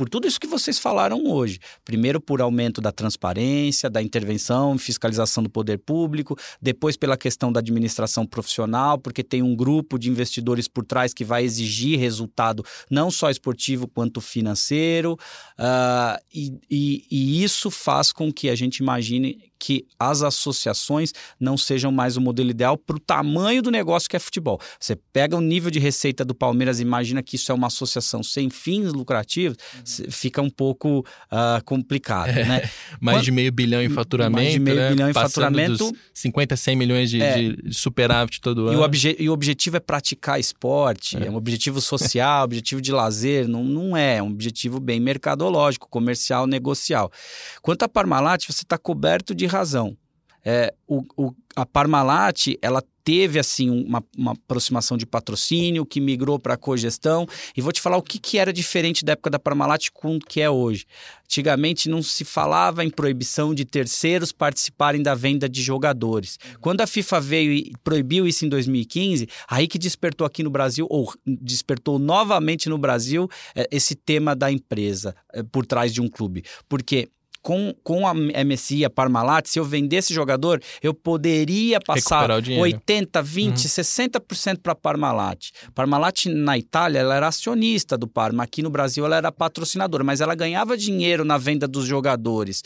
Por 0.01 0.09
tudo 0.09 0.27
isso 0.27 0.41
que 0.41 0.47
vocês 0.47 0.79
falaram 0.79 1.27
hoje. 1.27 1.59
Primeiro, 1.85 2.23
por 2.23 2.41
aumento 2.41 2.81
da 2.81 2.91
transparência, 2.91 3.91
da 3.91 4.01
intervenção, 4.01 4.79
fiscalização 4.79 5.43
do 5.43 5.51
poder 5.51 5.77
público, 5.77 6.39
depois, 6.59 6.97
pela 6.97 7.19
questão 7.19 7.53
da 7.53 7.61
administração 7.61 8.25
profissional, 8.25 8.97
porque 8.99 9.23
tem 9.23 9.43
um 9.43 9.55
grupo 9.55 9.99
de 9.99 10.09
investidores 10.09 10.67
por 10.67 10.87
trás 10.87 11.13
que 11.13 11.23
vai 11.23 11.45
exigir 11.45 11.99
resultado 11.99 12.65
não 12.91 13.11
só 13.11 13.29
esportivo 13.29 13.87
quanto 13.87 14.23
financeiro, 14.23 15.19
uh, 15.59 16.19
e, 16.33 16.59
e, 16.71 17.05
e 17.11 17.45
isso 17.45 17.71
faz 17.71 18.11
com 18.11 18.33
que 18.33 18.49
a 18.49 18.55
gente 18.55 18.79
imagine 18.79 19.50
que 19.61 19.87
as 19.99 20.23
associações 20.23 21.13
não 21.39 21.57
sejam 21.57 21.93
mais 21.93 22.17
o 22.17 22.21
modelo 22.21 22.51
ideal 22.51 22.79
para 22.79 22.97
o 22.97 22.99
tamanho 22.99 23.63
do 23.63 23.71
negócio 23.71 24.09
que 24.09 24.17
é 24.17 24.19
futebol. 24.19 24.59
Você 24.81 24.97
pega 25.13 25.37
o 25.37 25.41
nível 25.41 25.71
de 25.71 25.79
receita 25.79 26.25
do 26.25 26.35
Palmeiras 26.35 26.81
e 26.81 26.83
imagina 26.83 27.23
que 27.23 27.37
isso 27.37 27.53
é 27.53 27.55
uma 27.55 27.67
associação 27.67 28.23
sem 28.23 28.49
fins 28.49 28.93
lucrativos, 28.93 29.59
uhum. 29.77 30.11
fica 30.11 30.41
um 30.41 30.49
pouco 30.49 31.01
uh, 31.01 31.63
complicado, 31.67 32.31
é, 32.31 32.45
né? 32.45 32.71
Mais 32.99 33.19
Quando, 33.19 33.25
de 33.25 33.33
meio 33.33 33.53
bilhão 33.53 33.83
em 33.83 33.91
faturamento, 33.91 34.43
mais 34.43 34.53
de 34.53 34.59
meio 34.59 34.77
né? 34.77 34.89
bilhão 34.91 35.11
em 35.11 35.13
faturamento, 35.13 35.95
50, 36.15 36.57
100 36.57 36.77
milhões 36.77 37.11
de, 37.11 37.21
é, 37.21 37.53
de 37.53 37.75
superávit 37.75 38.41
todo 38.41 38.67
ano. 38.67 38.73
E 38.73 38.77
o, 38.77 38.81
obje, 38.81 39.15
e 39.19 39.29
o 39.29 39.33
objetivo 39.33 39.77
é 39.77 39.81
praticar 39.81 40.41
esporte, 40.41 41.19
é, 41.19 41.27
é 41.27 41.31
um 41.31 41.37
objetivo 41.37 41.81
social, 41.81 42.45
objetivo 42.45 42.81
de 42.81 42.93
lazer, 42.93 43.47
não, 43.47 43.63
não 43.63 43.97
é, 43.97 44.17
é 44.17 44.23
um 44.23 44.29
objetivo 44.29 44.81
bem 44.81 44.99
mercadológico, 44.99 45.87
comercial, 45.89 46.47
negocial. 46.47 47.13
Quanto 47.61 47.83
à 47.83 47.89
Parmalat, 47.89 48.47
você 48.47 48.63
está 48.63 48.79
coberto 48.79 49.35
de 49.35 49.50
razão. 49.51 49.97
É, 50.43 50.73
o, 50.87 51.05
o, 51.17 51.35
a 51.55 51.67
Parmalat 51.67 52.55
ela 52.63 52.83
teve 53.05 53.39
assim 53.39 53.69
uma, 53.71 54.03
uma 54.17 54.33
aproximação 54.33 54.97
de 54.97 55.05
patrocínio 55.05 55.85
que 55.85 56.01
migrou 56.01 56.39
para 56.39 56.55
a 56.55 56.57
cogestão 56.57 57.27
e 57.57 57.61
vou 57.61 57.73
te 57.73 57.81
falar 57.81 57.97
o 57.97 58.03
que, 58.03 58.19
que 58.19 58.39
era 58.39 58.53
diferente 58.53 59.05
da 59.05 59.13
época 59.13 59.31
da 59.31 59.39
Parmalat 59.39 59.89
com 59.93 60.17
o 60.17 60.21
que 60.21 60.41
é 60.41 60.49
hoje. 60.49 60.87
Antigamente 61.25 61.89
não 61.89 62.03
se 62.03 62.25
falava 62.25 62.85
em 62.85 62.91
proibição 62.91 63.55
de 63.55 63.65
terceiros 63.65 64.33
participarem 64.33 65.03
da 65.03 65.15
venda 65.15 65.49
de 65.49 65.63
jogadores. 65.63 66.39
Quando 66.61 66.81
a 66.81 66.87
FIFA 66.87 67.21
veio 67.21 67.53
e 67.53 67.73
proibiu 67.83 68.27
isso 68.27 68.45
em 68.45 68.49
2015, 68.49 69.29
aí 69.49 69.67
que 69.67 69.79
despertou 69.79 70.27
aqui 70.27 70.43
no 70.43 70.51
Brasil 70.51 70.87
ou 70.89 71.13
despertou 71.27 71.99
novamente 71.99 72.69
no 72.69 72.79
Brasil 72.79 73.29
é, 73.55 73.69
esse 73.71 73.95
tema 73.95 74.35
da 74.35 74.51
empresa 74.51 75.15
é, 75.33 75.43
por 75.43 75.67
trás 75.67 75.93
de 75.93 76.01
um 76.01 76.09
clube, 76.09 76.45
porque 76.69 77.09
com, 77.43 77.75
com 77.83 78.07
a 78.07 78.15
MSI, 78.15 78.85
a 78.85 78.91
Parmalat, 78.91 79.47
se 79.47 79.59
eu 79.59 79.65
vendesse 79.65 80.13
jogador, 80.13 80.61
eu 80.83 80.93
poderia 80.93 81.81
passar 81.81 82.31
80, 82.31 83.23
20, 83.23 83.49
uhum. 83.49 83.55
60% 83.55 84.59
para 84.63 84.73
a 84.73 84.77
Parmalat. 84.77 85.51
Parmalat 85.75 86.27
na 86.27 86.59
Itália, 86.59 87.01
ela 87.01 87.15
era 87.15 87.29
acionista 87.29 87.97
do 87.97 88.07
Parma, 88.07 88.45
aqui 88.45 88.63
no 88.63 88.71
Brasil 88.71 89.05
ela 89.05 89.17
era 89.17 89.33
patrocinadora, 89.33 90.05
mas 90.05 90.21
ela 90.21 90.35
ganhava 90.35 90.77
dinheiro 90.77 91.25
na 91.25 91.39
venda 91.39 91.67
dos 91.67 91.87
jogadores. 91.87 92.63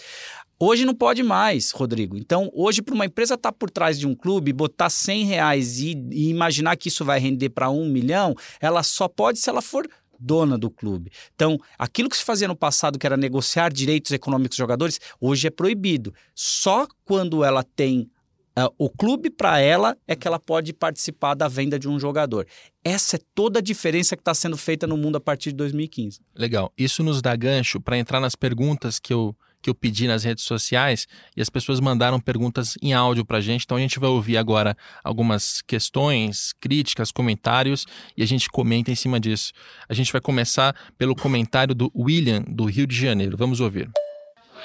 Hoje 0.59 0.85
não 0.85 0.95
pode 0.95 1.23
mais, 1.23 1.73
Rodrigo. 1.73 2.17
Então, 2.17 2.49
hoje, 2.55 2.81
para 2.81 2.95
uma 2.95 3.05
empresa 3.05 3.35
estar 3.35 3.51
tá 3.51 3.57
por 3.57 3.69
trás 3.69 3.99
de 3.99 4.07
um 4.07 4.15
clube, 4.15 4.53
botar 4.53 4.89
100 4.89 5.25
reais 5.25 5.79
e, 5.81 5.91
e 6.11 6.31
imaginar 6.31 6.77
que 6.77 6.89
isso 6.89 7.05
vai 7.05 7.19
render 7.19 7.51
para 7.51 7.69
um 7.69 7.89
milhão, 7.89 8.35
ela 8.61 8.83
só 8.83 9.09
pode 9.09 9.41
se 9.41 9.51
ela 9.51 9.61
for 9.61 9.87
dona 10.25 10.57
do 10.57 10.71
clube. 10.71 11.11
Então, 11.35 11.59
aquilo 11.79 12.09
que 12.09 12.17
se 12.17 12.25
fazia 12.25 12.49
no 12.49 12.57
passado, 12.57 12.99
que 12.99 13.07
era 13.07 13.17
negociar 13.17 13.73
direitos 13.73 14.11
econômicos 14.13 14.57
dos 14.57 14.59
jogadores, 14.59 15.01
hoje 15.21 15.47
é 15.47 15.51
proibido. 15.51 16.15
Só 16.35 16.87
quando 17.05 17.45
ela 17.45 17.63
tem 17.63 18.11
Uh, 18.57 18.71
o 18.79 18.89
clube, 18.89 19.31
para 19.31 19.59
ela, 19.59 19.97
é 20.07 20.15
que 20.15 20.29
ela 20.29 20.39
pode 20.39 20.73
participar 20.73 21.35
da 21.35 21.49
venda 21.49 21.77
de 21.77 21.89
um 21.89 21.99
jogador. 21.99 22.47
Essa 22.85 23.17
é 23.17 23.21
toda 23.35 23.59
a 23.59 23.63
diferença 23.63 24.15
que 24.15 24.21
está 24.21 24.33
sendo 24.33 24.57
feita 24.57 24.87
no 24.87 24.97
mundo 24.97 25.17
a 25.17 25.21
partir 25.21 25.51
de 25.51 25.57
2015. 25.57 26.21
Legal. 26.37 26.73
Isso 26.79 27.03
nos 27.03 27.21
dá 27.21 27.35
gancho 27.35 27.81
para 27.81 27.99
entrar 27.99 28.21
nas 28.21 28.37
perguntas 28.37 29.01
que 29.01 29.13
eu 29.13 29.37
que 29.65 29.71
eu 29.71 29.75
pedi 29.75 30.07
nas 30.07 30.25
redes 30.25 30.45
sociais 30.45 31.09
e 31.35 31.41
as 31.41 31.49
pessoas 31.49 31.81
mandaram 31.81 32.21
perguntas 32.21 32.77
em 32.83 32.93
áudio 32.93 33.25
para 33.25 33.39
a 33.39 33.41
gente. 33.41 33.65
Então 33.65 33.79
a 33.79 33.81
gente 33.81 33.99
vai 33.99 34.11
ouvir 34.11 34.37
agora 34.37 34.77
algumas 35.03 35.63
questões, 35.63 36.53
críticas, 36.61 37.11
comentários 37.11 37.87
e 38.15 38.23
a 38.23 38.27
gente 38.27 38.51
comenta 38.51 38.91
em 38.91 38.95
cima 38.95 39.19
disso. 39.19 39.53
A 39.89 39.95
gente 39.95 40.13
vai 40.13 40.21
começar 40.21 40.77
pelo 40.99 41.17
comentário 41.17 41.75
do 41.75 41.91
William, 41.97 42.45
do 42.47 42.67
Rio 42.67 42.87
de 42.87 42.95
Janeiro. 42.95 43.39
Vamos 43.39 43.59
ouvir. 43.59 43.91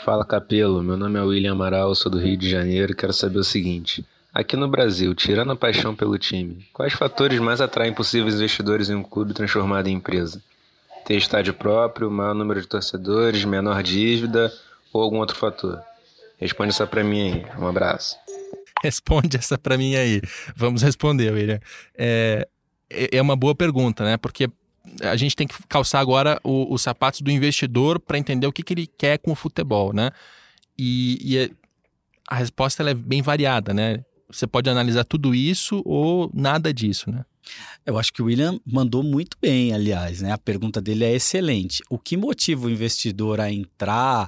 Fala 0.04 0.26
Capelo, 0.26 0.84
meu 0.84 0.98
nome 0.98 1.18
é 1.18 1.22
William 1.22 1.54
Amaral, 1.54 1.96
sou 1.96 2.12
do 2.12 2.20
Rio 2.20 2.36
de 2.36 2.50
Janeiro 2.50 2.92
e 2.92 2.96
quero 2.96 3.14
saber 3.14 3.40
o 3.40 3.44
seguinte. 3.44 4.04
Aqui 4.34 4.58
no 4.58 4.68
Brasil, 4.68 5.16
tirando 5.16 5.54
a 5.54 5.56
paixão 5.56 5.96
pelo 5.96 6.18
time, 6.18 6.68
quais 6.74 6.92
fatores 6.92 7.40
mais 7.40 7.62
atraem 7.62 7.94
possíveis 7.94 8.36
investidores 8.36 8.90
em 8.90 8.96
um 8.96 9.04
clube 9.04 9.34
transformado 9.34 9.88
em 9.88 9.94
empresa? 9.94 10.42
Ter 11.06 11.16
estádio 11.16 11.54
próprio, 11.54 12.12
maior 12.12 12.36
número 12.36 12.62
de 12.62 12.68
torcedores, 12.68 13.46
menor 13.46 13.82
dívida 13.82 14.52
ou 14.94 15.02
algum 15.02 15.18
outro 15.18 15.36
fator? 15.36 15.82
Responde 16.38 16.72
essa 16.72 16.88
para 16.88 17.04
mim 17.04 17.32
aí. 17.32 17.46
Um 17.58 17.68
abraço. 17.68 18.18
Responde 18.82 19.38
essa 19.38 19.58
para 19.58 19.78
mim 19.78 19.96
aí. 19.96 20.22
Vamos 20.56 20.82
responder, 20.82 21.32
William. 21.32 21.60
É, 21.98 22.48
é, 22.90 23.18
é 23.18 23.22
uma 23.22 23.36
boa 23.36 23.54
pergunta, 23.54 24.04
né? 24.04 24.18
Porque 24.18 24.50
a 25.02 25.16
gente 25.16 25.36
tem 25.36 25.48
que 25.48 25.56
calçar 25.68 26.00
agora 26.00 26.40
os 26.44 26.82
sapatos 26.82 27.22
do 27.22 27.30
investidor 27.30 28.00
para 28.00 28.18
entender 28.18 28.48
o 28.48 28.52
que, 28.52 28.64
que 28.64 28.74
ele 28.74 28.88
quer 28.88 29.20
com 29.20 29.32
o 29.32 29.36
futebol, 29.36 29.94
né? 29.94 30.12
E, 30.78 31.20
e 31.22 31.38
é, 31.38 31.50
a 32.28 32.36
resposta 32.36 32.90
é 32.90 32.94
bem 32.94 33.22
variada, 33.22 33.74
né? 33.74 34.04
Você 34.30 34.48
pode 34.48 34.70
analisar 34.70 35.04
tudo 35.04 35.36
isso 35.36 35.82
ou 35.86 36.32
nada 36.34 36.74
disso, 36.74 37.12
né? 37.12 37.26
Eu 37.86 37.98
acho 37.98 38.14
que 38.14 38.22
o 38.22 38.26
William 38.26 38.60
mandou 38.66 39.02
muito 39.02 39.38
bem, 39.42 39.74
aliás, 39.74 40.22
né? 40.22 40.32
A 40.32 40.38
pergunta 40.38 40.82
dele 40.82 41.06
é 41.06 41.16
excelente. 41.16 41.82
O 41.90 41.98
que 41.98 42.16
motiva 42.16 42.68
o 42.68 42.70
investidor 42.70 43.40
a 43.40 43.52
entrar 43.52 44.28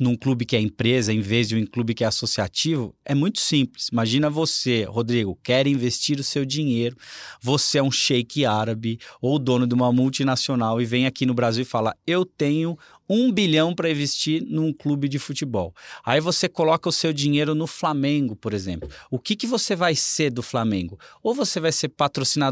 num 0.00 0.16
clube 0.16 0.46
que 0.46 0.56
é 0.56 0.60
empresa 0.60 1.12
em 1.12 1.20
vez 1.20 1.48
de 1.48 1.56
um 1.56 1.66
clube 1.66 1.94
que 1.94 2.04
é 2.04 2.06
associativo? 2.06 2.94
É 3.04 3.14
muito 3.14 3.40
simples. 3.40 3.88
Imagina 3.92 4.30
você, 4.30 4.84
Rodrigo, 4.84 5.38
quer 5.42 5.66
investir 5.66 6.18
o 6.18 6.24
seu 6.24 6.44
dinheiro, 6.44 6.96
você 7.40 7.78
é 7.78 7.82
um 7.82 7.90
sheik 7.90 8.46
árabe 8.46 8.98
ou 9.20 9.38
dono 9.38 9.66
de 9.66 9.74
uma 9.74 9.92
multinacional 9.92 10.80
e 10.80 10.84
vem 10.84 11.06
aqui 11.06 11.26
no 11.26 11.34
Brasil 11.34 11.62
e 11.62 11.66
fala: 11.66 11.94
"Eu 12.06 12.24
tenho 12.24 12.78
um 13.08 13.30
bilhão 13.30 13.74
para 13.74 13.90
investir 13.90 14.42
num 14.48 14.72
clube 14.72 15.06
de 15.06 15.18
futebol. 15.18 15.74
Aí 16.02 16.18
você 16.18 16.48
coloca 16.48 16.88
o 16.88 16.92
seu 16.92 17.12
dinheiro 17.12 17.54
no 17.54 17.66
Flamengo, 17.66 18.34
por 18.34 18.54
exemplo. 18.54 18.88
O 19.10 19.18
que, 19.18 19.36
que 19.36 19.46
você 19.46 19.76
vai 19.76 19.94
ser 19.94 20.30
do 20.30 20.42
Flamengo? 20.42 20.98
Ou 21.22 21.34
você 21.34 21.60
vai 21.60 21.72
ser 21.72 21.88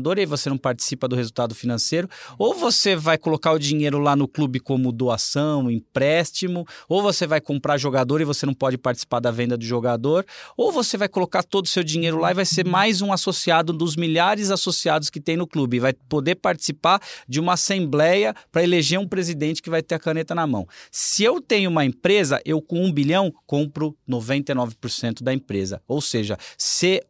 patrocinador 0.00 0.18
e 0.18 0.20
aí 0.20 0.26
você 0.26 0.48
não 0.48 0.58
participa 0.58 1.06
do 1.06 1.14
resultado 1.14 1.54
financeiro, 1.54 2.08
ou 2.38 2.54
você 2.54 2.96
vai 2.96 3.18
colocar 3.18 3.52
o 3.52 3.58
dinheiro 3.58 3.98
lá 3.98 4.16
no 4.16 4.26
clube 4.26 4.58
como 4.58 4.90
doação, 4.90 5.70
empréstimo, 5.70 6.66
ou 6.88 7.02
você 7.02 7.26
vai 7.26 7.40
comprar 7.40 7.78
jogador 7.78 8.20
e 8.20 8.24
você 8.24 8.46
não 8.46 8.54
pode 8.54 8.78
participar 8.78 9.20
da 9.20 9.30
venda 9.30 9.56
do 9.56 9.64
jogador, 9.64 10.24
ou 10.56 10.72
você 10.72 10.96
vai 10.96 11.08
colocar 11.08 11.42
todo 11.42 11.66
o 11.66 11.68
seu 11.68 11.84
dinheiro 11.84 12.18
lá 12.18 12.30
e 12.30 12.34
vai 12.34 12.44
ser 12.44 12.66
mais 12.66 13.02
um 13.02 13.12
associado 13.12 13.72
dos 13.72 13.96
milhares 13.96 14.50
associados 14.50 15.10
que 15.10 15.20
tem 15.20 15.36
no 15.36 15.46
clube 15.46 15.76
e 15.76 15.80
vai 15.80 15.92
poder 15.92 16.36
participar 16.36 17.00
de 17.28 17.38
uma 17.38 17.52
assembleia 17.52 18.34
para 18.50 18.62
eleger 18.62 18.98
um 18.98 19.06
presidente 19.06 19.62
que 19.62 19.70
vai 19.70 19.82
ter 19.82 19.94
a 19.94 19.98
caneta 19.98 20.34
na 20.34 20.46
mão. 20.46 20.66
Se 20.90 21.22
eu 21.22 21.40
tenho 21.40 21.70
uma 21.70 21.84
empresa, 21.84 22.40
eu 22.44 22.60
com 22.60 22.82
um 22.82 22.92
bilhão 22.92 23.32
compro 23.46 23.96
99% 24.08 25.22
da 25.22 25.32
empresa. 25.32 25.82
Ou 25.86 26.00
seja, 26.00 26.36
se 26.56 27.02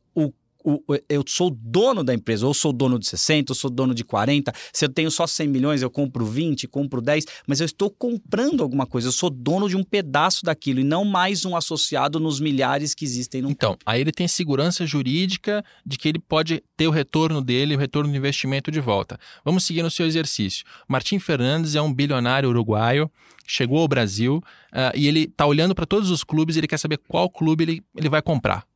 eu 1.08 1.24
sou 1.26 1.50
dono 1.50 2.04
da 2.04 2.14
empresa, 2.14 2.46
ou 2.46 2.54
sou 2.54 2.72
dono 2.72 2.98
de 2.98 3.06
60, 3.06 3.52
ou 3.52 3.56
sou 3.56 3.70
dono 3.70 3.94
de 3.94 4.04
40. 4.04 4.52
Se 4.72 4.84
eu 4.84 4.88
tenho 4.88 5.10
só 5.10 5.26
100 5.26 5.48
milhões, 5.48 5.82
eu 5.82 5.90
compro 5.90 6.24
20, 6.24 6.68
compro 6.68 7.00
10, 7.00 7.24
mas 7.46 7.60
eu 7.60 7.66
estou 7.66 7.90
comprando 7.90 8.62
alguma 8.62 8.86
coisa. 8.86 9.08
Eu 9.08 9.12
sou 9.12 9.30
dono 9.30 9.68
de 9.68 9.76
um 9.76 9.84
pedaço 9.84 10.44
daquilo 10.44 10.80
e 10.80 10.84
não 10.84 11.04
mais 11.04 11.44
um 11.44 11.56
associado 11.56 12.20
nos 12.20 12.40
milhares 12.40 12.94
que 12.94 13.04
existem 13.04 13.42
no 13.42 13.50
Então, 13.50 13.76
aí 13.84 14.00
ele 14.00 14.12
tem 14.12 14.28
segurança 14.28 14.86
jurídica 14.86 15.64
de 15.84 15.96
que 15.96 16.08
ele 16.08 16.18
pode 16.18 16.62
ter 16.76 16.86
o 16.88 16.90
retorno 16.90 17.40
dele, 17.40 17.74
o 17.74 17.78
retorno 17.78 18.10
do 18.10 18.16
investimento 18.16 18.70
de 18.70 18.80
volta. 18.80 19.18
Vamos 19.44 19.64
seguir 19.64 19.82
no 19.82 19.90
seu 19.90 20.06
exercício. 20.06 20.64
Martim 20.88 21.18
Fernandes 21.18 21.74
é 21.74 21.82
um 21.82 21.92
bilionário 21.92 22.48
uruguaio, 22.48 23.10
chegou 23.46 23.78
ao 23.78 23.88
Brasil 23.88 24.42
uh, 24.72 24.96
e 24.96 25.08
ele 25.08 25.24
está 25.24 25.46
olhando 25.46 25.74
para 25.74 25.86
todos 25.86 26.10
os 26.10 26.22
clubes 26.22 26.56
ele 26.56 26.68
quer 26.68 26.78
saber 26.78 26.98
qual 27.08 27.28
clube 27.28 27.64
ele, 27.64 27.82
ele 27.96 28.08
vai 28.08 28.22
comprar. 28.22 28.69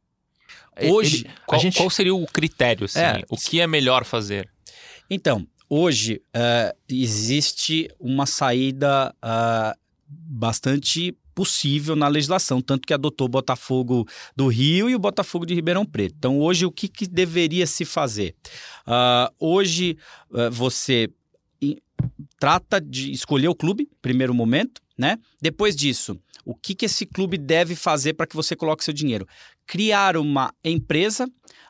Hoje, 0.82 1.24
ele, 1.24 1.34
qual, 1.46 1.60
gente... 1.60 1.76
qual, 1.76 1.90
seria 1.90 2.14
o 2.14 2.26
critério? 2.26 2.84
Assim? 2.84 2.98
É, 2.98 3.22
o 3.28 3.36
que 3.36 3.60
é 3.60 3.66
melhor 3.66 4.04
fazer? 4.04 4.48
Então, 5.08 5.46
hoje 5.68 6.20
uh, 6.34 6.76
existe 6.88 7.88
uma 7.98 8.26
saída 8.26 9.14
uh, 9.22 9.78
bastante 10.08 11.16
possível 11.34 11.96
na 11.96 12.06
legislação, 12.06 12.60
tanto 12.60 12.86
que 12.86 12.94
adotou 12.94 13.26
o 13.26 13.30
Botafogo 13.30 14.06
do 14.36 14.46
Rio 14.46 14.88
e 14.88 14.94
o 14.94 14.98
Botafogo 14.98 15.44
de 15.44 15.54
Ribeirão 15.54 15.84
Preto. 15.84 16.14
Então, 16.16 16.38
hoje, 16.38 16.64
o 16.64 16.70
que, 16.70 16.86
que 16.86 17.06
deveria 17.06 17.66
se 17.66 17.84
fazer? 17.84 18.34
Uh, 18.86 19.34
hoje, 19.38 19.98
você 20.52 21.10
trata 22.38 22.80
de 22.80 23.10
escolher 23.10 23.48
o 23.48 23.54
clube, 23.54 23.88
primeiro 24.00 24.34
momento, 24.34 24.80
né? 24.96 25.18
Depois 25.40 25.74
disso, 25.74 26.18
o 26.44 26.54
que, 26.54 26.74
que 26.74 26.84
esse 26.86 27.06
clube 27.06 27.38
deve 27.38 27.74
fazer 27.74 28.14
para 28.14 28.26
que 28.26 28.36
você 28.36 28.54
coloque 28.54 28.84
seu 28.84 28.92
dinheiro? 28.92 29.26
Criar 29.66 30.16
uma 30.16 30.52
empresa 30.64 31.26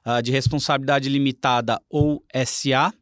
uh, 0.07 0.23
de 0.23 0.31
responsabilidade 0.31 1.09
limitada 1.09 1.81
ou 1.89 2.23
SA. 2.45 2.93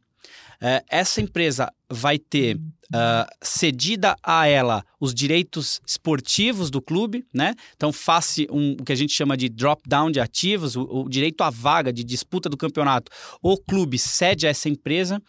Uh, 0.61 0.65
eh, 0.65 0.83
essa 0.89 1.19
empresa 1.19 1.69
vai 1.89 2.17
ter 2.17 2.55
uh, 2.55 3.27
cedida 3.41 4.15
a 4.23 4.47
ela 4.47 4.83
os 4.99 5.13
direitos 5.13 5.81
esportivos 5.85 6.69
do 6.69 6.81
clube, 6.81 7.25
né? 7.33 7.53
Então, 7.75 7.91
faça 7.91 8.43
um, 8.49 8.77
o 8.79 8.83
que 8.83 8.93
a 8.93 8.95
gente 8.95 9.11
chama 9.11 9.35
de 9.35 9.49
drop-down 9.49 10.11
de 10.11 10.19
ativos, 10.19 10.75
o, 10.75 10.83
o 10.83 11.09
direito 11.09 11.41
à 11.43 11.49
vaga 11.49 11.91
de 11.91 12.03
disputa 12.03 12.49
do 12.49 12.55
campeonato. 12.55 13.11
O 13.41 13.57
clube 13.57 13.97
cede 13.97 14.47
a 14.47 14.49
essa 14.49 14.69
empresa. 14.69 15.21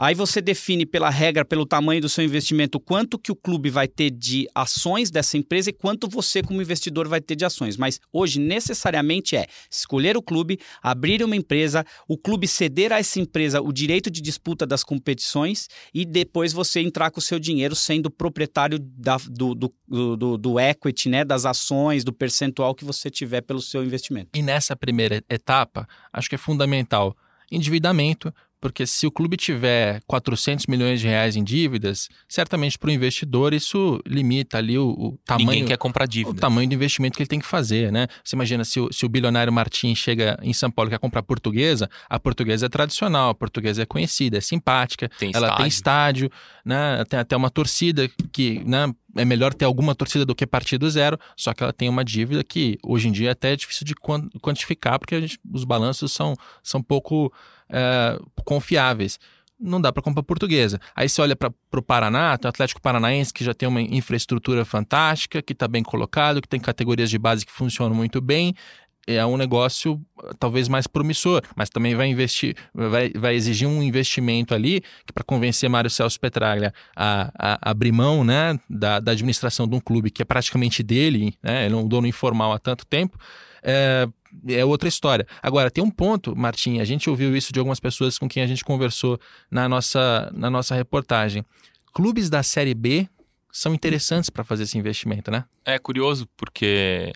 Aí 0.00 0.14
você 0.14 0.40
define 0.40 0.86
pela 0.86 1.10
regra, 1.10 1.44
pelo 1.44 1.66
tamanho 1.66 2.00
do 2.00 2.08
seu 2.08 2.22
investimento, 2.22 2.78
quanto 2.78 3.18
que 3.18 3.32
o 3.32 3.36
clube 3.36 3.68
vai 3.68 3.88
ter 3.88 4.10
de 4.10 4.48
ações 4.54 5.10
dessa 5.10 5.36
empresa 5.36 5.70
e 5.70 5.72
quanto 5.72 6.08
você, 6.08 6.40
como 6.40 6.62
investidor, 6.62 7.08
vai 7.08 7.20
ter 7.20 7.34
de 7.34 7.44
ações. 7.44 7.76
Mas 7.76 7.98
hoje, 8.12 8.38
necessariamente, 8.38 9.34
é 9.34 9.46
escolher 9.68 10.16
o 10.16 10.22
clube, 10.22 10.60
abrir 10.80 11.24
uma 11.24 11.34
empresa, 11.34 11.84
o 12.06 12.16
clube 12.16 12.46
ceder 12.46 12.92
a 12.92 13.00
essa 13.00 13.18
empresa 13.18 13.60
o 13.60 13.72
direito 13.72 14.08
de 14.08 14.20
disputa 14.20 14.64
das 14.64 14.84
competições 14.84 15.66
e 15.92 16.04
depois 16.04 16.52
você 16.52 16.78
entrar 16.78 17.10
com 17.10 17.18
o 17.18 17.22
seu 17.22 17.40
dinheiro 17.40 17.74
sendo 17.74 18.08
proprietário 18.08 18.78
da, 18.78 19.16
do, 19.28 19.52
do, 19.52 19.74
do, 19.88 20.38
do 20.38 20.60
equity, 20.60 21.08
né, 21.08 21.24
das 21.24 21.44
ações, 21.44 22.04
do 22.04 22.12
percentual 22.12 22.72
que 22.72 22.84
você 22.84 23.10
tiver 23.10 23.40
pelo 23.40 23.60
seu 23.60 23.82
investimento. 23.82 24.30
E 24.32 24.42
nessa 24.42 24.76
primeira 24.76 25.24
etapa, 25.28 25.88
acho 26.12 26.28
que 26.28 26.36
é 26.36 26.38
fundamental 26.38 27.16
endividamento, 27.50 28.32
porque 28.60 28.86
se 28.86 29.06
o 29.06 29.10
clube 29.10 29.36
tiver 29.36 30.00
400 30.06 30.66
milhões 30.66 31.00
de 31.00 31.06
reais 31.06 31.36
em 31.36 31.44
dívidas, 31.44 32.08
certamente 32.28 32.78
para 32.78 32.88
o 32.88 32.92
investidor 32.92 33.54
isso 33.54 34.00
limita 34.06 34.58
ali 34.58 34.78
o, 34.78 34.88
o, 34.88 35.18
tamanho. 35.24 35.48
Ninguém 35.48 35.64
quer 35.66 35.78
comprar 35.78 36.06
dívida. 36.06 36.36
O 36.36 36.40
tamanho 36.40 36.68
do 36.68 36.74
investimento 36.74 37.16
que 37.16 37.22
ele 37.22 37.28
tem 37.28 37.40
que 37.40 37.46
fazer, 37.46 37.92
né? 37.92 38.06
Você 38.24 38.34
imagina 38.34 38.64
se 38.64 38.80
o, 38.80 38.92
se 38.92 39.06
o 39.06 39.08
bilionário 39.08 39.52
Martin 39.52 39.94
chega 39.94 40.38
em 40.42 40.52
São 40.52 40.70
Paulo 40.70 40.88
e 40.88 40.92
quer 40.92 40.98
comprar 40.98 41.22
portuguesa, 41.22 41.88
a 42.08 42.18
portuguesa 42.18 42.66
é 42.66 42.68
tradicional, 42.68 43.30
a 43.30 43.34
portuguesa 43.34 43.82
é 43.82 43.86
conhecida, 43.86 44.38
é 44.38 44.40
simpática, 44.40 45.08
tem 45.18 45.30
ela 45.34 45.46
estádio. 45.46 45.58
tem 45.58 45.68
estádio, 45.68 46.30
né? 46.64 47.04
Tem 47.08 47.20
até 47.20 47.36
uma 47.36 47.50
torcida 47.50 48.08
que, 48.32 48.62
né? 48.64 48.92
é 49.16 49.24
melhor 49.24 49.54
ter 49.54 49.64
alguma 49.64 49.94
torcida 49.94 50.24
do 50.24 50.34
que 50.34 50.46
partir 50.46 50.78
do 50.78 50.88
zero, 50.88 51.18
só 51.36 51.52
que 51.52 51.62
ela 51.62 51.72
tem 51.72 51.88
uma 51.88 52.04
dívida 52.04 52.44
que 52.44 52.78
hoje 52.84 53.08
em 53.08 53.12
dia 53.12 53.28
é 53.28 53.32
até 53.32 53.52
é 53.52 53.56
difícil 53.56 53.84
de 53.84 53.94
quantificar, 53.94 54.98
porque 54.98 55.20
gente, 55.20 55.38
os 55.52 55.64
balanços 55.64 56.12
são, 56.12 56.34
são 56.62 56.82
pouco 56.82 57.32
é, 57.70 58.18
confiáveis. 58.44 59.18
Não 59.60 59.80
dá 59.80 59.92
para 59.92 60.02
comprar 60.02 60.22
portuguesa. 60.22 60.80
Aí 60.94 61.08
você 61.08 61.20
olha 61.20 61.34
para 61.34 61.52
o 61.74 61.82
Paraná, 61.82 62.38
tem 62.38 62.48
o 62.48 62.50
Atlético 62.50 62.80
Paranaense 62.80 63.32
que 63.32 63.42
já 63.42 63.52
tem 63.52 63.68
uma 63.68 63.82
infraestrutura 63.82 64.64
fantástica, 64.64 65.42
que 65.42 65.52
está 65.52 65.66
bem 65.66 65.82
colocado, 65.82 66.40
que 66.40 66.48
tem 66.48 66.60
categorias 66.60 67.10
de 67.10 67.18
base 67.18 67.44
que 67.44 67.50
funcionam 67.50 67.94
muito 67.94 68.20
bem, 68.20 68.54
é 69.08 69.24
um 69.24 69.38
negócio 69.38 70.00
talvez 70.38 70.68
mais 70.68 70.86
promissor, 70.86 71.40
mas 71.56 71.70
também 71.70 71.94
vai 71.94 72.08
investir, 72.08 72.54
vai, 72.74 73.10
vai 73.10 73.34
exigir 73.34 73.66
um 73.66 73.82
investimento 73.82 74.54
ali 74.54 74.82
para 75.14 75.24
convencer 75.24 75.68
Mário 75.70 75.88
Celso 75.88 76.20
Petraglia 76.20 76.74
a, 76.94 77.32
a, 77.38 77.54
a, 77.54 77.70
abrir 77.70 77.92
mão 77.92 78.22
né, 78.22 78.58
da, 78.68 79.00
da 79.00 79.12
administração 79.12 79.66
de 79.66 79.74
um 79.74 79.80
clube 79.80 80.10
que 80.10 80.20
é 80.20 80.24
praticamente 80.24 80.82
dele, 80.82 81.34
né, 81.42 81.64
ele 81.64 81.74
é 81.74 81.78
um 81.78 81.88
dono 81.88 82.06
informal 82.06 82.52
há 82.52 82.58
tanto 82.58 82.84
tempo, 82.84 83.18
é, 83.62 84.06
é 84.48 84.64
outra 84.64 84.88
história. 84.88 85.26
Agora, 85.42 85.70
tem 85.70 85.82
um 85.82 85.90
ponto, 85.90 86.36
Martim, 86.36 86.80
a 86.80 86.84
gente 86.84 87.08
ouviu 87.08 87.36
isso 87.36 87.52
de 87.52 87.58
algumas 87.58 87.80
pessoas 87.80 88.18
com 88.18 88.28
quem 88.28 88.42
a 88.42 88.46
gente 88.46 88.64
conversou 88.64 89.18
na 89.50 89.68
nossa, 89.68 90.30
na 90.34 90.50
nossa 90.50 90.74
reportagem. 90.74 91.44
Clubes 91.92 92.30
da 92.30 92.42
Série 92.42 92.74
B 92.74 93.08
são 93.52 93.74
interessantes 93.74 94.30
para 94.30 94.44
fazer 94.44 94.64
esse 94.64 94.78
investimento, 94.78 95.30
né? 95.30 95.44
É 95.64 95.78
curioso, 95.78 96.28
porque 96.36 97.12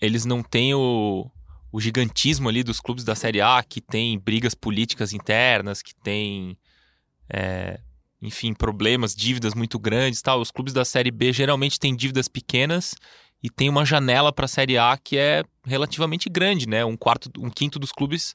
eles 0.00 0.24
não 0.24 0.42
têm 0.42 0.74
o, 0.74 1.30
o 1.72 1.80
gigantismo 1.80 2.48
ali 2.48 2.62
dos 2.62 2.80
clubes 2.80 3.04
da 3.04 3.14
Série 3.14 3.40
A, 3.40 3.62
que 3.62 3.80
tem 3.80 4.18
brigas 4.18 4.54
políticas 4.54 5.12
internas, 5.12 5.82
que 5.82 5.94
tem, 5.94 6.58
é, 7.28 7.80
enfim, 8.20 8.52
problemas, 8.52 9.14
dívidas 9.14 9.54
muito 9.54 9.78
grandes 9.78 10.20
tal. 10.20 10.40
Os 10.40 10.50
clubes 10.50 10.74
da 10.74 10.84
Série 10.84 11.10
B 11.10 11.32
geralmente 11.32 11.78
têm 11.78 11.94
dívidas 11.94 12.28
pequenas 12.28 12.94
e 13.42 13.50
tem 13.50 13.68
uma 13.68 13.84
janela 13.84 14.32
para 14.32 14.46
a 14.46 14.48
Série 14.48 14.78
A 14.78 14.96
que 14.96 15.16
é 15.16 15.44
relativamente 15.64 16.28
grande, 16.28 16.68
né? 16.68 16.84
Um 16.84 16.96
quarto, 16.96 17.30
um 17.38 17.50
quinto 17.50 17.78
dos 17.78 17.92
clubes 17.92 18.32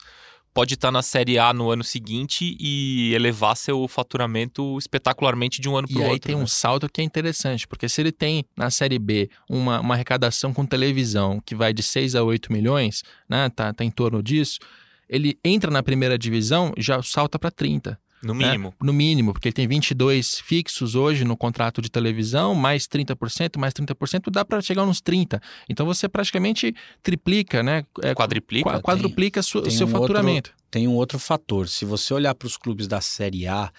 pode 0.54 0.74
estar 0.74 0.92
na 0.92 1.02
Série 1.02 1.40
A 1.40 1.54
no 1.54 1.70
ano 1.70 1.84
seguinte 1.84 2.58
e 2.60 3.14
elevar 3.14 3.56
seu 3.56 3.88
faturamento 3.88 4.78
espetacularmente 4.78 5.62
de 5.62 5.70
um 5.70 5.78
ano 5.78 5.88
para 5.88 5.98
o 5.98 6.02
outro. 6.02 6.12
E 6.12 6.16
aí 6.16 6.20
tem 6.20 6.36
né? 6.36 6.44
um 6.44 6.48
salto 6.48 6.90
que 6.90 7.02
é 7.02 7.04
interessante, 7.04 7.68
porque 7.68 7.88
se 7.88 8.02
ele 8.02 8.12
tem 8.12 8.46
na 8.56 8.70
Série 8.70 9.00
B 9.00 9.30
uma, 9.50 9.80
uma 9.80 9.94
arrecadação 9.94 10.54
com 10.54 10.66
televisão 10.66 11.42
que 11.46 11.56
vai 11.56 11.74
de 11.74 11.84
6 11.84 12.16
a 12.16 12.24
8 12.24 12.52
milhões, 12.52 13.04
né, 13.30 13.50
tá, 13.50 13.74
tá 13.74 13.84
em 13.84 13.92
torno 13.92 14.22
disso, 14.22 14.60
ele 15.08 15.38
entra 15.44 15.72
na 15.72 15.84
primeira 15.84 16.18
divisão 16.18 16.74
já 16.78 17.02
salta 17.02 17.38
para 17.40 17.52
30. 17.52 18.00
No 18.24 18.36
mínimo. 18.36 18.70
Né? 18.70 18.74
No 18.82 18.94
mínimo, 18.94 19.34
porque 19.34 19.48
ele 19.48 19.54
tem 19.54 19.68
22 19.68 20.40
fixos 20.40 20.96
hoje 20.96 21.24
no 21.24 21.36
contrato 21.36 21.82
de 21.82 21.90
televisão, 21.90 22.54
mais 22.54 22.88
30%, 22.88 23.58
mais 23.58 23.74
30%, 23.74 24.30
dá 24.32 24.46
para 24.46 24.62
chegar 24.62 24.84
uns 24.84 25.02
30%. 25.02 25.42
Então 25.70 25.86
você 25.86 26.08
praticamente 26.08 26.76
triplica, 27.02 27.64
né? 27.64 27.84
É, 28.02 28.14
quadriplica. 28.14 28.80
quadruplica 28.82 29.40
o 29.40 29.44
seu 29.44 29.88
um 29.88 29.90
faturamento. 29.90 30.52
Outro, 30.52 30.61
tem 30.72 30.88
um 30.88 30.96
outro 30.96 31.20
fator. 31.20 31.68
Se 31.68 31.84
você 31.84 32.14
olhar 32.14 32.34
para 32.34 32.48
os 32.48 32.56
clubes 32.56 32.88
da 32.88 33.02
Série 33.02 33.46
A, 33.46 33.70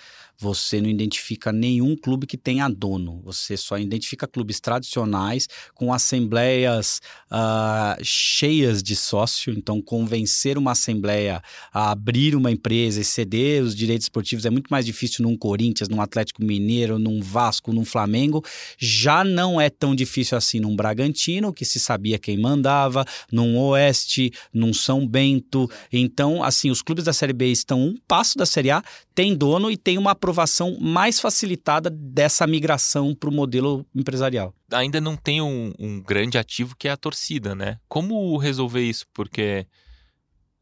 você 0.42 0.80
não 0.80 0.90
identifica 0.90 1.52
nenhum 1.52 1.96
clube 1.96 2.26
que 2.26 2.36
tenha 2.36 2.68
dono. 2.68 3.22
Você 3.24 3.56
só 3.56 3.78
identifica 3.78 4.26
clubes 4.26 4.60
tradicionais 4.60 5.48
com 5.72 5.92
assembleias 5.92 7.00
uh, 7.30 8.02
cheias 8.02 8.82
de 8.82 8.96
sócio. 8.96 9.54
Então, 9.56 9.80
convencer 9.80 10.58
uma 10.58 10.72
assembleia 10.72 11.40
a 11.72 11.92
abrir 11.92 12.34
uma 12.34 12.50
empresa 12.50 13.00
e 13.00 13.04
ceder 13.04 13.62
os 13.62 13.74
direitos 13.74 14.06
esportivos 14.06 14.44
é 14.44 14.50
muito 14.50 14.68
mais 14.68 14.84
difícil 14.84 15.22
num 15.22 15.36
Corinthians, 15.36 15.88
num 15.88 16.00
Atlético 16.00 16.44
Mineiro, 16.44 16.98
num 16.98 17.22
Vasco, 17.22 17.72
num 17.72 17.84
Flamengo. 17.84 18.44
Já 18.76 19.22
não 19.22 19.60
é 19.60 19.70
tão 19.70 19.94
difícil 19.94 20.36
assim 20.36 20.58
num 20.58 20.74
Bragantino, 20.74 21.52
que 21.52 21.64
se 21.64 21.78
sabia 21.78 22.18
quem 22.18 22.36
mandava, 22.36 23.04
num 23.30 23.56
Oeste, 23.58 24.32
num 24.52 24.74
São 24.74 25.06
Bento. 25.06 25.70
Então, 25.92 26.42
assim, 26.42 26.68
os 26.70 26.81
clubes 26.82 27.04
da 27.04 27.12
Série 27.12 27.32
B 27.32 27.46
estão 27.46 27.80
um 27.80 27.96
passo 28.06 28.36
da 28.36 28.44
Série 28.44 28.70
A, 28.70 28.82
tem 29.14 29.34
dono 29.34 29.70
e 29.70 29.76
tem 29.76 29.98
uma 29.98 30.10
aprovação 30.12 30.76
mais 30.80 31.20
facilitada 31.20 31.88
dessa 31.90 32.46
migração 32.46 33.14
para 33.14 33.28
o 33.28 33.32
modelo 33.32 33.86
empresarial. 33.94 34.54
Ainda 34.72 35.00
não 35.00 35.16
tem 35.16 35.40
um, 35.40 35.72
um, 35.78 36.00
grande 36.00 36.38
ativo 36.38 36.76
que 36.76 36.88
é 36.88 36.90
a 36.90 36.96
torcida, 36.96 37.54
né? 37.54 37.78
Como 37.88 38.36
resolver 38.36 38.82
isso? 38.82 39.06
Porque 39.12 39.66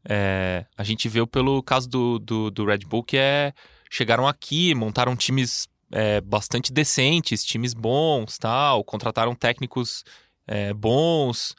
é, 0.07 0.65
a 0.77 0.83
gente 0.83 1.07
viu 1.07 1.27
pelo 1.27 1.61
caso 1.61 1.89
do, 1.89 2.19
do, 2.19 2.51
do, 2.51 2.65
Red 2.65 2.79
Bull 2.79 3.03
que 3.03 3.17
é 3.17 3.53
chegaram 3.89 4.27
aqui, 4.27 4.73
montaram 4.73 5.15
times 5.15 5.67
é, 5.91 6.21
bastante 6.21 6.71
decentes, 6.71 7.43
times 7.43 7.73
bons, 7.73 8.37
tal, 8.37 8.83
contrataram 8.83 9.35
técnicos 9.35 10.03
é, 10.47 10.73
bons. 10.73 11.55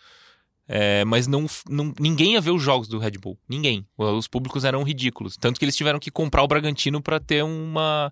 É, 0.75 1.05
mas 1.05 1.27
não, 1.27 1.45
não, 1.69 1.93
ninguém 2.01 2.33
ia 2.33 2.41
ver 2.41 2.51
os 2.51 2.63
jogos 2.63 2.89
do 2.89 2.99
Red 2.99 3.19
Bull. 3.19 3.39
Ninguém. 3.47 3.87
Os 3.99 4.27
públicos 4.27 4.65
eram 4.65 4.83
ridículos. 4.83 5.37
Tanto 5.37 5.59
que 5.59 5.67
eles 5.67 5.77
tiveram 5.77 5.99
que 5.99 6.11
comprar 6.11 6.43
o 6.43 6.49
Bragantino 6.49 7.03
para 7.03 7.21
ter 7.21 7.45
uma, 7.45 8.11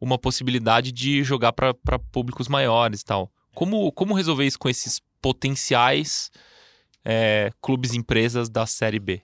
uma 0.00 0.18
possibilidade 0.18 0.90
de 0.90 1.22
jogar 1.22 1.52
para 1.52 1.72
públicos 2.10 2.48
maiores 2.48 3.02
e 3.02 3.04
tal. 3.04 3.30
Como, 3.54 3.92
como 3.92 4.16
resolver 4.16 4.44
isso 4.44 4.58
com 4.58 4.68
esses 4.68 5.00
potenciais 5.22 6.32
é, 7.04 7.52
clubes 7.62 7.94
empresas 7.94 8.50
da 8.50 8.66
Série 8.66 8.98
B? 8.98 9.22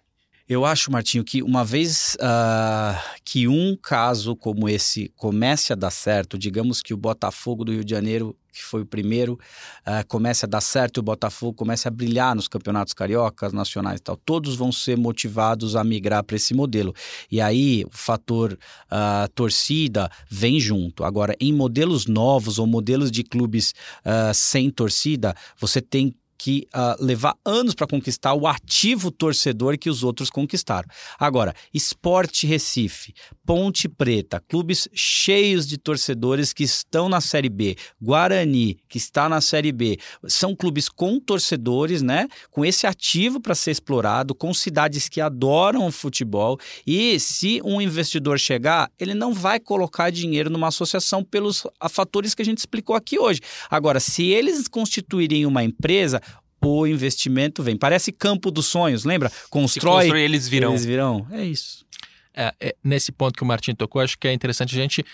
Eu 0.48 0.64
acho, 0.64 0.92
Martinho, 0.92 1.24
que 1.24 1.42
uma 1.42 1.64
vez 1.64 2.16
uh, 2.20 2.96
que 3.24 3.48
um 3.48 3.76
caso 3.76 4.36
como 4.36 4.68
esse 4.68 5.10
comece 5.16 5.72
a 5.72 5.76
dar 5.76 5.90
certo, 5.90 6.38
digamos 6.38 6.80
que 6.80 6.94
o 6.94 6.96
Botafogo 6.96 7.64
do 7.64 7.72
Rio 7.72 7.84
de 7.84 7.90
Janeiro, 7.90 8.36
que 8.52 8.62
foi 8.62 8.82
o 8.82 8.86
primeiro, 8.86 9.40
uh, 9.80 10.06
comece 10.06 10.44
a 10.44 10.48
dar 10.48 10.60
certo 10.60 10.98
e 10.98 11.00
o 11.00 11.02
Botafogo 11.02 11.52
comece 11.52 11.88
a 11.88 11.90
brilhar 11.90 12.32
nos 12.36 12.46
campeonatos 12.46 12.94
cariocas, 12.94 13.52
nacionais 13.52 13.98
e 13.98 14.02
tal, 14.04 14.16
todos 14.16 14.54
vão 14.54 14.70
ser 14.70 14.96
motivados 14.96 15.74
a 15.74 15.82
migrar 15.82 16.22
para 16.22 16.36
esse 16.36 16.54
modelo. 16.54 16.94
E 17.28 17.40
aí 17.40 17.84
o 17.84 17.90
fator 17.90 18.52
uh, 18.52 19.28
torcida 19.34 20.08
vem 20.30 20.60
junto. 20.60 21.02
Agora, 21.02 21.34
em 21.40 21.52
modelos 21.52 22.06
novos 22.06 22.60
ou 22.60 22.68
modelos 22.68 23.10
de 23.10 23.24
clubes 23.24 23.74
sem 24.32 24.70
torcida, 24.70 25.34
você 25.58 25.80
tem 25.80 26.14
que 26.38 26.66
uh, 26.74 27.02
levar 27.04 27.36
anos 27.44 27.74
para 27.74 27.86
conquistar 27.86 28.34
o 28.34 28.46
ativo 28.46 29.10
torcedor 29.10 29.78
que 29.78 29.90
os 29.90 30.02
outros 30.02 30.30
conquistaram. 30.30 30.88
Agora, 31.18 31.54
Esporte 31.72 32.46
Recife, 32.46 33.14
Ponte 33.44 33.88
Preta, 33.88 34.42
clubes 34.48 34.88
cheios 34.92 35.66
de 35.66 35.78
torcedores 35.78 36.52
que 36.52 36.64
estão 36.64 37.08
na 37.08 37.20
Série 37.20 37.48
B, 37.48 37.76
Guarani, 38.00 38.76
que 38.88 38.98
está 38.98 39.28
na 39.28 39.40
Série 39.40 39.72
B, 39.72 39.98
são 40.26 40.54
clubes 40.54 40.88
com 40.88 41.18
torcedores, 41.20 42.02
né? 42.02 42.28
Com 42.50 42.64
esse 42.64 42.86
ativo 42.86 43.40
para 43.40 43.54
ser 43.54 43.70
explorado, 43.70 44.34
com 44.34 44.52
cidades 44.52 45.08
que 45.08 45.20
adoram 45.20 45.86
o 45.86 45.92
futebol. 45.92 46.58
E 46.86 47.18
se 47.20 47.60
um 47.64 47.80
investidor 47.80 48.38
chegar, 48.38 48.90
ele 48.98 49.14
não 49.14 49.32
vai 49.32 49.60
colocar 49.60 50.10
dinheiro 50.10 50.50
numa 50.50 50.68
associação 50.68 51.22
pelos 51.22 51.66
fatores 51.90 52.34
que 52.34 52.42
a 52.42 52.44
gente 52.44 52.58
explicou 52.58 52.96
aqui 52.96 53.18
hoje. 53.18 53.40
Agora, 53.70 54.00
se 54.00 54.24
eles 54.24 54.68
constituírem 54.68 55.46
uma 55.46 55.62
empresa, 55.62 56.20
o 56.62 56.86
investimento 56.86 57.62
vem. 57.62 57.76
Parece 57.76 58.10
campo 58.12 58.50
dos 58.50 58.66
sonhos, 58.66 59.04
lembra? 59.04 59.30
Constrói. 59.50 60.10
Se 60.10 60.16
eles 60.16 60.48
virão. 60.48 60.72
Eles 60.72 60.84
virão. 60.84 61.26
É 61.30 61.44
isso. 61.44 61.84
É, 62.34 62.54
é, 62.60 62.76
nesse 62.84 63.10
ponto 63.12 63.36
que 63.36 63.42
o 63.42 63.46
Martin 63.46 63.74
tocou, 63.74 64.00
acho 64.00 64.18
que 64.18 64.28
é 64.28 64.32
interessante 64.32 64.74
a 64.74 64.78
gente 64.78 65.04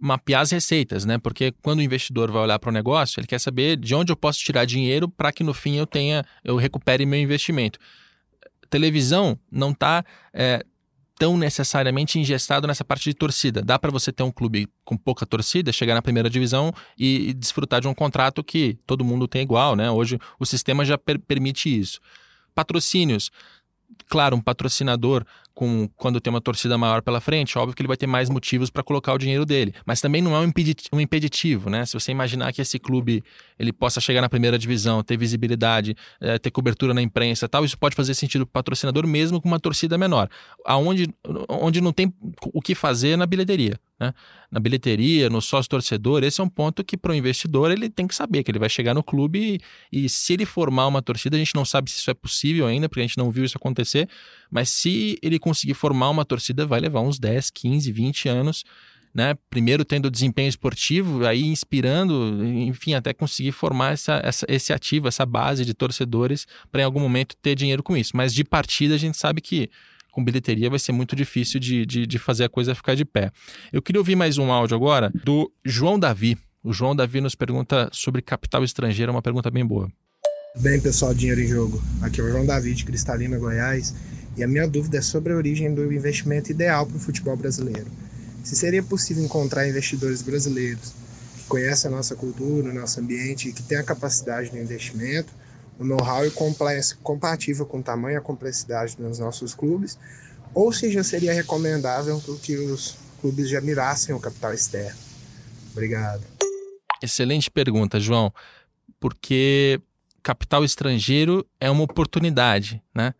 mapear 0.00 0.40
as 0.40 0.50
receitas, 0.50 1.04
né? 1.04 1.18
Porque 1.18 1.52
quando 1.62 1.80
o 1.80 1.82
investidor 1.82 2.30
vai 2.32 2.42
olhar 2.42 2.58
para 2.58 2.70
o 2.70 2.72
negócio, 2.72 3.20
ele 3.20 3.26
quer 3.26 3.38
saber 3.38 3.76
de 3.76 3.94
onde 3.94 4.10
eu 4.10 4.16
posso 4.16 4.38
tirar 4.38 4.64
dinheiro 4.64 5.08
para 5.08 5.30
que 5.30 5.44
no 5.44 5.52
fim 5.52 5.76
eu 5.76 5.86
tenha, 5.86 6.24
eu 6.42 6.56
recupere 6.56 7.04
meu 7.04 7.20
investimento. 7.20 7.78
Televisão 8.70 9.38
não 9.50 9.72
está 9.72 10.02
é, 10.32 10.64
tão 11.20 11.36
necessariamente 11.36 12.18
ingestado 12.18 12.66
nessa 12.66 12.82
parte 12.82 13.04
de 13.04 13.12
torcida. 13.12 13.60
Dá 13.60 13.78
para 13.78 13.90
você 13.90 14.10
ter 14.10 14.22
um 14.22 14.32
clube 14.32 14.66
com 14.82 14.96
pouca 14.96 15.26
torcida, 15.26 15.70
chegar 15.70 15.92
na 15.92 16.00
primeira 16.00 16.30
divisão 16.30 16.72
e, 16.98 17.28
e, 17.28 17.34
desfrutar 17.34 17.78
de 17.82 17.86
um 17.86 17.92
contrato 17.92 18.42
que 18.42 18.78
todo 18.86 19.04
mundo 19.04 19.28
tem 19.28 19.42
igual, 19.42 19.76
né? 19.76 19.90
Hoje 19.90 20.18
o 20.38 20.46
sistema 20.46 20.82
já 20.82 20.96
per 20.96 21.18
permite 21.18 21.68
isso. 21.78 22.00
Patrocínios 22.54 23.30
claro, 24.08 24.36
um 24.36 24.40
patrocinador 24.40 25.24
com 25.54 25.88
quando 25.96 26.20
tem 26.20 26.30
uma 26.30 26.40
torcida 26.40 26.76
maior 26.78 27.02
pela 27.02 27.20
frente, 27.20 27.58
óbvio 27.58 27.74
que 27.74 27.82
ele 27.82 27.88
vai 27.88 27.96
ter 27.96 28.06
mais 28.06 28.30
motivos 28.30 28.70
para 28.70 28.82
colocar 28.82 29.12
o 29.12 29.18
dinheiro 29.18 29.44
dele, 29.44 29.74
mas 29.84 30.00
também 30.00 30.22
não 30.22 30.34
é 30.34 30.40
um, 30.40 30.50
um 30.92 31.00
impeditivo, 31.00 31.68
né? 31.68 31.84
Se 31.84 31.94
você 31.94 32.12
imaginar 32.12 32.52
que 32.52 32.62
esse 32.62 32.78
clube 32.78 33.22
ele 33.58 33.72
possa 33.72 34.00
chegar 34.00 34.20
na 34.20 34.28
primeira 34.28 34.58
divisão, 34.58 35.02
ter 35.02 35.16
visibilidade, 35.16 35.94
é, 36.20 36.38
ter 36.38 36.50
cobertura 36.50 36.94
na 36.94 37.02
imprensa, 37.02 37.48
tal, 37.48 37.64
isso 37.64 37.78
pode 37.78 37.94
fazer 37.94 38.14
sentido 38.14 38.46
para 38.46 38.50
o 38.50 38.62
patrocinador 38.62 39.06
mesmo 39.06 39.40
com 39.40 39.48
uma 39.48 39.60
torcida 39.60 39.98
menor, 39.98 40.28
aonde 40.64 41.08
onde 41.48 41.80
não 41.80 41.92
tem 41.92 42.12
o 42.52 42.60
que 42.62 42.74
fazer 42.74 43.16
na 43.16 43.26
bilheteria. 43.26 43.78
Né? 44.00 44.14
Na 44.50 44.58
bilheteria, 44.58 45.28
no 45.28 45.42
sócio 45.42 45.68
torcedor, 45.68 46.24
esse 46.24 46.40
é 46.40 46.44
um 46.44 46.48
ponto 46.48 46.82
que 46.82 46.96
para 46.96 47.12
o 47.12 47.14
investidor 47.14 47.70
ele 47.70 47.90
tem 47.90 48.06
que 48.06 48.14
saber 48.14 48.42
que 48.42 48.50
ele 48.50 48.58
vai 48.58 48.70
chegar 48.70 48.94
no 48.94 49.02
clube 49.02 49.60
e, 49.92 50.04
e, 50.04 50.08
se 50.08 50.32
ele 50.32 50.46
formar 50.46 50.86
uma 50.86 51.02
torcida, 51.02 51.36
a 51.36 51.38
gente 51.38 51.54
não 51.54 51.66
sabe 51.66 51.90
se 51.90 51.98
isso 51.98 52.10
é 52.10 52.14
possível 52.14 52.66
ainda, 52.66 52.88
porque 52.88 53.00
a 53.00 53.06
gente 53.06 53.18
não 53.18 53.30
viu 53.30 53.44
isso 53.44 53.58
acontecer, 53.58 54.08
mas 54.50 54.70
se 54.70 55.18
ele 55.22 55.38
conseguir 55.38 55.74
formar 55.74 56.10
uma 56.10 56.24
torcida, 56.24 56.66
vai 56.66 56.80
levar 56.80 57.00
uns 57.00 57.18
10, 57.18 57.50
15, 57.50 57.92
20 57.92 58.28
anos. 58.28 58.64
Né? 59.12 59.36
Primeiro 59.48 59.84
tendo 59.84 60.10
desempenho 60.10 60.48
esportivo, 60.48 61.26
aí 61.26 61.44
inspirando, 61.44 62.44
enfim, 62.44 62.94
até 62.94 63.12
conseguir 63.12 63.50
formar 63.50 63.92
essa, 63.92 64.20
essa, 64.22 64.46
esse 64.48 64.72
ativo, 64.72 65.08
essa 65.08 65.26
base 65.26 65.64
de 65.64 65.74
torcedores 65.74 66.46
para 66.70 66.82
em 66.82 66.84
algum 66.84 67.00
momento 67.00 67.34
ter 67.42 67.56
dinheiro 67.56 67.82
com 67.82 67.96
isso. 67.96 68.16
Mas 68.16 68.32
de 68.32 68.44
partida 68.44 68.94
a 68.94 68.98
gente 68.98 69.16
sabe 69.16 69.40
que 69.40 69.68
com 70.12 70.24
bilheteria 70.24 70.70
vai 70.70 70.78
ser 70.78 70.92
muito 70.92 71.16
difícil 71.16 71.58
de, 71.58 71.86
de, 71.86 72.06
de 72.06 72.18
fazer 72.18 72.44
a 72.44 72.48
coisa 72.48 72.74
ficar 72.74 72.94
de 72.94 73.04
pé. 73.04 73.30
Eu 73.72 73.82
queria 73.82 74.00
ouvir 74.00 74.16
mais 74.16 74.38
um 74.38 74.52
áudio 74.52 74.76
agora 74.76 75.10
do 75.24 75.50
João 75.64 75.98
Davi. 75.98 76.36
O 76.62 76.72
João 76.72 76.94
Davi 76.94 77.20
nos 77.20 77.34
pergunta 77.34 77.88
sobre 77.92 78.20
capital 78.20 78.62
estrangeiro, 78.62 79.10
uma 79.10 79.22
pergunta 79.22 79.50
bem 79.50 79.64
boa. 79.64 79.90
Bem, 80.58 80.80
pessoal, 80.80 81.14
dinheiro 81.14 81.40
em 81.40 81.46
jogo. 81.46 81.82
Aqui 82.02 82.20
é 82.20 82.24
o 82.24 82.28
João 82.28 82.44
Davi 82.44 82.74
de 82.74 82.84
Cristalina, 82.84 83.38
Goiás. 83.38 83.94
E 84.40 84.44
a 84.44 84.48
minha 84.48 84.66
dúvida 84.66 84.96
é 84.96 85.02
sobre 85.02 85.34
a 85.34 85.36
origem 85.36 85.74
do 85.74 85.92
investimento 85.92 86.50
ideal 86.50 86.86
para 86.86 86.96
o 86.96 86.98
futebol 86.98 87.36
brasileiro. 87.36 87.86
Se 88.42 88.56
seria 88.56 88.82
possível 88.82 89.22
encontrar 89.22 89.68
investidores 89.68 90.22
brasileiros 90.22 90.94
que 91.36 91.44
conhecem 91.44 91.90
a 91.92 91.94
nossa 91.94 92.16
cultura, 92.16 92.70
o 92.70 92.72
nosso 92.72 92.98
ambiente 93.00 93.50
e 93.50 93.52
que 93.52 93.62
têm 93.62 93.76
a 93.76 93.82
capacidade 93.82 94.50
de 94.50 94.58
investimento 94.58 95.30
o 95.78 95.84
know-how 95.84 96.26
e 96.26 96.30
compatível 97.02 97.66
com 97.66 97.80
o 97.80 97.82
tamanho 97.82 98.14
e 98.14 98.16
a 98.16 98.20
complexidade 98.20 98.96
dos 98.96 99.18
nossos 99.18 99.54
clubes, 99.54 99.98
ou 100.54 100.72
se 100.72 100.90
já 100.90 101.02
seria 101.02 101.32
recomendável 101.32 102.18
que 102.42 102.56
os 102.56 102.96
clubes 103.20 103.48
já 103.48 103.60
mirassem 103.60 104.14
o 104.14 104.20
capital 104.20 104.54
externo. 104.54 104.98
Obrigado. 105.72 106.22
Excelente 107.02 107.50
pergunta, 107.50 108.00
João, 108.00 108.32
porque 108.98 109.80
capital 110.22 110.64
estrangeiro 110.64 111.46
é 111.58 111.70
uma 111.70 111.84
oportunidade, 111.84 112.82
né? 112.94 113.14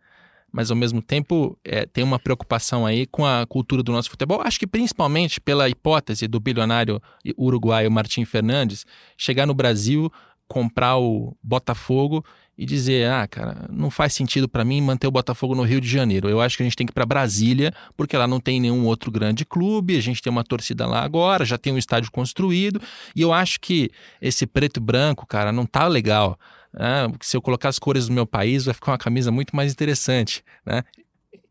Mas 0.51 0.69
ao 0.69 0.77
mesmo 0.77 1.01
tempo 1.01 1.57
é, 1.63 1.85
tem 1.85 2.03
uma 2.03 2.19
preocupação 2.19 2.85
aí 2.85 3.05
com 3.05 3.25
a 3.25 3.45
cultura 3.47 3.81
do 3.81 3.91
nosso 3.91 4.09
futebol. 4.09 4.41
Acho 4.41 4.59
que 4.59 4.67
principalmente 4.67 5.39
pela 5.39 5.69
hipótese 5.69 6.27
do 6.27 6.39
bilionário 6.39 7.01
uruguaio 7.37 7.89
Martim 7.89 8.25
Fernandes 8.25 8.85
chegar 9.17 9.45
no 9.47 9.53
Brasil, 9.53 10.11
comprar 10.47 10.97
o 10.97 11.37
Botafogo 11.41 12.25
e 12.57 12.65
dizer, 12.65 13.09
ah, 13.09 13.25
cara, 13.27 13.65
não 13.71 13.89
faz 13.89 14.13
sentido 14.13 14.47
para 14.47 14.65
mim 14.65 14.81
manter 14.81 15.07
o 15.07 15.11
Botafogo 15.11 15.55
no 15.55 15.63
Rio 15.63 15.79
de 15.79 15.87
Janeiro. 15.87 16.29
Eu 16.29 16.41
acho 16.41 16.57
que 16.57 16.63
a 16.63 16.65
gente 16.65 16.75
tem 16.75 16.85
que 16.85 16.91
ir 16.91 16.93
para 16.93 17.05
Brasília, 17.05 17.73
porque 17.95 18.17
lá 18.17 18.27
não 18.27 18.39
tem 18.39 18.59
nenhum 18.59 18.85
outro 18.85 19.09
grande 19.09 19.45
clube, 19.45 19.97
a 19.97 20.01
gente 20.01 20.21
tem 20.21 20.29
uma 20.29 20.43
torcida 20.43 20.85
lá 20.85 21.01
agora, 21.01 21.45
já 21.45 21.57
tem 21.57 21.71
um 21.73 21.77
estádio 21.77 22.11
construído, 22.11 22.81
e 23.15 23.21
eu 23.21 23.31
acho 23.31 23.59
que 23.59 23.89
esse 24.21 24.45
preto 24.45 24.77
e 24.77 24.79
branco, 24.79 25.25
cara, 25.25 25.51
não 25.51 25.65
tá 25.65 25.87
legal. 25.87 26.37
Né? 26.73 27.11
Se 27.21 27.35
eu 27.35 27.41
colocar 27.41 27.69
as 27.69 27.79
cores 27.79 28.07
do 28.07 28.13
meu 28.13 28.25
país, 28.25 28.65
vai 28.65 28.73
ficar 28.73 28.91
uma 28.91 28.97
camisa 28.97 29.31
muito 29.31 29.55
mais 29.55 29.71
interessante, 29.71 30.43
né? 30.65 30.83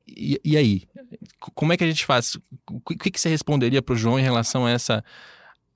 E, 0.07 0.41
e 0.45 0.57
aí? 0.57 0.83
Como 1.55 1.73
é 1.73 1.77
que 1.77 1.85
a 1.85 1.87
gente 1.87 2.05
faz? 2.05 2.37
O 2.69 2.81
que, 2.81 3.11
que 3.11 3.21
você 3.21 3.29
responderia 3.29 3.81
para 3.81 3.95
o 3.95 3.97
João 3.97 4.19
em 4.19 4.23
relação 4.23 4.67
a 4.67 4.71
essa 4.71 5.05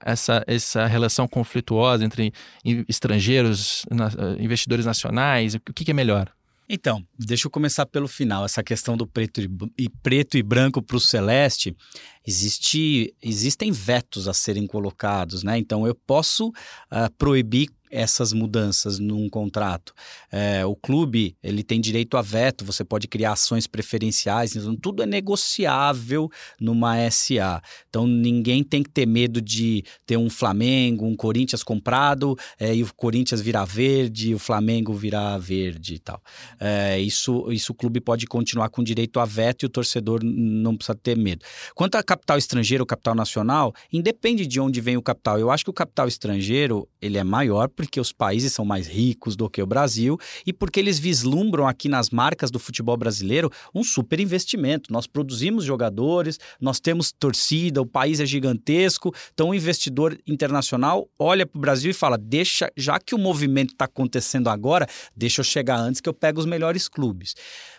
essa, 0.04 0.44
essa 0.46 0.86
relação 0.86 1.26
conflituosa 1.26 2.04
entre 2.04 2.32
estrangeiros, 2.88 3.86
investidores 4.38 4.84
nacionais? 4.84 5.54
O 5.54 5.60
que, 5.60 5.84
que 5.84 5.90
é 5.90 5.94
melhor? 5.94 6.30
Então, 6.68 7.06
deixa 7.18 7.46
eu 7.46 7.50
começar 7.50 7.84
pelo 7.86 8.08
final. 8.08 8.44
Essa 8.44 8.62
questão 8.62 8.96
do 8.96 9.06
preto 9.06 9.40
e, 9.76 9.88
preto 9.88 10.38
e 10.38 10.42
branco 10.42 10.80
para 10.80 10.96
o 10.96 11.00
celeste, 11.00 11.76
existe, 12.26 13.14
existem 13.22 13.70
vetos 13.70 14.26
a 14.28 14.32
serem 14.32 14.66
colocados, 14.66 15.42
né? 15.42 15.58
Então, 15.58 15.86
eu 15.86 15.94
posso 15.94 16.48
uh, 16.48 17.12
proibir 17.18 17.68
essas 17.94 18.32
mudanças 18.32 18.98
num 18.98 19.28
contrato. 19.28 19.94
É, 20.30 20.66
o 20.66 20.74
clube 20.74 21.36
ele 21.42 21.62
tem 21.62 21.80
direito 21.80 22.16
a 22.16 22.22
veto, 22.22 22.64
você 22.64 22.84
pode 22.84 23.06
criar 23.06 23.32
ações 23.32 23.68
preferenciais, 23.68 24.56
então 24.56 24.74
tudo 24.74 25.02
é 25.02 25.06
negociável 25.06 26.28
numa 26.60 27.08
SA. 27.10 27.62
Então 27.88 28.06
ninguém 28.06 28.64
tem 28.64 28.82
que 28.82 28.90
ter 28.90 29.06
medo 29.06 29.40
de 29.40 29.84
ter 30.04 30.16
um 30.16 30.28
Flamengo, 30.28 31.06
um 31.06 31.14
Corinthians 31.14 31.62
comprado 31.62 32.36
é, 32.58 32.74
e 32.74 32.82
o 32.82 32.94
Corinthians 32.94 33.40
virar 33.40 33.64
verde, 33.64 34.34
o 34.34 34.38
Flamengo 34.38 34.92
virar 34.92 35.38
verde 35.38 35.94
e 35.94 35.98
tal. 36.00 36.20
É, 36.58 36.98
isso, 36.98 37.50
isso 37.52 37.72
o 37.72 37.74
clube 37.74 38.00
pode 38.00 38.26
continuar 38.26 38.70
com 38.70 38.82
direito 38.82 39.20
a 39.20 39.24
veto 39.24 39.62
e 39.62 39.66
o 39.66 39.70
torcedor 39.70 40.20
não 40.24 40.76
precisa 40.76 40.98
ter 41.00 41.16
medo. 41.16 41.44
Quanto 41.74 41.94
a 41.94 42.02
capital 42.02 42.38
estrangeiro 42.38 42.84
capital 42.84 43.14
nacional, 43.14 43.72
independe 43.92 44.46
de 44.46 44.60
onde 44.60 44.80
vem 44.80 44.96
o 44.96 45.02
capital. 45.02 45.38
Eu 45.38 45.50
acho 45.50 45.64
que 45.64 45.70
o 45.70 45.74
capital 45.74 46.08
estrangeiro 46.08 46.88
ele 47.00 47.18
é 47.18 47.24
maior 47.24 47.68
porque 47.84 48.00
os 48.00 48.10
países 48.10 48.52
são 48.52 48.64
mais 48.64 48.88
ricos 48.88 49.36
do 49.36 49.48
que 49.48 49.62
o 49.62 49.66
Brasil 49.66 50.18
e 50.44 50.52
porque 50.52 50.80
eles 50.80 50.98
vislumbram 50.98 51.68
aqui 51.68 51.88
nas 51.88 52.10
marcas 52.10 52.50
do 52.50 52.58
futebol 52.58 52.96
brasileiro 52.96 53.50
um 53.72 53.84
super 53.84 54.18
investimento. 54.18 54.92
Nós 54.92 55.06
produzimos 55.06 55.64
jogadores, 55.64 56.40
nós 56.60 56.80
temos 56.80 57.12
torcida, 57.12 57.80
o 57.80 57.86
país 57.86 58.18
é 58.18 58.26
gigantesco, 58.26 59.14
então 59.32 59.50
o 59.50 59.54
investidor 59.54 60.18
internacional 60.26 61.08
olha 61.16 61.46
para 61.46 61.56
o 61.56 61.60
Brasil 61.60 61.92
e 61.92 61.94
fala: 61.94 62.18
deixa, 62.18 62.68
já 62.76 62.98
que 62.98 63.14
o 63.14 63.18
movimento 63.18 63.74
está 63.74 63.84
acontecendo 63.84 64.48
agora, 64.48 64.88
deixa 65.14 65.40
eu 65.40 65.44
chegar 65.44 65.78
antes 65.78 66.00
que 66.00 66.08
eu 66.08 66.14
pego 66.14 66.40
os 66.40 66.46
melhores 66.46 66.88
clubes. 66.88 67.34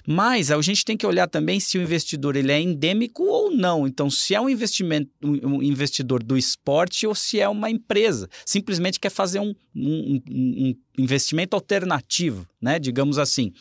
Mas 0.08 0.52
a 0.52 0.62
gente 0.62 0.86
tem 0.86 0.96
que 0.96 1.06
olhar 1.06 1.28
também 1.28 1.60
se 1.60 1.78
o 1.78 1.82
investidor 1.82 2.36
ele 2.36 2.52
é 2.52 2.62
endêmico 2.62 3.24
ou 3.24 3.52
não. 3.52 3.88
Então, 3.88 4.10
se 4.10 4.36
é 4.36 4.40
um 4.40 4.48
investimento, 4.48 5.10
um 5.22 5.62
investidor 5.62 6.24
do 6.24 6.38
esporte 6.38 7.08
ou 7.08 7.16
se 7.16 7.40
é 7.40 7.50
uma 7.50 7.70
empresa, 7.70 8.30
simplesmente 8.46 9.00
quer 9.00 9.10
fazer 9.10 9.40
um, 9.40 9.54
um, 9.76 9.95
um 9.96 10.76
investimento 10.98 11.56
alternativo, 11.56 12.48
né? 12.62 12.80
Digamos 12.80 13.18
assim. 13.18 13.54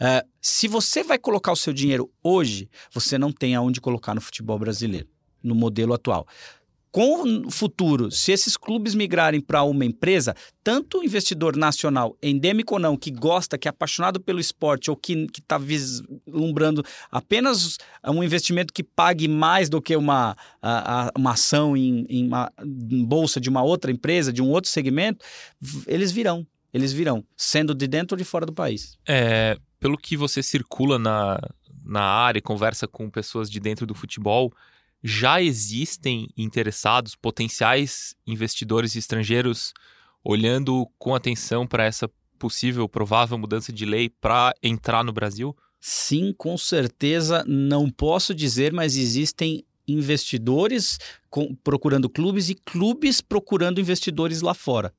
Uh, 0.00 0.28
se 0.40 0.68
você 0.68 1.02
vai 1.02 1.18
colocar 1.18 1.52
o 1.52 1.56
seu 1.56 1.72
dinheiro 1.72 2.10
hoje, 2.22 2.68
você 2.92 3.18
não 3.18 3.32
tem 3.32 3.54
aonde 3.54 3.80
colocar 3.80 4.14
no 4.14 4.20
futebol 4.20 4.58
brasileiro, 4.58 5.08
no 5.42 5.54
modelo 5.54 5.94
atual 5.94 6.26
com 6.92 7.46
o 7.46 7.50
futuro, 7.50 8.10
se 8.10 8.32
esses 8.32 8.56
clubes 8.56 8.94
migrarem 8.94 9.40
para 9.40 9.62
uma 9.62 9.84
empresa, 9.84 10.34
tanto 10.62 10.98
o 10.98 11.04
investidor 11.04 11.56
nacional, 11.56 12.16
endêmico 12.20 12.74
ou 12.74 12.80
não, 12.80 12.96
que 12.96 13.10
gosta, 13.10 13.56
que 13.56 13.68
é 13.68 13.70
apaixonado 13.70 14.20
pelo 14.20 14.40
esporte 14.40 14.90
ou 14.90 14.96
que 14.96 15.28
está 15.38 15.56
vislumbrando 15.56 16.84
apenas 17.10 17.78
um 18.04 18.24
investimento 18.24 18.72
que 18.72 18.82
pague 18.82 19.28
mais 19.28 19.68
do 19.68 19.80
que 19.80 19.94
uma, 19.94 20.36
a, 20.60 21.12
uma 21.16 21.32
ação 21.32 21.76
em, 21.76 22.04
em 22.08 22.26
uma 22.26 22.52
em 22.62 23.04
bolsa 23.04 23.40
de 23.40 23.48
uma 23.48 23.62
outra 23.62 23.92
empresa, 23.92 24.32
de 24.32 24.42
um 24.42 24.50
outro 24.50 24.70
segmento, 24.70 25.24
eles 25.86 26.10
virão. 26.10 26.46
Eles 26.72 26.92
virão, 26.92 27.24
sendo 27.36 27.74
de 27.74 27.88
dentro 27.88 28.14
ou 28.14 28.18
de 28.18 28.24
fora 28.24 28.46
do 28.46 28.52
país. 28.52 28.96
É, 29.06 29.56
pelo 29.80 29.98
que 29.98 30.16
você 30.16 30.40
circula 30.40 31.00
na, 31.00 31.40
na 31.84 32.02
área 32.02 32.38
e 32.38 32.42
conversa 32.42 32.86
com 32.86 33.10
pessoas 33.10 33.50
de 33.50 33.58
dentro 33.58 33.86
do 33.86 33.94
futebol, 33.94 34.52
já 35.02 35.40
existem 35.40 36.28
interessados, 36.36 37.14
potenciais 37.14 38.14
investidores 38.26 38.94
estrangeiros 38.96 39.72
olhando 40.22 40.86
com 40.98 41.14
atenção 41.14 41.66
para 41.66 41.84
essa 41.84 42.10
possível, 42.38 42.88
provável 42.88 43.38
mudança 43.38 43.72
de 43.72 43.84
lei 43.84 44.08
para 44.08 44.54
entrar 44.62 45.04
no 45.04 45.12
Brasil? 45.12 45.56
Sim, 45.80 46.34
com 46.36 46.58
certeza. 46.58 47.44
Não 47.46 47.90
posso 47.90 48.34
dizer, 48.34 48.72
mas 48.72 48.96
existem 48.96 49.64
investidores 49.86 50.98
com, 51.28 51.54
procurando 51.54 52.08
clubes 52.08 52.48
e 52.48 52.54
clubes 52.54 53.20
procurando 53.20 53.80
investidores 53.80 54.42
lá 54.42 54.54
fora. 54.54 54.92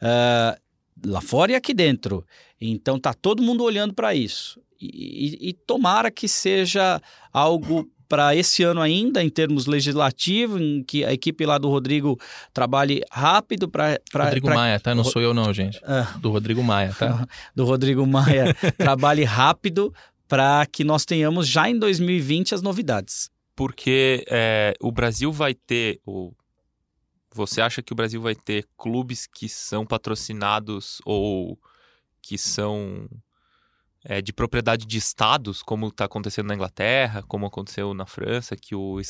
Uh, 0.00 0.60
lá 1.08 1.20
fora 1.20 1.52
e 1.52 1.54
aqui 1.54 1.72
dentro. 1.72 2.26
Então 2.60 2.98
tá 2.98 3.14
todo 3.14 3.42
mundo 3.42 3.62
olhando 3.62 3.94
para 3.94 4.14
isso. 4.14 4.60
E, 4.80 5.46
e, 5.46 5.48
e, 5.48 5.52
tomara 5.54 6.10
que 6.10 6.28
seja 6.28 7.00
algo 7.32 7.90
para 8.08 8.34
esse 8.34 8.62
ano 8.62 8.80
ainda, 8.80 9.22
em 9.22 9.28
termos 9.28 9.66
legislativos, 9.66 10.60
em 10.60 10.82
que 10.82 11.04
a 11.04 11.12
equipe 11.12 11.44
lá 11.44 11.58
do 11.58 11.68
Rodrigo 11.68 12.18
trabalhe 12.52 13.02
rápido 13.10 13.68
para. 13.68 13.98
Rodrigo 14.14 14.46
pra... 14.46 14.54
Maia, 14.56 14.80
tá? 14.80 14.94
Não 14.94 15.04
sou 15.04 15.20
eu, 15.20 15.34
não, 15.34 15.52
gente. 15.52 15.80
Ah. 15.84 16.14
do 16.18 16.30
Rodrigo 16.30 16.62
Maia, 16.62 16.94
tá? 16.98 17.26
do 17.54 17.64
Rodrigo 17.64 18.06
Maia. 18.06 18.54
trabalhe 18.78 19.24
rápido 19.24 19.92
para 20.28 20.66
que 20.66 20.84
nós 20.84 21.04
tenhamos 21.04 21.46
já 21.46 21.68
em 21.68 21.78
2020 21.78 22.54
as 22.54 22.62
novidades. 22.62 23.30
Porque 23.54 24.24
é, 24.28 24.74
o 24.80 24.92
Brasil 24.92 25.32
vai 25.32 25.54
ter. 25.54 26.00
O... 26.06 26.32
Você 27.32 27.60
acha 27.60 27.82
que 27.82 27.92
o 27.92 27.96
Brasil 27.96 28.20
vai 28.20 28.34
ter 28.34 28.66
clubes 28.76 29.26
que 29.26 29.48
são 29.48 29.86
patrocinados 29.86 31.00
ou 31.04 31.58
que 32.22 32.36
são 32.36 33.08
é, 34.08 34.22
de 34.22 34.32
propriedade 34.32 34.86
de 34.86 34.96
estados, 34.96 35.62
como 35.62 35.88
está 35.88 36.04
acontecendo 36.04 36.46
na 36.46 36.54
Inglaterra, 36.54 37.24
como 37.26 37.44
aconteceu 37.44 37.92
na 37.92 38.06
França, 38.06 38.56
que 38.56 38.74
o 38.74 39.00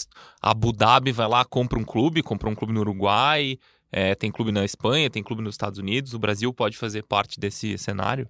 Abu 0.41 0.73
Dhabi 0.73 1.13
vai 1.13 1.29
lá, 1.29 1.45
compra 1.45 1.79
um 1.79 1.85
clube, 1.85 2.23
compra 2.23 2.49
um 2.49 2.55
clube 2.55 2.73
no 2.73 2.81
Uruguai, 2.81 3.59
é, 3.93 4.15
tem 4.15 4.33
clube 4.33 4.51
na 4.51 4.65
Espanha, 4.65 5.11
tem 5.11 5.23
clube 5.23 5.43
nos 5.43 5.55
Estados 5.55 5.79
Unidos. 5.79 6.15
O 6.15 6.19
Brasil 6.19 6.53
pode 6.53 6.79
fazer 6.79 7.03
parte 7.03 7.39
desse 7.39 7.77
cenário? 7.77 8.29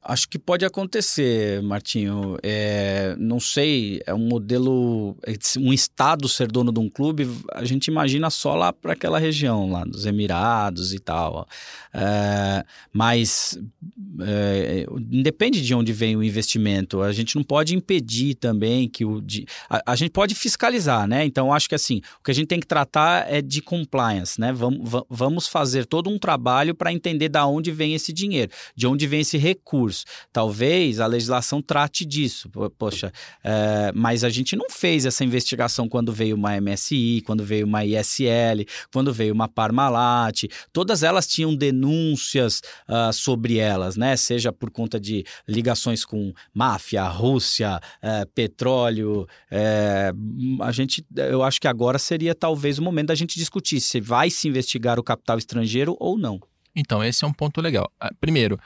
Acho 0.00 0.28
que 0.28 0.38
pode 0.38 0.64
acontecer, 0.64 1.60
Martinho. 1.60 2.38
É, 2.42 3.16
não 3.18 3.40
sei, 3.40 4.00
é 4.06 4.14
um 4.14 4.28
modelo. 4.28 5.16
É, 5.26 5.34
um 5.58 5.72
Estado 5.72 6.28
ser 6.28 6.46
dono 6.46 6.72
de 6.72 6.78
um 6.78 6.88
clube, 6.88 7.28
a 7.52 7.64
gente 7.64 7.88
imagina 7.88 8.30
só 8.30 8.54
lá 8.54 8.72
para 8.72 8.92
aquela 8.92 9.18
região, 9.18 9.70
lá 9.70 9.84
dos 9.84 10.06
Emirados 10.06 10.94
e 10.94 11.00
tal. 11.00 11.48
É, 11.92 12.64
mas 12.92 13.58
é, 14.20 14.86
independe 15.10 15.60
de 15.60 15.74
onde 15.74 15.92
vem 15.92 16.16
o 16.16 16.22
investimento, 16.22 17.02
a 17.02 17.12
gente 17.12 17.34
não 17.34 17.42
pode 17.42 17.74
impedir 17.74 18.34
também 18.34 18.88
que 18.88 19.04
o. 19.04 19.20
De, 19.20 19.46
a, 19.68 19.92
a, 19.92 19.96
gente 19.96 20.12
pode 20.12 20.34
fiscalizar, 20.34 21.08
né? 21.08 21.24
Então, 21.24 21.52
acho 21.52 21.68
que 21.68 21.74
assim, 21.74 22.00
o 22.20 22.22
que 22.22 22.30
a 22.30 22.34
gente 22.34 22.46
tem 22.46 22.60
que 22.60 22.66
tratar 22.66 23.26
é 23.28 23.42
de 23.42 23.60
compliance, 23.60 24.40
né? 24.40 24.52
Vamos, 24.52 25.04
vamos 25.10 25.48
fazer 25.48 25.86
todo 25.86 26.08
um 26.08 26.18
trabalho 26.18 26.72
para 26.72 26.92
entender 26.92 27.28
da 27.28 27.44
onde 27.46 27.72
vem 27.72 27.94
esse 27.94 28.12
dinheiro, 28.12 28.52
de 28.76 28.86
onde 28.86 29.04
vem 29.04 29.20
esse 29.20 29.36
recurso 29.36 29.87
Talvez 30.32 31.00
a 31.00 31.06
legislação 31.06 31.60
trate 31.60 32.04
disso. 32.04 32.50
Poxa, 32.78 33.12
é, 33.44 33.92
mas 33.94 34.24
a 34.24 34.28
gente 34.28 34.56
não 34.56 34.70
fez 34.70 35.06
essa 35.06 35.24
investigação 35.24 35.88
quando 35.88 36.12
veio 36.12 36.36
uma 36.36 36.60
MSI, 36.60 37.22
quando 37.24 37.44
veio 37.44 37.66
uma 37.66 37.84
ISL, 37.84 38.64
quando 38.92 39.12
veio 39.12 39.34
uma 39.34 39.48
Parmalat. 39.48 40.44
Todas 40.72 41.02
elas 41.02 41.26
tinham 41.26 41.54
denúncias 41.54 42.60
uh, 42.88 43.12
sobre 43.12 43.58
elas, 43.58 43.96
né? 43.96 44.16
Seja 44.16 44.52
por 44.52 44.70
conta 44.70 45.00
de 45.00 45.24
ligações 45.46 46.04
com 46.04 46.32
máfia, 46.54 47.06
Rússia, 47.08 47.80
uh, 48.02 48.26
petróleo. 48.34 49.26
Uh, 49.50 50.62
a 50.62 50.72
gente, 50.72 51.04
eu 51.16 51.42
acho 51.42 51.60
que 51.60 51.68
agora 51.68 51.98
seria 51.98 52.34
talvez 52.34 52.78
o 52.78 52.82
momento 52.82 53.08
da 53.08 53.14
gente 53.14 53.38
discutir 53.38 53.80
se 53.80 54.00
vai 54.00 54.30
se 54.30 54.48
investigar 54.48 54.98
o 54.98 55.02
capital 55.02 55.38
estrangeiro 55.38 55.96
ou 55.98 56.18
não. 56.18 56.40
Então, 56.74 57.02
esse 57.02 57.24
é 57.24 57.26
um 57.26 57.32
ponto 57.32 57.60
legal. 57.60 57.90
Ah, 57.98 58.12
primeiro, 58.20 58.58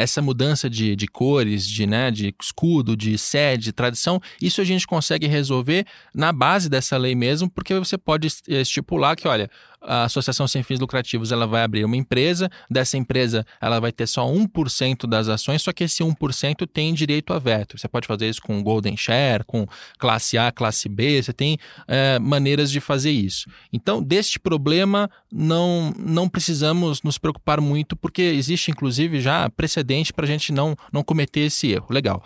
essa 0.00 0.22
mudança 0.22 0.68
de, 0.68 0.96
de 0.96 1.06
cores, 1.06 1.66
de, 1.66 1.86
né, 1.86 2.10
de 2.10 2.34
escudo, 2.40 2.96
de 2.96 3.16
sede, 3.18 3.72
tradição, 3.72 4.20
isso 4.40 4.60
a 4.60 4.64
gente 4.64 4.86
consegue 4.86 5.26
resolver 5.26 5.86
na 6.14 6.32
base 6.32 6.68
dessa 6.68 6.96
lei 6.96 7.14
mesmo, 7.14 7.50
porque 7.50 7.74
você 7.74 7.96
pode 7.96 8.28
estipular 8.48 9.16
que, 9.16 9.28
olha, 9.28 9.50
a 9.80 10.04
associação 10.04 10.46
sem 10.46 10.62
fins 10.62 10.78
lucrativos 10.78 11.32
ela 11.32 11.46
vai 11.46 11.62
abrir 11.62 11.84
uma 11.84 11.96
empresa, 11.96 12.50
dessa 12.70 12.96
empresa 12.96 13.46
ela 13.60 13.80
vai 13.80 13.90
ter 13.90 14.06
só 14.06 14.26
1% 14.26 15.06
das 15.08 15.28
ações, 15.28 15.62
só 15.62 15.72
que 15.72 15.84
esse 15.84 16.02
1% 16.02 16.68
tem 16.70 16.92
direito 16.92 17.32
a 17.32 17.38
veto. 17.38 17.78
Você 17.78 17.88
pode 17.88 18.06
fazer 18.06 18.28
isso 18.28 18.42
com 18.42 18.62
Golden 18.62 18.96
Share, 18.96 19.44
com 19.44 19.66
classe 19.98 20.36
A, 20.36 20.52
classe 20.52 20.88
B, 20.88 21.22
você 21.22 21.32
tem 21.32 21.58
é, 21.88 22.18
maneiras 22.18 22.70
de 22.70 22.80
fazer 22.80 23.10
isso. 23.10 23.50
Então, 23.72 24.02
deste 24.02 24.38
problema, 24.38 25.10
não, 25.32 25.92
não 25.98 26.28
precisamos 26.28 27.02
nos 27.02 27.18
preocupar 27.18 27.60
muito, 27.60 27.96
porque 27.96 28.22
existe 28.22 28.70
inclusive 28.70 29.20
já 29.20 29.48
precedente 29.50 30.12
para 30.12 30.24
a 30.24 30.28
gente 30.28 30.52
não, 30.52 30.76
não 30.92 31.02
cometer 31.02 31.40
esse 31.40 31.68
erro. 31.68 31.86
Legal. 31.90 32.22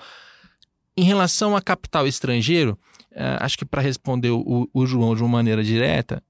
Em 0.96 1.05
relação 1.05 1.57
a 1.57 1.62
capital 1.62 2.07
estrangeiro, 2.07 2.78
é, 3.12 3.36
acho 3.40 3.57
que 3.59 3.64
para 3.64 3.80
responder 3.80 4.30
o, 4.30 4.68
o 4.72 4.86
João 4.86 5.14
de 5.14 5.22
uma 5.22 5.28
maneira 5.28 5.62
direta, 5.62 6.22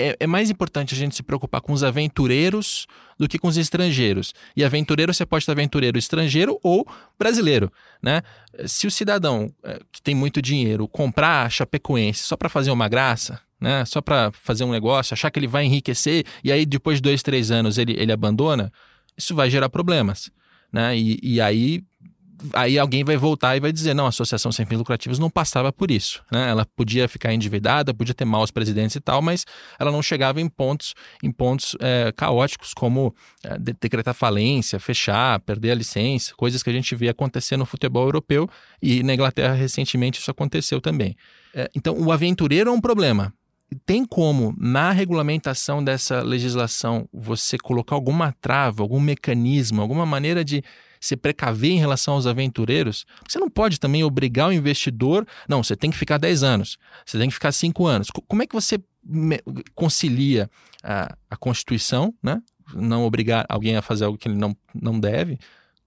é, 0.00 0.16
é, 0.20 0.26
mais 0.26 0.50
importante 0.50 0.94
a 0.94 0.96
gente 0.96 1.14
se 1.14 1.22
preocupar 1.22 1.60
com 1.60 1.72
os 1.72 1.84
aventureiros 1.84 2.86
do 3.18 3.28
que 3.28 3.38
com 3.38 3.48
os 3.48 3.56
estrangeiros. 3.56 4.32
E 4.56 4.64
aventureiro, 4.64 5.12
você 5.12 5.26
pode 5.26 5.44
ter 5.44 5.52
aventureiro 5.52 5.98
estrangeiro 5.98 6.58
ou 6.62 6.86
brasileiro, 7.18 7.70
né? 8.02 8.22
Se 8.66 8.86
o 8.86 8.90
cidadão 8.90 9.52
é, 9.62 9.78
que 9.92 10.00
tem 10.02 10.14
muito 10.14 10.40
dinheiro 10.40 10.88
comprar 10.88 11.46
a 11.46 11.50
Chapecoense 11.50 12.22
só 12.22 12.36
para 12.36 12.48
fazer 12.48 12.70
uma 12.70 12.88
graça, 12.88 13.40
né? 13.60 13.84
Só 13.84 14.00
para 14.00 14.32
fazer 14.32 14.64
um 14.64 14.70
negócio, 14.70 15.14
achar 15.14 15.30
que 15.30 15.38
ele 15.38 15.46
vai 15.46 15.64
enriquecer 15.64 16.24
e 16.42 16.50
aí 16.50 16.64
depois 16.64 16.98
de 16.98 17.02
dois, 17.02 17.22
três 17.22 17.50
anos 17.50 17.78
ele, 17.78 17.94
ele 17.98 18.12
abandona, 18.12 18.72
isso 19.16 19.34
vai 19.34 19.50
gerar 19.50 19.68
problemas, 19.68 20.30
né? 20.72 20.96
E, 20.96 21.18
e 21.22 21.40
aí 21.40 21.82
aí 22.52 22.78
alguém 22.78 23.04
vai 23.04 23.16
voltar 23.16 23.56
e 23.56 23.60
vai 23.60 23.72
dizer: 23.72 23.94
não, 23.94 24.06
a 24.06 24.08
associação 24.08 24.50
sem 24.52 24.66
fins 24.66 24.78
lucrativos 24.78 25.18
não 25.18 25.30
passava 25.30 25.72
por 25.72 25.90
isso. 25.90 26.22
Né? 26.30 26.50
Ela 26.50 26.64
podia 26.64 27.08
ficar 27.08 27.32
endividada, 27.32 27.94
podia 27.94 28.14
ter 28.14 28.24
maus 28.24 28.50
presidentes 28.50 28.96
e 28.96 29.00
tal, 29.00 29.22
mas 29.22 29.44
ela 29.78 29.90
não 29.90 30.02
chegava 30.02 30.40
em 30.40 30.48
pontos, 30.48 30.94
em 31.22 31.30
pontos 31.30 31.76
é, 31.80 32.12
caóticos, 32.16 32.74
como 32.74 33.14
é, 33.42 33.58
decretar 33.58 34.14
falência, 34.14 34.78
fechar, 34.78 35.40
perder 35.40 35.72
a 35.72 35.74
licença, 35.74 36.34
coisas 36.34 36.62
que 36.62 36.70
a 36.70 36.72
gente 36.72 36.94
vê 36.94 37.08
acontecer 37.08 37.56
no 37.56 37.66
futebol 37.66 38.04
europeu 38.04 38.48
e 38.82 39.02
na 39.02 39.14
Inglaterra 39.14 39.54
recentemente 39.54 40.20
isso 40.20 40.30
aconteceu 40.30 40.80
também. 40.80 41.16
É, 41.54 41.70
então, 41.74 41.96
o 41.98 42.12
aventureiro 42.12 42.70
é 42.70 42.72
um 42.72 42.80
problema. 42.80 43.32
Tem 43.86 44.04
como, 44.04 44.54
na 44.58 44.90
regulamentação 44.90 45.82
dessa 45.82 46.22
legislação, 46.22 47.08
você 47.12 47.56
colocar 47.56 47.94
alguma 47.94 48.34
trava, 48.40 48.82
algum 48.82 48.98
mecanismo, 48.98 49.80
alguma 49.80 50.04
maneira 50.04 50.44
de 50.44 50.62
se 51.00 51.16
precaver 51.16 51.70
em 51.70 51.78
relação 51.78 52.14
aos 52.14 52.26
aventureiros, 52.26 53.06
você 53.26 53.38
não 53.38 53.48
pode 53.48 53.80
também 53.80 54.04
obrigar 54.04 54.48
o 54.48 54.52
investidor, 54.52 55.26
não, 55.48 55.62
você 55.62 55.74
tem 55.74 55.90
que 55.90 55.96
ficar 55.96 56.18
10 56.18 56.42
anos, 56.42 56.76
você 57.04 57.18
tem 57.18 57.28
que 57.28 57.34
ficar 57.34 57.52
5 57.52 57.86
anos. 57.86 58.08
Como 58.10 58.42
é 58.42 58.46
que 58.46 58.54
você 58.54 58.78
concilia 59.74 60.50
a, 60.82 61.16
a 61.30 61.36
Constituição, 61.36 62.14
né? 62.22 62.42
não 62.74 63.04
obrigar 63.04 63.46
alguém 63.48 63.76
a 63.76 63.82
fazer 63.82 64.04
algo 64.04 64.18
que 64.18 64.28
ele 64.28 64.36
não, 64.36 64.56
não 64.74 65.00
deve, 65.00 65.38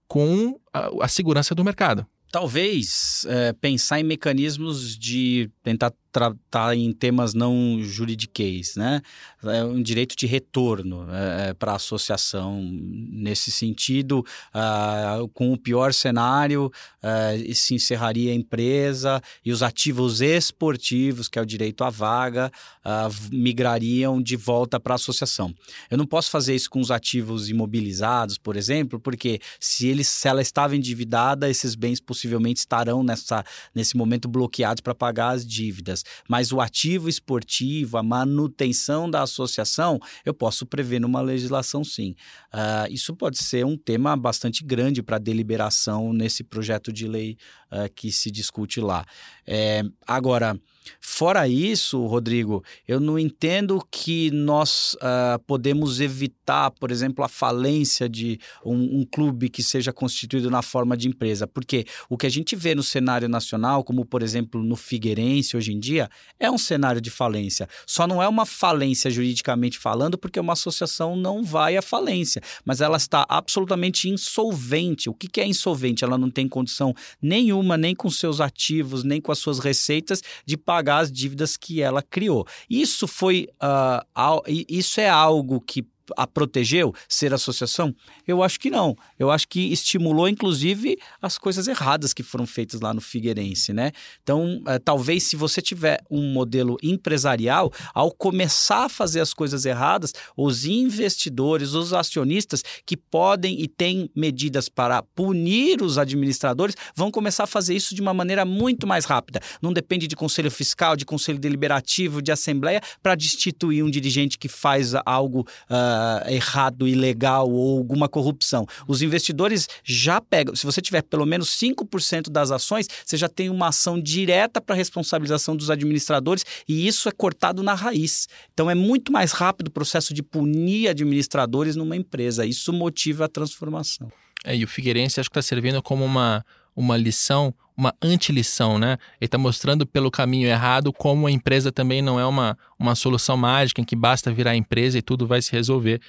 com 0.08 0.58
a, 0.72 1.04
a 1.04 1.08
segurança 1.08 1.54
do 1.54 1.64
mercado? 1.64 2.04
Talvez 2.30 3.24
é, 3.28 3.52
pensar 3.52 4.00
em 4.00 4.04
mecanismos 4.04 4.98
de 4.98 5.48
tentar 5.62 5.92
tratar 6.14 6.76
em 6.76 6.92
temas 6.92 7.34
não 7.34 7.80
juridiquês, 7.82 8.76
né? 8.76 9.02
É 9.42 9.64
um 9.64 9.82
direito 9.82 10.14
de 10.14 10.26
retorno 10.26 11.08
é, 11.10 11.48
é 11.48 11.54
para 11.54 11.72
a 11.72 11.74
associação. 11.74 12.62
Nesse 12.62 13.50
sentido, 13.50 14.24
uh, 14.54 15.26
com 15.30 15.52
o 15.52 15.58
pior 15.58 15.92
cenário, 15.92 16.70
uh, 17.02 17.54
se 17.54 17.74
encerraria 17.74 18.30
a 18.30 18.34
empresa 18.34 19.20
e 19.44 19.50
os 19.50 19.60
ativos 19.60 20.20
esportivos, 20.20 21.28
que 21.28 21.36
é 21.36 21.42
o 21.42 21.46
direito 21.46 21.82
à 21.82 21.90
vaga, 21.90 22.48
uh, 22.84 23.34
migrariam 23.34 24.22
de 24.22 24.36
volta 24.36 24.78
para 24.78 24.94
a 24.94 24.96
associação. 24.96 25.52
Eu 25.90 25.98
não 25.98 26.06
posso 26.06 26.30
fazer 26.30 26.54
isso 26.54 26.70
com 26.70 26.78
os 26.78 26.92
ativos 26.92 27.50
imobilizados, 27.50 28.38
por 28.38 28.56
exemplo, 28.56 29.00
porque 29.00 29.40
se, 29.58 29.88
eles, 29.88 30.06
se 30.06 30.28
ela 30.28 30.40
estava 30.40 30.76
endividada, 30.76 31.50
esses 31.50 31.74
bens 31.74 31.98
possivelmente 31.98 32.60
estarão 32.60 33.02
nessa, 33.02 33.44
nesse 33.74 33.96
momento 33.96 34.28
bloqueados 34.28 34.80
para 34.80 34.94
pagar 34.94 35.30
as 35.30 35.44
dívidas 35.44 36.03
mas 36.28 36.52
o 36.52 36.60
ativo 36.60 37.08
esportivo, 37.08 37.98
a 37.98 38.02
manutenção 38.02 39.10
da 39.10 39.22
associação, 39.22 40.00
eu 40.24 40.34
posso 40.34 40.66
prever 40.66 41.00
numa 41.00 41.20
legislação 41.20 41.84
sim. 41.84 42.14
Uh, 42.52 42.90
isso 42.90 43.14
pode 43.14 43.38
ser 43.38 43.64
um 43.64 43.76
tema 43.76 44.16
bastante 44.16 44.64
grande 44.64 45.02
para 45.02 45.18
deliberação 45.18 46.12
nesse 46.12 46.42
projeto 46.44 46.92
de 46.92 47.06
lei 47.06 47.36
uh, 47.70 47.92
que 47.94 48.10
se 48.12 48.30
discute 48.30 48.80
lá. 48.80 49.04
É, 49.46 49.82
agora, 50.06 50.58
Fora 51.00 51.48
isso, 51.48 52.04
Rodrigo, 52.06 52.62
eu 52.86 53.00
não 53.00 53.18
entendo 53.18 53.80
que 53.90 54.30
nós 54.30 54.94
uh, 54.94 55.38
podemos 55.46 56.00
evitar, 56.00 56.70
por 56.72 56.90
exemplo, 56.90 57.24
a 57.24 57.28
falência 57.28 58.08
de 58.08 58.38
um, 58.64 59.00
um, 59.00 59.04
clube 59.04 59.48
que 59.48 59.62
seja 59.62 59.92
constituído 59.92 60.50
na 60.50 60.60
forma 60.60 60.96
de 60.96 61.08
empresa. 61.08 61.46
Porque 61.46 61.86
o 62.08 62.16
que 62.16 62.26
a 62.26 62.30
gente 62.30 62.54
vê 62.56 62.74
no 62.74 62.82
cenário 62.82 63.28
nacional, 63.28 63.84
como 63.84 64.04
por 64.04 64.22
exemplo 64.22 64.62
no 64.62 64.76
Figueirense 64.76 65.56
hoje 65.56 65.72
em 65.72 65.78
dia, 65.78 66.10
é 66.38 66.50
um 66.50 66.58
cenário 66.58 67.00
de 67.00 67.10
falência. 67.10 67.68
Só 67.86 68.06
não 68.06 68.22
é 68.22 68.28
uma 68.28 68.44
falência 68.44 69.10
juridicamente 69.10 69.78
falando, 69.78 70.18
porque 70.18 70.40
uma 70.40 70.52
associação 70.52 71.16
não 71.16 71.42
vai 71.42 71.76
à 71.76 71.82
falência, 71.82 72.42
mas 72.64 72.80
ela 72.80 72.96
está 72.96 73.24
absolutamente 73.28 74.08
insolvente. 74.08 75.08
O 75.08 75.14
que, 75.14 75.28
que 75.28 75.40
é 75.40 75.46
insolvente? 75.46 76.04
Ela 76.04 76.18
não 76.18 76.30
tem 76.30 76.48
condição 76.48 76.94
nenhuma, 77.22 77.76
nem 77.76 77.94
com 77.94 78.10
seus 78.10 78.40
ativos, 78.40 79.04
nem 79.04 79.20
com 79.20 79.32
as 79.32 79.38
suas 79.38 79.58
receitas, 79.58 80.20
de 80.44 80.56
pagar 80.56 80.73
pagar 80.74 80.98
as 80.98 81.12
dívidas 81.12 81.56
que 81.56 81.80
ela 81.80 82.02
criou. 82.02 82.44
Isso 82.68 83.06
foi, 83.06 83.48
uh, 83.62 84.42
isso 84.68 85.00
é 85.00 85.08
algo 85.08 85.60
que 85.60 85.86
a 86.16 86.26
protegeu 86.26 86.94
ser 87.08 87.32
associação? 87.32 87.94
Eu 88.26 88.42
acho 88.42 88.58
que 88.58 88.70
não. 88.70 88.96
Eu 89.18 89.30
acho 89.30 89.48
que 89.48 89.72
estimulou, 89.72 90.28
inclusive, 90.28 90.98
as 91.20 91.38
coisas 91.38 91.68
erradas 91.68 92.12
que 92.12 92.22
foram 92.22 92.46
feitas 92.46 92.80
lá 92.80 92.92
no 92.92 93.00
Figueirense, 93.00 93.72
né? 93.72 93.92
Então, 94.22 94.62
é, 94.66 94.78
talvez 94.78 95.24
se 95.24 95.36
você 95.36 95.60
tiver 95.60 96.00
um 96.10 96.32
modelo 96.32 96.76
empresarial, 96.82 97.72
ao 97.94 98.10
começar 98.10 98.84
a 98.84 98.88
fazer 98.88 99.20
as 99.20 99.32
coisas 99.32 99.64
erradas, 99.64 100.12
os 100.36 100.64
investidores, 100.64 101.72
os 101.72 101.92
acionistas 101.92 102.62
que 102.84 102.96
podem 102.96 103.60
e 103.60 103.68
têm 103.68 104.10
medidas 104.14 104.68
para 104.68 105.02
punir 105.02 105.82
os 105.82 105.98
administradores, 105.98 106.74
vão 106.94 107.10
começar 107.10 107.44
a 107.44 107.46
fazer 107.46 107.74
isso 107.74 107.94
de 107.94 108.00
uma 108.00 108.14
maneira 108.14 108.44
muito 108.44 108.86
mais 108.86 109.04
rápida. 109.04 109.40
Não 109.60 109.72
depende 109.72 110.06
de 110.06 110.16
conselho 110.16 110.50
fiscal, 110.50 110.96
de 110.96 111.04
conselho 111.04 111.38
deliberativo, 111.38 112.22
de 112.22 112.32
assembleia, 112.32 112.80
para 113.02 113.14
destituir 113.14 113.82
um 113.82 113.90
dirigente 113.90 114.38
que 114.38 114.48
faz 114.48 114.92
algo 115.04 115.40
uh, 115.40 115.93
uh, 115.94 116.30
errado, 116.30 116.86
ilegal 116.86 117.50
ou 117.50 117.78
alguma 117.78 118.08
corrupção. 118.08 118.66
Os 118.86 119.02
investidores 119.02 119.68
já 119.82 120.20
pegam, 120.20 120.54
se 120.54 120.66
você 120.66 120.80
tiver 120.80 121.02
pelo 121.02 121.24
menos 121.24 121.48
5% 121.50 122.30
das 122.30 122.50
ações, 122.50 122.88
você 123.04 123.16
já 123.16 123.28
tem 123.28 123.48
uma 123.48 123.68
ação 123.68 124.00
direta 124.00 124.60
para 124.60 124.74
responsabilização 124.74 125.56
dos 125.56 125.70
administradores 125.70 126.44
e 126.68 126.86
isso 126.86 127.08
é 127.08 127.12
cortado 127.12 127.62
na 127.62 127.74
raiz. 127.74 128.28
Então 128.52 128.70
é 128.70 128.74
muito 128.74 129.12
mais 129.12 129.32
rápido 129.32 129.68
o 129.68 129.70
processo 129.70 130.12
de 130.12 130.22
punir 130.22 130.88
administradores 130.88 131.76
numa 131.76 131.96
empresa. 131.96 132.44
Isso 132.44 132.72
motiva 132.72 133.24
a 133.26 133.28
transformação. 133.28 134.10
É, 134.44 134.54
e 134.54 134.62
o 134.62 134.68
Figueirense 134.68 135.18
acho 135.20 135.30
que 135.30 135.38
está 135.38 135.48
servindo 135.48 135.82
como 135.82 136.04
uma 136.04 136.44
uma 136.74 136.96
lição, 136.96 137.54
uma 137.76 137.94
antilição, 138.02 138.78
né? 138.78 138.98
Ele 139.20 139.26
está 139.26 139.38
mostrando 139.38 139.86
pelo 139.86 140.10
caminho 140.10 140.48
errado 140.48 140.92
como 140.92 141.26
a 141.26 141.30
empresa 141.30 141.72
também 141.72 142.02
não 142.02 142.18
é 142.18 142.26
uma, 142.26 142.56
uma 142.78 142.94
solução 142.94 143.36
mágica 143.36 143.80
em 143.80 143.84
que 143.84 143.96
basta 143.96 144.32
virar 144.32 144.56
empresa 144.56 144.98
e 144.98 145.02
tudo 145.02 145.26
vai 145.26 145.42
se 145.42 145.52
resolver. 145.52 146.00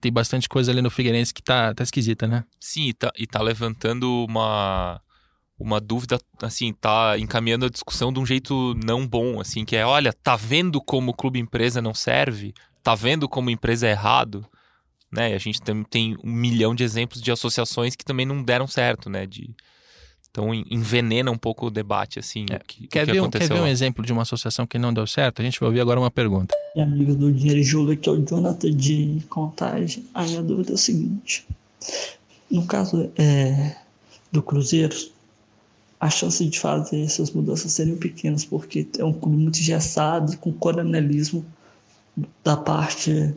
Tem 0.00 0.12
bastante 0.12 0.48
coisa 0.48 0.70
ali 0.70 0.82
no 0.82 0.90
Figueirense 0.90 1.32
que 1.32 1.42
tá, 1.42 1.74
tá 1.74 1.82
esquisita, 1.82 2.26
né? 2.26 2.44
Sim, 2.60 2.88
e 2.88 2.92
tá, 2.92 3.10
e 3.16 3.26
tá 3.26 3.42
levantando 3.42 4.26
uma, 4.28 5.00
uma 5.58 5.80
dúvida, 5.80 6.20
assim, 6.42 6.72
tá 6.72 7.18
encaminhando 7.18 7.66
a 7.66 7.70
discussão 7.70 8.12
de 8.12 8.20
um 8.20 8.26
jeito 8.26 8.74
não 8.84 9.06
bom, 9.06 9.40
assim, 9.40 9.64
que 9.64 9.74
é, 9.74 9.86
olha, 9.86 10.12
tá 10.12 10.36
vendo 10.36 10.80
como 10.80 11.12
o 11.12 11.14
clube 11.14 11.38
empresa 11.38 11.80
não 11.80 11.94
serve? 11.94 12.52
Tá 12.82 12.94
vendo 12.94 13.28
como 13.28 13.50
empresa 13.50 13.86
é 13.86 13.90
errado? 13.90 14.46
Né? 15.10 15.32
E 15.32 15.34
a 15.34 15.38
gente 15.38 15.62
tem, 15.62 15.82
tem 15.84 16.16
um 16.22 16.30
milhão 16.30 16.74
de 16.74 16.84
exemplos 16.84 17.22
de 17.22 17.32
associações 17.32 17.96
que 17.96 18.04
também 18.04 18.26
não 18.26 18.42
deram 18.42 18.66
certo, 18.66 19.08
né? 19.08 19.24
De, 19.24 19.54
então 20.36 20.52
envenena 20.52 21.30
um 21.30 21.38
pouco 21.38 21.66
o 21.66 21.70
debate, 21.70 22.18
assim. 22.18 22.44
É. 22.50 22.58
Que, 22.58 22.86
quer, 22.86 23.06
que 23.06 23.12
ver, 23.12 23.30
quer 23.30 23.48
ver 23.48 23.60
um 23.60 23.66
exemplo 23.66 24.04
de 24.04 24.12
uma 24.12 24.20
associação 24.22 24.66
que 24.66 24.78
não 24.78 24.92
deu 24.92 25.06
certo? 25.06 25.40
A 25.40 25.44
gente 25.44 25.58
vai 25.58 25.68
ouvir 25.68 25.80
agora 25.80 25.98
uma 25.98 26.10
pergunta. 26.10 26.54
E 26.74 26.80
amigo 26.80 27.14
do 27.14 27.32
Dinheiro 27.32 27.60
e 27.60 27.62
Júlio, 27.62 27.96
que 27.96 28.06
é 28.06 28.12
o 28.12 28.22
Jonathan 28.22 28.70
de 28.70 29.22
Contagem. 29.30 30.04
A 30.12 30.24
dúvida 30.42 30.72
é 30.72 30.74
o 30.74 30.78
seguinte: 30.78 31.46
no 32.50 32.66
caso 32.66 33.10
é, 33.16 33.76
do 34.30 34.42
Cruzeiro, 34.42 34.94
a 35.98 36.10
chance 36.10 36.44
de 36.44 36.60
fazer 36.60 37.00
essas 37.00 37.30
mudanças 37.30 37.72
seriam 37.72 37.96
pequenas, 37.96 38.44
porque 38.44 38.86
é 38.98 39.04
um 39.04 39.14
clube 39.14 39.38
muito 39.38 39.58
engessado, 39.58 40.36
com 40.36 40.52
coronelismo 40.52 41.46
da 42.44 42.56
parte 42.56 43.34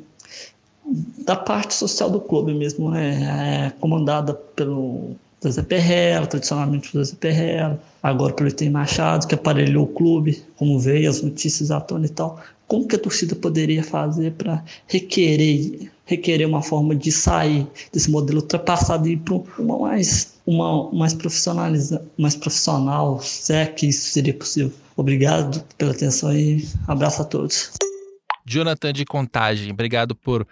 da 1.25 1.35
parte 1.35 1.75
social 1.75 2.09
do 2.09 2.19
clube 2.19 2.53
mesmo, 2.53 2.89
né? 2.89 3.67
é 3.67 3.79
comandada 3.79 4.33
pelo 4.33 5.15
do 5.41 5.51
Zé 5.51 5.61
Perrela, 5.61 6.27
tradicionalmente 6.27 6.91
do 6.93 7.03
Zé 7.03 7.15
Perrela, 7.15 7.81
agora 8.03 8.33
pelo 8.33 8.49
Item 8.49 8.71
Machado, 8.71 9.27
que 9.27 9.35
aparelhou 9.35 9.85
o 9.85 9.87
clube, 9.87 10.43
como 10.57 10.79
veio 10.79 11.09
as 11.09 11.21
notícias 11.21 11.71
à 11.71 11.79
tona 11.79 12.05
e 12.05 12.09
tal. 12.09 12.39
Como 12.67 12.87
que 12.87 12.95
a 12.95 12.99
torcida 12.99 13.35
poderia 13.35 13.83
fazer 13.83 14.33
para 14.33 14.63
requerer, 14.87 15.89
requerer 16.05 16.47
uma 16.47 16.61
forma 16.61 16.95
de 16.95 17.11
sair 17.11 17.65
desse 17.91 18.11
modelo 18.11 18.41
ultrapassado 18.41 19.07
e 19.07 19.13
ir 19.13 19.17
para 19.17 19.41
uma 19.57 19.79
mais, 19.79 20.35
uma 20.45 20.91
mais, 20.91 21.13
profissionaliza, 21.13 22.05
mais 22.17 22.35
profissional, 22.35 23.19
se 23.21 23.53
é 23.53 23.65
que 23.65 23.87
isso 23.87 24.09
seria 24.09 24.33
possível? 24.33 24.71
Obrigado 24.95 25.63
pela 25.77 25.91
atenção 25.91 26.31
e 26.33 26.67
abraço 26.87 27.21
a 27.21 27.25
todos. 27.25 27.71
Jonathan 28.45 28.91
de 28.91 29.05
Contagem, 29.05 29.71
obrigado 29.71 30.15
por 30.15 30.45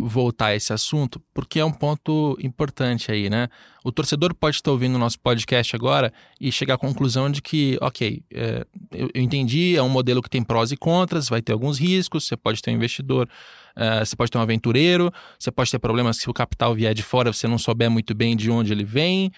voltar 0.00 0.46
a 0.46 0.56
esse 0.56 0.72
assunto, 0.72 1.20
porque 1.32 1.60
é 1.60 1.64
um 1.64 1.72
ponto 1.72 2.36
importante 2.42 3.10
aí, 3.10 3.30
né? 3.30 3.48
O 3.84 3.92
torcedor 3.92 4.34
pode 4.34 4.56
estar 4.56 4.70
ouvindo 4.70 4.94
o 4.96 4.98
nosso 4.98 5.18
podcast 5.20 5.76
agora 5.76 6.12
e 6.40 6.50
chegar 6.50 6.74
à 6.74 6.78
conclusão 6.78 7.30
de 7.30 7.40
que, 7.40 7.78
ok, 7.80 8.22
é, 8.32 8.66
eu, 8.92 9.10
eu, 9.14 9.22
entendi, 9.22 9.76
é 9.76 9.82
um 9.82 9.88
modelo 9.88 10.22
que 10.22 10.30
tem 10.30 10.42
prós 10.42 10.72
e 10.72 10.76
contras, 10.76 11.28
vai 11.28 11.40
ter 11.40 11.52
alguns 11.52 11.78
riscos, 11.78 12.26
você 12.26 12.36
pode 12.36 12.60
ter 12.60 12.70
um 12.70 12.74
investidor, 12.74 13.28
é, 13.76 14.04
você 14.04 14.16
pode 14.16 14.30
ter 14.30 14.38
um 14.38 14.42
aventureiro, 14.42 15.12
você 15.38 15.50
pode 15.50 15.70
ter 15.70 15.78
problemas 15.78 16.16
se 16.16 16.28
o 16.28 16.32
capital 16.32 16.74
vier 16.74 16.94
de 16.94 17.02
fora, 17.02 17.32
você 17.32 17.46
não 17.46 17.58
souber 17.58 17.90
muito 17.90 18.14
bem 18.14 18.36
de 18.36 18.50
onde 18.50 18.72
ele 18.72 18.84
vem, 18.84 19.30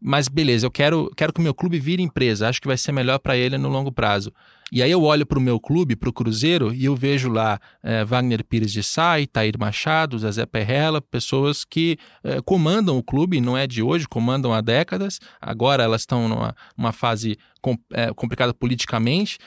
mas 0.00 0.28
beleza, 0.28 0.66
eu 0.66 0.70
quero, 0.70 1.10
quero 1.16 1.32
que 1.32 1.40
o 1.40 1.42
meu 1.42 1.54
clube 1.54 1.78
vire 1.78 2.02
empresa, 2.02 2.48
acho 2.48 2.60
que 2.60 2.66
vai 2.66 2.76
ser 2.76 2.92
melhor 2.92 3.18
para 3.18 3.36
ele 3.36 3.56
no 3.56 3.68
longo 3.68 3.90
prazo. 3.90 4.32
E 4.70 4.82
aí 4.82 4.90
eu 4.90 5.02
olho 5.02 5.24
para 5.24 5.38
o 5.38 5.42
meu 5.42 5.60
clube, 5.60 5.94
para 5.94 6.08
o 6.08 6.12
Cruzeiro, 6.12 6.74
e 6.74 6.84
eu 6.84 6.96
vejo 6.96 7.28
lá 7.28 7.58
é, 7.82 8.04
Wagner 8.04 8.44
Pires 8.44 8.72
de 8.72 8.82
Sá, 8.82 9.14
Tair 9.32 9.54
Machado, 9.58 10.18
Zezé 10.18 10.44
Perrella, 10.44 11.00
pessoas 11.00 11.64
que 11.64 11.96
é, 12.24 12.40
comandam 12.40 12.98
o 12.98 13.02
clube, 13.02 13.40
não 13.40 13.56
é 13.56 13.66
de 13.66 13.80
hoje, 13.80 14.08
comandam 14.08 14.52
há 14.52 14.60
décadas. 14.60 15.20
Agora 15.40 15.84
elas 15.84 16.02
estão 16.02 16.28
numa, 16.28 16.54
numa 16.76 16.92
fase 16.92 17.38
com, 17.62 17.78
é, 17.92 18.12
complicada 18.12 18.52
politicamente 18.52 19.38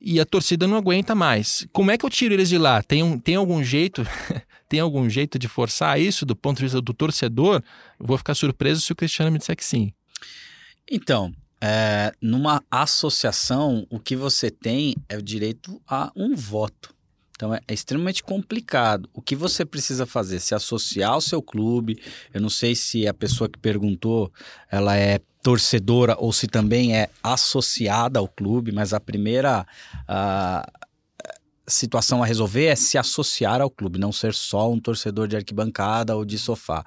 e 0.00 0.20
a 0.20 0.26
torcida 0.26 0.66
não 0.66 0.76
aguenta 0.76 1.14
mais. 1.14 1.66
Como 1.72 1.90
é 1.90 1.98
que 1.98 2.04
eu 2.04 2.10
tiro 2.10 2.34
eles 2.34 2.48
de 2.48 2.58
lá? 2.58 2.82
Tem, 2.82 3.02
um, 3.02 3.18
tem 3.18 3.34
algum 3.34 3.62
jeito? 3.62 4.06
tem 4.68 4.80
algum 4.80 5.08
jeito 5.08 5.38
de 5.38 5.48
forçar 5.48 6.00
isso 6.00 6.26
do 6.26 6.36
ponto 6.36 6.58
de 6.58 6.64
vista 6.64 6.80
do 6.80 6.92
torcedor? 6.92 7.62
vou 7.98 8.18
ficar 8.18 8.34
surpreso 8.34 8.80
se 8.80 8.92
o 8.92 8.96
Cristiano 8.96 9.30
me 9.30 9.38
disser 9.38 9.56
que 9.56 9.64
sim. 9.64 9.92
Então, 10.90 11.32
é, 11.60 12.12
numa 12.20 12.62
associação, 12.70 13.86
o 13.90 13.98
que 13.98 14.14
você 14.14 14.50
tem 14.50 14.94
é 15.08 15.16
o 15.16 15.22
direito 15.22 15.80
a 15.86 16.12
um 16.14 16.34
voto. 16.34 16.94
Então 17.38 17.54
é, 17.54 17.60
é, 17.68 17.72
extremamente 17.72 18.22
complicado. 18.22 19.08
O 19.12 19.22
que 19.22 19.36
você 19.36 19.64
precisa 19.64 20.04
fazer? 20.04 20.40
Se 20.40 20.56
associar 20.56 21.12
ao 21.12 21.20
seu 21.20 21.40
clube. 21.40 22.02
Eu 22.34 22.40
não 22.40 22.50
sei 22.50 22.74
se 22.74 23.06
a 23.06 23.14
pessoa 23.14 23.48
que 23.48 23.58
perguntou 23.58 24.32
ela 24.70 24.96
é 24.96 25.20
torcedora 25.42 26.16
ou 26.18 26.32
se 26.32 26.46
também 26.46 26.96
é 26.96 27.08
associada 27.22 28.18
ao 28.18 28.28
clube, 28.28 28.72
mas 28.72 28.92
a 28.92 29.00
primeira 29.00 29.66
a, 30.06 30.68
situação 31.66 32.22
a 32.22 32.26
resolver 32.26 32.66
é 32.66 32.76
se 32.76 32.98
associar 32.98 33.60
ao 33.60 33.70
clube, 33.70 33.98
não 33.98 34.12
ser 34.12 34.34
só 34.34 34.70
um 34.70 34.80
torcedor 34.80 35.28
de 35.28 35.36
arquibancada 35.36 36.16
ou 36.16 36.24
de 36.24 36.38
sofá. 36.38 36.84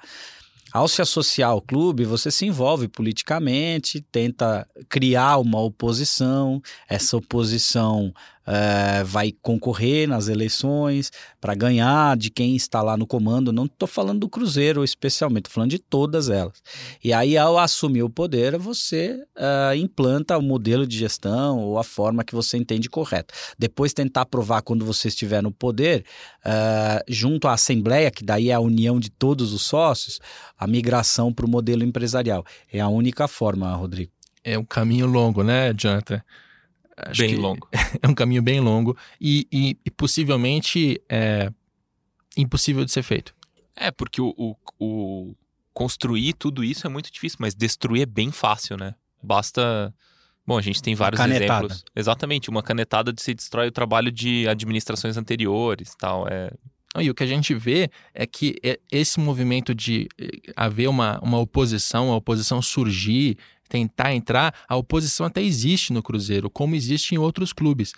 Ao 0.72 0.88
se 0.88 1.02
associar 1.02 1.50
ao 1.50 1.60
clube, 1.60 2.04
você 2.04 2.30
se 2.30 2.46
envolve 2.46 2.88
politicamente, 2.88 4.00
tenta 4.00 4.66
criar 4.88 5.36
uma 5.36 5.60
oposição, 5.60 6.62
essa 6.88 7.16
oposição 7.16 8.12
é, 8.46 9.04
vai 9.04 9.32
concorrer 9.42 10.08
nas 10.08 10.28
eleições 10.28 11.10
para 11.40 11.54
ganhar 11.54 12.16
de 12.16 12.30
quem 12.30 12.56
está 12.56 12.82
lá 12.82 12.96
no 12.96 13.06
comando. 13.06 13.52
Não 13.52 13.66
estou 13.66 13.88
falando 13.88 14.20
do 14.20 14.28
Cruzeiro 14.28 14.82
especialmente, 14.84 15.46
estou 15.46 15.54
falando 15.54 15.70
de 15.70 15.78
todas 15.78 16.28
elas. 16.28 16.62
E 17.02 17.12
aí, 17.12 17.36
ao 17.36 17.58
assumir 17.58 18.02
o 18.02 18.10
poder, 18.10 18.58
você 18.58 19.22
é, 19.36 19.76
implanta 19.76 20.36
o 20.36 20.42
modelo 20.42 20.86
de 20.86 20.98
gestão 20.98 21.60
ou 21.60 21.78
a 21.78 21.84
forma 21.84 22.24
que 22.24 22.34
você 22.34 22.56
entende 22.56 22.88
correto. 22.88 23.34
Depois, 23.58 23.92
tentar 23.92 24.26
provar 24.26 24.62
quando 24.62 24.84
você 24.84 25.08
estiver 25.08 25.42
no 25.42 25.52
poder, 25.52 26.04
é, 26.44 27.04
junto 27.08 27.48
à 27.48 27.52
Assembleia, 27.52 28.10
que 28.10 28.24
daí 28.24 28.50
é 28.50 28.54
a 28.54 28.60
união 28.60 28.98
de 28.98 29.10
todos 29.10 29.52
os 29.52 29.62
sócios, 29.62 30.20
a 30.58 30.66
migração 30.66 31.32
para 31.32 31.46
o 31.46 31.48
modelo 31.48 31.84
empresarial. 31.84 32.44
É 32.72 32.80
a 32.80 32.88
única 32.88 33.28
forma, 33.28 33.74
Rodrigo. 33.74 34.12
É 34.44 34.58
um 34.58 34.64
caminho 34.64 35.06
longo, 35.06 35.44
né, 35.44 35.72
Jonathan? 35.72 36.20
Acho 37.06 37.22
bem 37.22 37.36
longo. 37.36 37.68
É 38.02 38.08
um 38.08 38.14
caminho 38.14 38.42
bem 38.42 38.60
longo 38.60 38.96
e, 39.20 39.46
e, 39.52 39.76
e, 39.84 39.90
possivelmente 39.90 41.00
é 41.08 41.50
impossível 42.36 42.84
de 42.84 42.90
ser 42.90 43.02
feito. 43.02 43.34
É, 43.76 43.90
porque 43.90 44.20
o, 44.20 44.34
o, 44.36 44.56
o, 44.78 45.34
construir 45.72 46.34
tudo 46.34 46.64
isso 46.64 46.86
é 46.86 46.90
muito 46.90 47.10
difícil, 47.10 47.38
mas 47.40 47.54
destruir 47.54 48.02
é 48.02 48.06
bem 48.06 48.30
fácil, 48.30 48.76
né? 48.76 48.94
Basta. 49.22 49.94
Bom, 50.46 50.58
a 50.58 50.62
gente 50.62 50.82
tem 50.82 50.94
vários 50.94 51.20
exemplos. 51.20 51.84
Exatamente, 51.94 52.50
uma 52.50 52.62
canetada 52.62 53.12
de 53.12 53.22
se 53.22 53.32
destrói 53.32 53.68
o 53.68 53.72
trabalho 53.72 54.10
de 54.10 54.48
administrações 54.48 55.16
anteriores 55.16 55.94
tal. 55.96 56.26
É... 56.28 56.50
E 57.00 57.08
o 57.08 57.14
que 57.14 57.22
a 57.22 57.26
gente 57.26 57.54
vê 57.54 57.90
é 58.12 58.26
que 58.26 58.56
esse 58.90 59.18
movimento 59.18 59.74
de 59.74 60.08
eh, 60.20 60.52
haver 60.54 60.88
uma, 60.88 61.18
uma 61.20 61.38
oposição, 61.38 62.12
a 62.12 62.16
oposição 62.16 62.60
surgir 62.60 63.38
tentar 63.72 64.14
entrar, 64.14 64.54
a 64.68 64.76
oposição 64.76 65.24
até 65.24 65.42
existe 65.42 65.94
no 65.94 66.02
Cruzeiro, 66.02 66.50
como 66.50 66.74
existe 66.74 67.14
em 67.14 67.18
outros 67.18 67.54
clubes. 67.54 67.94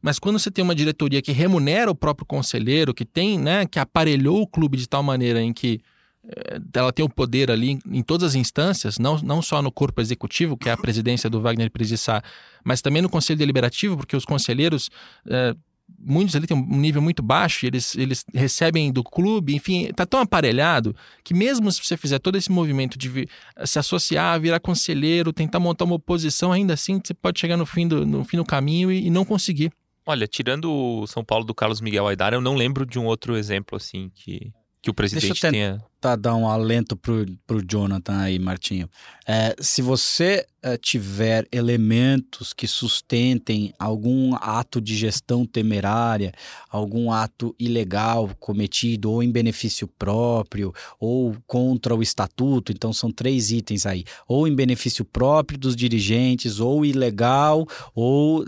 Mas 0.00 0.18
quando 0.18 0.38
você 0.38 0.50
tem 0.50 0.64
uma 0.64 0.74
diretoria 0.74 1.20
que 1.20 1.30
remunera 1.30 1.90
o 1.90 1.94
próprio 1.94 2.24
conselheiro, 2.24 2.94
que 2.94 3.04
tem, 3.04 3.38
né, 3.38 3.66
que 3.66 3.78
aparelhou 3.78 4.40
o 4.40 4.46
clube 4.46 4.78
de 4.78 4.88
tal 4.88 5.02
maneira 5.02 5.42
em 5.42 5.52
que 5.52 5.82
eh, 6.26 6.58
ela 6.72 6.90
tem 6.90 7.04
o 7.04 7.08
poder 7.08 7.50
ali 7.50 7.78
em 7.86 8.02
todas 8.02 8.30
as 8.30 8.34
instâncias, 8.34 8.98
não, 8.98 9.18
não 9.18 9.42
só 9.42 9.60
no 9.60 9.70
corpo 9.70 10.00
executivo, 10.00 10.56
que 10.56 10.70
é 10.70 10.72
a 10.72 10.76
presidência 10.76 11.28
do 11.28 11.38
Wagner 11.38 11.70
Prezissá, 11.70 12.22
mas 12.64 12.80
também 12.80 13.02
no 13.02 13.10
conselho 13.10 13.38
deliberativo, 13.38 13.98
porque 13.98 14.16
os 14.16 14.24
conselheiros 14.24 14.88
eh, 15.28 15.54
muitos 15.98 16.36
ali 16.36 16.46
têm 16.46 16.56
um 16.56 16.76
nível 16.76 17.02
muito 17.02 17.22
baixo, 17.22 17.66
eles, 17.66 17.96
eles 17.96 18.24
recebem 18.34 18.92
do 18.92 19.02
clube, 19.02 19.54
enfim, 19.54 19.90
tá 19.94 20.06
tão 20.06 20.20
aparelhado 20.20 20.94
que 21.22 21.34
mesmo 21.34 21.70
se 21.70 21.84
você 21.84 21.96
fizer 21.96 22.18
todo 22.18 22.36
esse 22.36 22.50
movimento 22.50 22.98
de 22.98 23.28
se 23.64 23.78
associar, 23.78 24.40
virar 24.40 24.60
conselheiro, 24.60 25.32
tentar 25.32 25.60
montar 25.60 25.84
uma 25.84 25.94
oposição, 25.94 26.52
ainda 26.52 26.74
assim 26.74 27.00
você 27.04 27.14
pode 27.14 27.40
chegar 27.40 27.56
no 27.56 27.66
fim 27.66 27.86
do, 27.86 28.06
no 28.06 28.24
fim 28.24 28.36
do 28.36 28.44
caminho 28.44 28.90
e, 28.90 29.06
e 29.06 29.10
não 29.10 29.24
conseguir. 29.24 29.72
Olha, 30.06 30.26
tirando 30.26 30.72
o 30.72 31.06
São 31.06 31.24
Paulo 31.24 31.44
do 31.44 31.54
Carlos 31.54 31.80
Miguel 31.80 32.06
Aidar, 32.06 32.32
eu 32.32 32.40
não 32.40 32.54
lembro 32.54 32.86
de 32.86 32.98
um 32.98 33.06
outro 33.06 33.36
exemplo 33.36 33.76
assim 33.76 34.10
que, 34.14 34.52
que 34.82 34.90
o 34.90 34.94
presidente 34.94 35.40
tenha 35.40 35.78
tentar 36.00 36.16
dar 36.16 36.34
um 36.34 36.48
alento 36.48 36.96
pro, 36.96 37.26
pro 37.46 37.62
Jonathan 37.62 38.18
aí, 38.18 38.38
Martinho. 38.38 38.88
É, 39.26 39.54
se 39.60 39.82
você 39.82 40.46
é, 40.62 40.76
tiver 40.76 41.46
elementos 41.52 42.52
que 42.52 42.66
sustentem 42.66 43.72
algum 43.78 44.34
ato 44.34 44.80
de 44.80 44.96
gestão 44.96 45.46
temerária, 45.46 46.32
algum 46.68 47.12
ato 47.12 47.54
ilegal 47.58 48.30
cometido 48.38 49.10
ou 49.10 49.22
em 49.22 49.30
benefício 49.30 49.86
próprio 49.86 50.74
ou 50.98 51.36
contra 51.46 51.94
o 51.94 52.02
estatuto, 52.02 52.72
então 52.72 52.92
são 52.92 53.10
três 53.12 53.50
itens 53.50 53.86
aí, 53.86 54.04
ou 54.26 54.48
em 54.48 54.54
benefício 54.54 55.04
próprio 55.04 55.58
dos 55.58 55.76
dirigentes, 55.76 56.60
ou 56.60 56.84
ilegal, 56.84 57.66
ou 57.94 58.42
uh, 58.42 58.46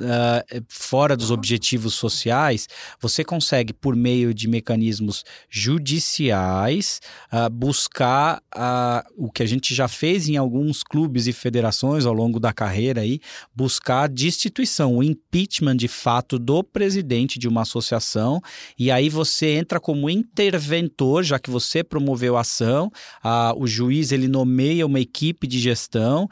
fora 0.68 1.16
dos 1.16 1.30
objetivos 1.30 1.94
sociais, 1.94 2.68
você 3.00 3.22
consegue, 3.24 3.72
por 3.72 3.94
meio 3.94 4.34
de 4.34 4.48
mecanismos 4.48 5.24
judiciais, 5.48 7.00
uh, 7.32 7.41
buscar 7.51 8.43
uh, 8.55 9.09
o 9.16 9.30
que 9.30 9.43
a 9.43 9.47
gente 9.47 9.74
já 9.74 9.88
fez 9.88 10.28
em 10.28 10.36
alguns 10.36 10.82
clubes 10.82 11.26
e 11.26 11.32
federações 11.32 12.05
ao 12.05 12.12
longo 12.12 12.38
da 12.38 12.53
carreira 12.53 13.01
aí, 13.01 13.20
buscar 13.55 14.09
destituição, 14.09 14.97
o 14.97 15.03
impeachment 15.03 15.76
de 15.76 15.88
fato 15.88 16.38
do 16.38 16.62
presidente 16.62 17.38
de 17.38 17.49
uma 17.49 17.62
associação, 17.62 18.40
e 18.78 18.90
aí 18.90 19.09
você 19.09 19.51
entra 19.51 19.80
como 19.80 20.11
interventor, 20.11 21.22
já 21.22 21.38
que 21.38 21.51
você 21.51 21.82
promoveu 21.82 22.36
a 22.36 22.40
ação, 22.40 22.90
uh, 23.24 23.57
o 23.57 23.66
juiz 23.66 24.12
ele 24.12 24.28
nomeia 24.28 24.86
uma 24.86 25.01
equipe 25.01 25.47
de 25.47 25.59
gestão 25.59 26.28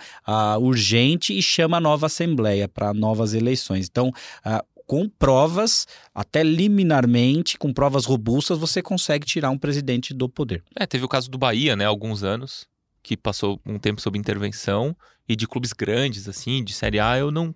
urgente 0.61 1.37
e 1.37 1.43
chama 1.43 1.77
a 1.77 1.81
nova 1.81 2.07
assembleia 2.07 2.69
para 2.69 2.93
novas 2.95 3.35
eleições. 3.35 3.87
Então, 3.91 4.13
com 4.91 5.09
provas, 5.09 5.87
até 6.13 6.43
liminarmente, 6.43 7.57
com 7.57 7.73
provas 7.73 8.07
robustas, 8.07 8.59
você 8.59 8.83
consegue 8.83 9.25
tirar 9.25 9.49
um 9.51 9.57
presidente 9.57 10.13
do 10.13 10.29
poder. 10.29 10.65
É, 10.75 10.85
teve 10.85 11.05
o 11.05 11.09
caso 11.09 11.31
do 11.31 11.39
Bahia, 11.39 11.77
né, 11.77 11.85
alguns 11.85 12.25
anos, 12.25 12.67
que 13.01 13.17
passou 13.17 13.61
um 13.65 13.79
tempo 13.79 14.01
sob 14.01 14.19
intervenção, 14.19 14.97
e 15.29 15.37
de 15.37 15.47
clubes 15.47 15.73
grandes, 15.73 16.29
assim, 16.29 16.65
de 16.65 16.73
Série 16.73 16.99
A, 16.99 17.17
eu 17.17 17.31
não, 17.31 17.55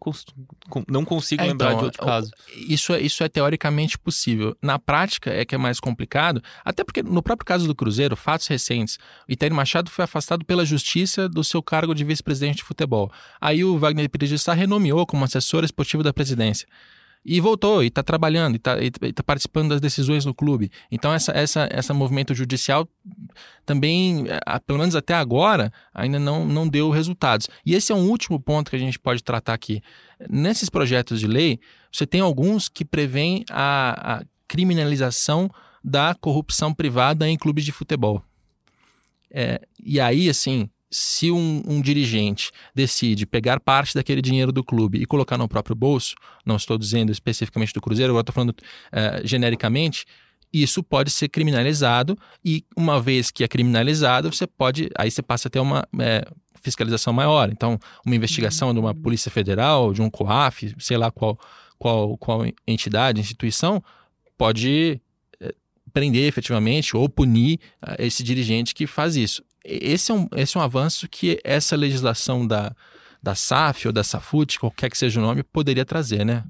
não 0.89 1.05
consigo 1.05 1.43
é, 1.43 1.47
lembrar 1.49 1.71
então, 1.71 1.79
de 1.81 1.85
outro 1.87 2.07
caso. 2.07 2.31
Isso 2.69 2.95
é, 2.95 3.01
isso 3.01 3.25
é 3.25 3.29
teoricamente 3.29 3.99
possível. 3.99 4.57
Na 4.63 4.79
prática 4.79 5.33
é 5.33 5.45
que 5.45 5.57
é 5.57 5.59
mais 5.59 5.81
complicado, 5.81 6.41
até 6.65 6.85
porque 6.85 7.03
no 7.03 7.21
próprio 7.21 7.45
caso 7.45 7.67
do 7.67 7.75
Cruzeiro, 7.75 8.15
fatos 8.15 8.47
recentes, 8.47 8.97
o 9.29 9.33
Itair 9.33 9.53
Machado 9.53 9.91
foi 9.91 10.05
afastado 10.05 10.45
pela 10.45 10.65
justiça 10.65 11.29
do 11.29 11.43
seu 11.43 11.61
cargo 11.61 11.97
de 11.97 12.05
vice-presidente 12.05 12.59
de 12.59 12.63
futebol. 12.63 13.11
Aí 13.41 13.65
o 13.65 13.77
Wagner 13.77 14.09
Pires 14.09 14.29
de 14.29 14.39
Sá 14.39 14.55
renomeou 14.55 15.05
como 15.05 15.25
assessor 15.25 15.65
esportivo 15.65 16.05
da 16.05 16.13
presidência 16.13 16.69
e 17.25 17.41
voltou 17.41 17.83
e 17.83 17.87
está 17.87 18.03
trabalhando 18.03 18.55
e 18.55 18.57
está 18.57 18.77
tá 19.15 19.23
participando 19.23 19.71
das 19.71 19.81
decisões 19.81 20.25
no 20.25 20.35
clube. 20.35 20.71
Então 20.91 21.13
essa 21.13 21.33
essa 21.33 21.67
essa 21.71 21.95
movimento 21.95 22.35
judicial 22.35 22.87
também, 23.65 24.27
pelo 24.67 24.79
menos 24.79 24.95
até 24.95 25.15
agora, 25.15 25.73
ainda 25.95 26.19
não, 26.19 26.45
não 26.45 26.69
deu 26.69 26.91
resultados. 26.91 27.49
E 27.65 27.75
esse 27.75 27.93
é 27.93 27.95
um 27.95 28.09
último 28.09 28.39
ponto 28.39 28.71
que 28.71 28.77
a 28.77 28.81
gente 28.81 28.99
pode 28.99 29.23
tratar 29.23 29.55
aqui. 29.55 29.81
Nesses 30.29 30.69
projetos 30.69 31.19
de 31.19 31.27
lei, 31.27 31.59
você 31.91 32.07
tem 32.07 32.21
alguns 32.21 32.69
que 32.69 32.85
prevêem 32.85 33.45
a, 33.51 34.17
a 34.17 34.25
criminalização 34.47 35.51
da 35.83 36.15
corrupção 36.15 36.75
privada 36.75 37.29
em 37.29 37.39
clubes 37.39 37.65
de 37.65 37.73
futebol. 37.73 38.23
É, 39.31 39.61
e 39.83 39.99
aí, 39.99 40.29
assim, 40.29 40.69
se 40.95 41.31
um, 41.31 41.61
um, 41.67 41.81
dirigente 41.81 42.53
decide 42.73 43.27
pegar 43.27 43.59
parte 43.59 43.95
daquele 43.95 44.23
dinheiro 44.23 44.53
do 44.53 44.63
clube 44.63 45.03
e 45.03 45.07
colocar 45.07 45.37
no 45.37 45.49
próprio 45.49 45.75
bolso, 45.75 46.15
não 46.47 46.55
estou 46.55 46.79
dizendo 46.79 47.11
especificamente 47.11 47.73
do 47.73 47.81
Cruzeiro, 47.81 48.13
agora 48.13 48.23
estou 48.23 48.33
falando 48.33 48.51
uh, 48.51 49.27
genericamente, 49.27 50.05
isso 50.53 50.85
pode 50.85 51.11
ser 51.11 51.29
criminalizado 51.29 52.17
e 52.45 52.65
uma 52.77 53.01
vez 53.01 53.33
que 53.33 53.43
é 53.43 53.49
criminalizado, 53.49 54.33
você 54.33 54.47
pode, 54.47 54.89
aí 54.97 55.11
você 55.11 55.21
passa 55.21 55.49
a 55.49 55.51
ter 55.51 55.59
uma 55.59 55.85
é, 55.99 56.25
fiscalização 56.63 57.13
maior. 57.13 57.51
Então, 57.51 57.77
uma 58.07 58.15
investigação 58.15 58.73
de 58.73 58.79
uma 58.79 58.95
polícia 58.95 59.33
federal, 59.33 59.93
de 59.93 60.01
um 60.01 60.09
COAF, 60.09 60.77
sei 60.79 60.97
lá 60.97 61.11
qual, 61.11 61.37
qual, 61.77 62.17
qual 62.19 62.47
entidade, 62.69 63.21
instituição, 63.21 63.83
pode 64.39 65.01
prender 65.95 66.27
efetivamente 66.27 66.97
ou 66.97 67.09
punir 67.09 67.61
esse 67.99 68.23
dirigente 68.23 68.75
que 68.75 68.87
faz 68.87 69.17
isso. 69.17 69.43
Esse 69.65 70.13
é 70.13 70.15
um, 70.15 70.29
esse 70.37 70.57
é 70.57 70.61
um 70.61 70.63
avanço 70.63 71.09
que 71.09 71.41
essa 71.43 71.75
legislação 71.75 72.47
da, 72.47 72.75
da 73.23 73.35
SAF 73.35 73.87
ou 73.87 73.93
da 73.93 74.05
SAFUT, 74.05 74.61
qualquer 74.61 74.91
que 74.91 74.99
seja 74.99 75.19
o 75.19 75.23
nome, 75.23 75.43
poderia 75.43 75.85
trazer, 75.85 76.25
né? 76.25 76.45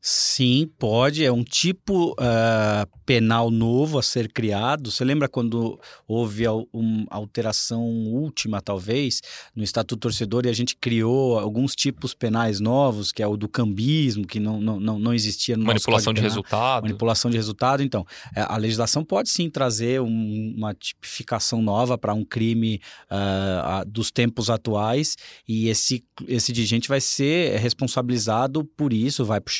Sim, 0.00 0.70
pode. 0.78 1.24
É 1.24 1.32
um 1.32 1.42
tipo 1.42 2.12
uh, 2.12 2.98
penal 3.04 3.50
novo 3.50 3.98
a 3.98 4.02
ser 4.02 4.32
criado. 4.32 4.90
Você 4.90 5.04
lembra 5.04 5.28
quando 5.28 5.78
houve 6.06 6.44
uma 6.72 7.06
alteração 7.10 7.82
última, 7.82 8.60
talvez, 8.60 9.20
no 9.56 9.64
Estatuto 9.64 10.02
Torcedor 10.02 10.46
e 10.46 10.48
a 10.48 10.52
gente 10.52 10.76
criou 10.76 11.38
alguns 11.38 11.74
tipos 11.74 12.14
penais 12.14 12.60
novos, 12.60 13.10
que 13.10 13.22
é 13.22 13.26
o 13.26 13.36
do 13.36 13.48
cambismo, 13.48 14.24
que 14.24 14.38
não, 14.38 14.60
não, 14.60 14.78
não, 14.78 14.98
não 15.00 15.12
existia 15.12 15.56
no 15.56 15.64
Manipulação 15.64 16.12
de 16.12 16.20
penal. 16.20 16.30
resultado. 16.30 16.82
Manipulação 16.82 17.30
de 17.30 17.36
resultado. 17.36 17.82
Então, 17.82 18.06
é, 18.36 18.42
a 18.42 18.56
legislação 18.56 19.04
pode 19.04 19.28
sim 19.30 19.50
trazer 19.50 20.00
um, 20.00 20.54
uma 20.56 20.74
tipificação 20.74 21.60
nova 21.60 21.98
para 21.98 22.14
um 22.14 22.24
crime 22.24 22.80
uh, 23.10 23.84
dos 23.84 24.12
tempos 24.12 24.48
atuais 24.48 25.16
e 25.46 25.68
esse, 25.68 26.04
esse 26.28 26.52
dirigente 26.52 26.88
vai 26.88 27.00
ser 27.00 27.58
responsabilizado 27.58 28.64
por 28.64 28.92
isso, 28.92 29.24
vai 29.24 29.40
para 29.40 29.50
o 29.50 29.54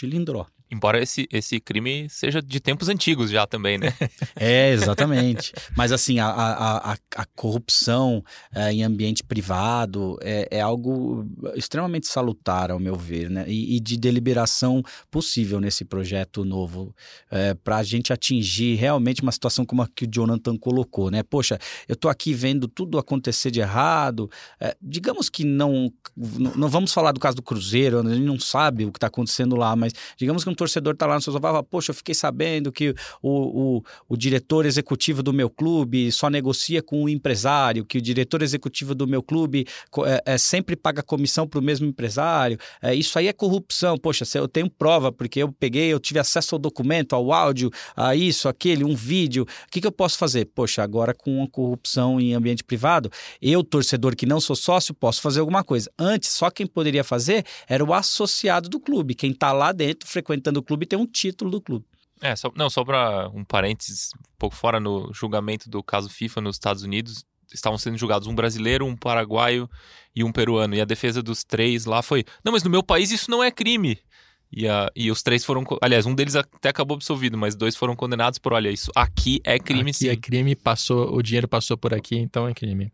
Embora 0.70 1.02
esse, 1.02 1.26
esse 1.32 1.58
crime 1.58 2.08
seja 2.10 2.42
de 2.42 2.60
tempos 2.60 2.88
antigos 2.88 3.30
já 3.30 3.46
também, 3.46 3.78
né? 3.78 3.94
é, 4.36 4.70
exatamente. 4.70 5.52
Mas 5.74 5.92
assim, 5.92 6.18
a, 6.18 6.26
a, 6.26 6.92
a, 6.92 6.96
a 7.16 7.24
corrupção 7.34 8.22
é, 8.54 8.72
em 8.72 8.82
ambiente 8.82 9.24
privado 9.24 10.18
é, 10.20 10.46
é, 10.50 10.60
algo 10.60 11.26
extremamente 11.54 12.06
salutar, 12.06 12.70
ao 12.70 12.78
meu 12.78 12.96
ver, 12.96 13.30
né? 13.30 13.44
E, 13.48 13.76
e 13.76 13.80
de 13.80 13.96
deliberação 13.96 14.82
possível 15.10 15.58
nesse 15.58 15.84
projeto 15.84 16.44
novo, 16.44 16.94
é, 17.30 17.54
para 17.54 17.78
a 17.78 17.82
gente 17.82 18.12
atingir 18.12 18.74
realmente 18.74 19.22
uma 19.22 19.32
situação 19.32 19.64
como 19.64 19.80
a 19.82 19.88
que 19.88 20.04
o 20.04 20.08
Jonathan 20.10 20.56
colocou, 20.56 21.10
né? 21.10 21.22
Poxa, 21.22 21.58
eu 21.88 21.94
estou 21.94 22.10
aqui 22.10 22.34
vendo 22.34 22.68
tudo 22.68 22.98
acontecer 22.98 23.50
de 23.50 23.60
errado. 23.60 24.30
É, 24.60 24.76
digamos 24.82 25.30
que 25.30 25.44
não, 25.44 25.90
não 26.14 26.68
vamos 26.68 26.92
falar 26.92 27.12
do 27.12 27.20
caso 27.20 27.36
do 27.36 27.42
Cruzeiro, 27.42 28.00
a 28.00 28.14
gente 28.14 28.24
não 28.24 28.38
sabe 28.38 28.84
o 28.84 28.92
que 28.92 28.98
está 28.98 29.06
acontecendo 29.06 29.56
lá, 29.56 29.74
mas 29.74 29.94
digamos 30.16 30.44
que 30.44 30.50
um 30.50 30.57
torcedor 30.58 30.94
está 30.94 31.06
lá 31.06 31.14
no 31.14 31.20
seu 31.20 31.32
sofá 31.32 31.48
fala, 31.48 31.62
poxa, 31.62 31.90
eu 31.90 31.94
fiquei 31.94 32.14
sabendo 32.14 32.72
que 32.72 32.90
o, 33.22 33.76
o, 33.78 33.84
o, 34.08 34.16
diretor 34.16 34.66
executivo 34.66 35.22
do 35.22 35.32
meu 35.32 35.48
clube 35.48 36.10
só 36.10 36.28
negocia 36.28 36.82
com 36.82 37.04
o 37.04 37.08
empresário, 37.08 37.84
que 37.84 37.98
o 37.98 38.00
diretor 38.00 38.42
executivo 38.42 38.94
do 38.94 39.06
meu 39.06 39.22
clube 39.22 39.66
é, 40.04 40.34
é 40.34 40.38
sempre 40.38 40.76
paga 40.76 41.02
comissão 41.02 41.46
para 41.46 41.60
o 41.60 41.62
mesmo 41.62 41.86
empresário. 41.86 42.58
É, 42.82 42.94
isso 42.94 43.18
aí 43.18 43.28
é 43.28 43.32
corrupção. 43.32 43.96
Poxa, 43.96 44.24
eu 44.34 44.48
tenho 44.48 44.68
prova, 44.68 45.12
porque 45.12 45.42
eu 45.42 45.52
peguei, 45.52 45.92
eu 45.92 46.00
tive 46.00 46.18
acesso 46.18 46.54
ao 46.54 46.58
documento, 46.58 47.14
ao 47.14 47.32
áudio, 47.32 47.70
a 47.96 48.14
isso, 48.14 48.48
aquele, 48.48 48.84
um 48.84 48.94
vídeo. 48.94 49.44
O 49.44 49.70
que, 49.70 49.80
que 49.80 49.86
eu 49.86 49.92
posso 49.92 50.18
fazer? 50.18 50.46
Poxa, 50.46 50.82
agora 50.82 51.14
com 51.14 51.42
a 51.42 51.48
corrupção 51.48 52.20
em 52.20 52.34
ambiente 52.34 52.64
privado, 52.64 53.10
eu, 53.40 53.62
torcedor 53.62 54.16
que 54.16 54.26
não 54.26 54.40
sou 54.40 54.56
sócio, 54.56 54.92
posso 54.94 55.20
fazer 55.20 55.40
alguma 55.40 55.62
coisa. 55.62 55.90
Antes, 55.98 56.30
só 56.30 56.50
quem 56.50 56.66
poderia 56.66 57.04
fazer 57.04 57.44
era 57.68 57.84
o 57.84 57.94
associado 57.94 58.68
do 58.68 58.80
clube, 58.80 59.14
quem 59.14 59.30
está 59.30 59.52
lá 59.52 59.72
dentro 59.72 60.08
frequentando 60.08 60.47
do 60.52 60.62
clube 60.62 60.84
e 60.84 60.86
tem 60.86 60.98
um 60.98 61.06
título 61.06 61.50
do 61.50 61.60
clube. 61.60 61.84
É, 62.20 62.34
só, 62.34 62.50
não, 62.56 62.68
só 62.68 62.84
para 62.84 63.28
um 63.32 63.44
parênteses, 63.44 64.10
um 64.16 64.38
pouco 64.38 64.56
fora 64.56 64.80
no 64.80 65.12
julgamento 65.12 65.70
do 65.70 65.82
caso 65.82 66.08
FIFA 66.08 66.40
nos 66.40 66.56
Estados 66.56 66.82
Unidos, 66.82 67.24
estavam 67.52 67.78
sendo 67.78 67.96
julgados 67.96 68.26
um 68.26 68.34
brasileiro, 68.34 68.84
um 68.86 68.96
paraguaio 68.96 69.68
e 70.14 70.24
um 70.24 70.32
peruano. 70.32 70.74
E 70.74 70.80
a 70.80 70.84
defesa 70.84 71.22
dos 71.22 71.44
três 71.44 71.84
lá 71.84 72.02
foi: 72.02 72.24
não, 72.44 72.52
mas 72.52 72.62
no 72.62 72.70
meu 72.70 72.82
país 72.82 73.10
isso 73.10 73.30
não 73.30 73.42
é 73.42 73.50
crime. 73.50 73.98
E, 74.50 74.66
a, 74.66 74.90
e 74.96 75.10
os 75.10 75.22
três 75.22 75.44
foram. 75.44 75.64
Aliás, 75.80 76.06
um 76.06 76.14
deles 76.14 76.34
até 76.34 76.70
acabou 76.70 76.94
absolvido, 76.94 77.36
mas 77.36 77.54
dois 77.54 77.76
foram 77.76 77.94
condenados 77.94 78.38
por: 78.38 78.52
olha, 78.52 78.70
isso 78.70 78.90
aqui 78.94 79.40
é 79.44 79.58
crime 79.58 79.90
aqui 79.90 79.98
sim. 79.98 80.08
é 80.08 80.16
crime, 80.16 80.56
passou, 80.56 81.14
o 81.14 81.22
dinheiro 81.22 81.46
passou 81.46 81.76
por 81.76 81.94
aqui, 81.94 82.16
então 82.16 82.48
é 82.48 82.54
crime. 82.54 82.92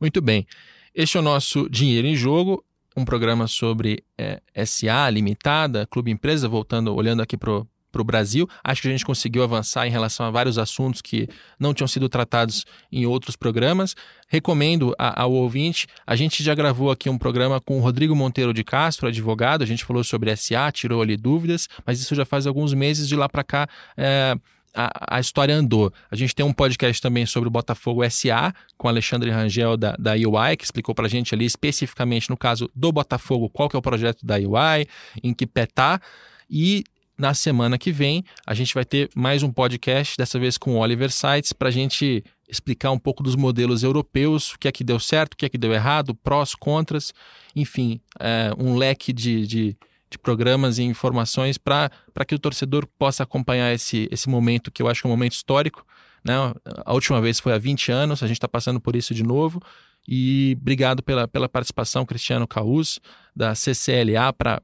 Muito 0.00 0.22
bem. 0.22 0.46
Este 0.94 1.16
é 1.16 1.20
o 1.20 1.22
nosso 1.22 1.68
Dinheiro 1.68 2.06
em 2.06 2.14
Jogo 2.14 2.64
um 2.96 3.04
programa 3.04 3.46
sobre 3.46 4.04
é, 4.18 4.40
SA 4.64 5.10
limitada, 5.10 5.86
clube 5.86 6.10
empresa, 6.10 6.48
voltando, 6.48 6.94
olhando 6.94 7.22
aqui 7.22 7.36
para 7.36 7.52
o 7.52 8.04
Brasil. 8.04 8.48
Acho 8.62 8.82
que 8.82 8.88
a 8.88 8.90
gente 8.90 9.04
conseguiu 9.04 9.42
avançar 9.42 9.86
em 9.86 9.90
relação 9.90 10.26
a 10.26 10.30
vários 10.30 10.58
assuntos 10.58 11.02
que 11.02 11.28
não 11.58 11.74
tinham 11.74 11.88
sido 11.88 12.08
tratados 12.08 12.64
em 12.90 13.06
outros 13.06 13.36
programas. 13.36 13.94
Recomendo 14.28 14.94
a, 14.98 15.22
ao 15.22 15.32
ouvinte, 15.32 15.86
a 16.06 16.14
gente 16.14 16.42
já 16.42 16.54
gravou 16.54 16.90
aqui 16.90 17.10
um 17.10 17.18
programa 17.18 17.60
com 17.60 17.78
o 17.78 17.80
Rodrigo 17.80 18.14
Monteiro 18.14 18.54
de 18.54 18.62
Castro, 18.62 19.08
advogado, 19.08 19.62
a 19.62 19.66
gente 19.66 19.84
falou 19.84 20.04
sobre 20.04 20.34
SA, 20.36 20.70
tirou 20.72 21.02
ali 21.02 21.16
dúvidas, 21.16 21.68
mas 21.84 22.00
isso 22.00 22.14
já 22.14 22.24
faz 22.24 22.46
alguns 22.46 22.72
meses 22.72 23.08
de 23.08 23.16
lá 23.16 23.28
para 23.28 23.44
cá. 23.44 23.68
É, 23.96 24.36
a, 24.74 25.16
a, 25.16 25.20
história 25.20 25.54
andou. 25.54 25.92
A 26.10 26.16
gente 26.16 26.34
tem 26.34 26.44
um 26.44 26.52
podcast 26.52 27.00
também 27.00 27.24
sobre 27.24 27.48
o 27.48 27.50
Botafogo 27.50 28.08
SA, 28.10 28.52
com 28.76 28.88
Alexandre 28.88 29.30
Rangel 29.30 29.76
da, 29.76 29.92
da 29.98 30.12
UI, 30.12 30.56
que 30.56 30.64
explicou 30.64 30.94
para 30.94 31.06
a 31.06 31.08
gente 31.08 31.34
ali 31.34 31.44
especificamente 31.44 32.28
no 32.28 32.36
caso 32.36 32.68
do 32.74 32.90
Botafogo 32.90 33.48
qual 33.48 33.68
que 33.68 33.76
é 33.76 33.78
o 33.78 33.82
projeto 33.82 34.26
da 34.26 34.36
UI, 34.36 34.86
em 35.22 35.32
que 35.32 35.46
pé 35.46 35.66
tá. 35.66 36.00
E 36.50 36.84
na 37.16 37.32
semana 37.32 37.78
que 37.78 37.92
vem 37.92 38.24
a 38.44 38.54
gente 38.54 38.74
vai 38.74 38.84
ter 38.84 39.08
mais 39.14 39.42
um 39.42 39.52
podcast, 39.52 40.16
dessa 40.16 40.38
vez 40.38 40.58
com 40.58 40.76
Oliver 40.76 41.10
Sites, 41.10 41.52
para 41.52 41.68
a 41.68 41.72
gente 41.72 42.24
explicar 42.48 42.90
um 42.90 42.98
pouco 42.98 43.22
dos 43.22 43.36
modelos 43.36 43.82
europeus, 43.82 44.52
o 44.52 44.58
que 44.58 44.68
é 44.68 44.72
que 44.72 44.84
deu 44.84 44.98
certo, 44.98 45.34
o 45.34 45.36
que 45.36 45.46
é 45.46 45.48
que 45.48 45.58
deu 45.58 45.72
errado, 45.72 46.14
prós, 46.14 46.54
contras, 46.54 47.12
enfim, 47.54 48.00
é, 48.20 48.50
um 48.58 48.76
leque 48.76 49.12
de, 49.12 49.46
de 49.46 49.76
de 50.14 50.18
programas 50.18 50.78
e 50.78 50.84
informações 50.84 51.58
para 51.58 51.90
que 52.26 52.34
o 52.34 52.38
torcedor 52.38 52.86
possa 52.98 53.24
acompanhar 53.24 53.74
esse, 53.74 54.08
esse 54.10 54.28
momento 54.28 54.70
que 54.70 54.80
eu 54.80 54.88
acho 54.88 55.02
que 55.02 55.06
é 55.06 55.08
um 55.08 55.12
momento 55.12 55.32
histórico. 55.32 55.84
Né? 56.24 56.34
A 56.84 56.94
última 56.94 57.20
vez 57.20 57.40
foi 57.40 57.52
há 57.52 57.58
20 57.58 57.90
anos, 57.90 58.22
a 58.22 58.26
gente 58.26 58.36
está 58.36 58.48
passando 58.48 58.80
por 58.80 58.94
isso 58.96 59.12
de 59.12 59.22
novo. 59.22 59.60
E 60.06 60.56
obrigado 60.60 61.02
pela, 61.02 61.26
pela 61.26 61.48
participação, 61.48 62.06
Cristiano 62.06 62.46
Caus, 62.46 63.00
da 63.34 63.54
CCLA 63.54 64.32
para 64.32 64.62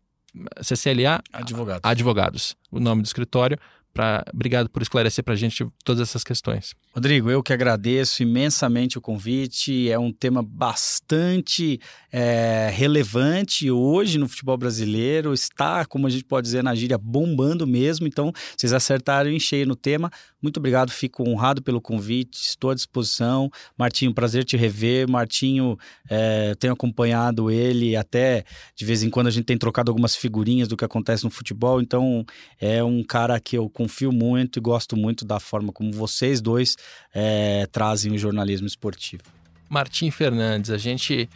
CCLA 0.63 1.21
Advogados. 1.33 1.81
Advogados, 1.83 2.57
o 2.71 2.79
nome 2.79 3.03
do 3.03 3.07
escritório. 3.07 3.59
Pra, 3.93 4.25
obrigado 4.33 4.71
por 4.71 4.83
esclarecer 4.83 5.25
para 5.25 5.35
a 5.35 5.37
gente 5.37 5.67
todas 5.85 6.09
essas 6.09 6.23
questões. 6.23 6.75
Rodrigo, 6.95 7.31
eu 7.31 7.43
que 7.43 7.53
agradeço 7.53 8.23
imensamente 8.23 8.99
o 8.99 9.01
convite. 9.01 9.91
É 9.91 9.99
um 9.99 10.13
tema 10.13 10.43
bastante 10.43 11.81
é, 12.13 12.71
relevante 12.73 13.71
hoje 13.71 14.19
no 14.19 14.29
futebol 14.29 14.57
brasileiro. 14.57 15.33
Está, 15.33 15.85
como 15.85 16.07
a 16.07 16.11
gente 16.11 16.25
pode 16.25 16.47
dizer 16.47 16.63
na 16.63 16.75
gíria, 16.75 16.99
bombando 16.99 17.67
mesmo. 17.67 18.07
Então, 18.07 18.33
vocês 18.57 18.73
acertaram 18.73 19.31
em 19.31 19.39
cheio 19.39 19.67
no 19.67 19.77
tema. 19.77 20.11
Muito 20.43 20.57
obrigado, 20.57 20.91
fico 20.91 21.29
honrado 21.29 21.63
pelo 21.63 21.81
convite. 21.81 22.41
Estou 22.41 22.71
à 22.71 22.75
disposição. 22.75 23.51
Martinho, 23.77 24.15
prazer 24.15 24.45
te 24.45 24.57
rever. 24.57 25.09
Martinho, 25.09 25.79
é, 26.09 26.55
tenho 26.57 26.73
acompanhado 26.73 27.51
ele 27.51 27.95
até 27.97 28.45
de 28.75 28.85
vez 28.85 29.03
em 29.03 29.11
quando 29.11 29.27
a 29.27 29.31
gente 29.31 29.45
tem 29.45 29.59
trocado 29.59 29.91
algumas 29.91 30.17
figurinhas 30.17 30.67
do 30.67 30.77
que 30.77 30.85
acontece 30.85 31.25
no 31.25 31.31
futebol. 31.31 31.81
Então, 31.81 32.25
é 32.61 32.83
um 32.83 33.05
cara 33.05 33.39
que 33.39 33.57
eu 33.57 33.69
confio 33.69 33.90
muito 34.13 34.59
e 34.59 34.61
gosto 34.61 34.97
muito 34.97 35.25
da 35.25 35.41
forma 35.41 35.73
como 35.73 35.93
vocês 35.93 36.41
dois 36.41 36.77
é, 37.15 37.67
trazem 37.71 38.13
o 38.13 38.19
jornalismo 38.19 38.67
esportivo. 38.67 39.23
Martim 39.69 40.11
Fernandes, 40.11 40.71
a 40.71 40.79
gente 40.79 41.29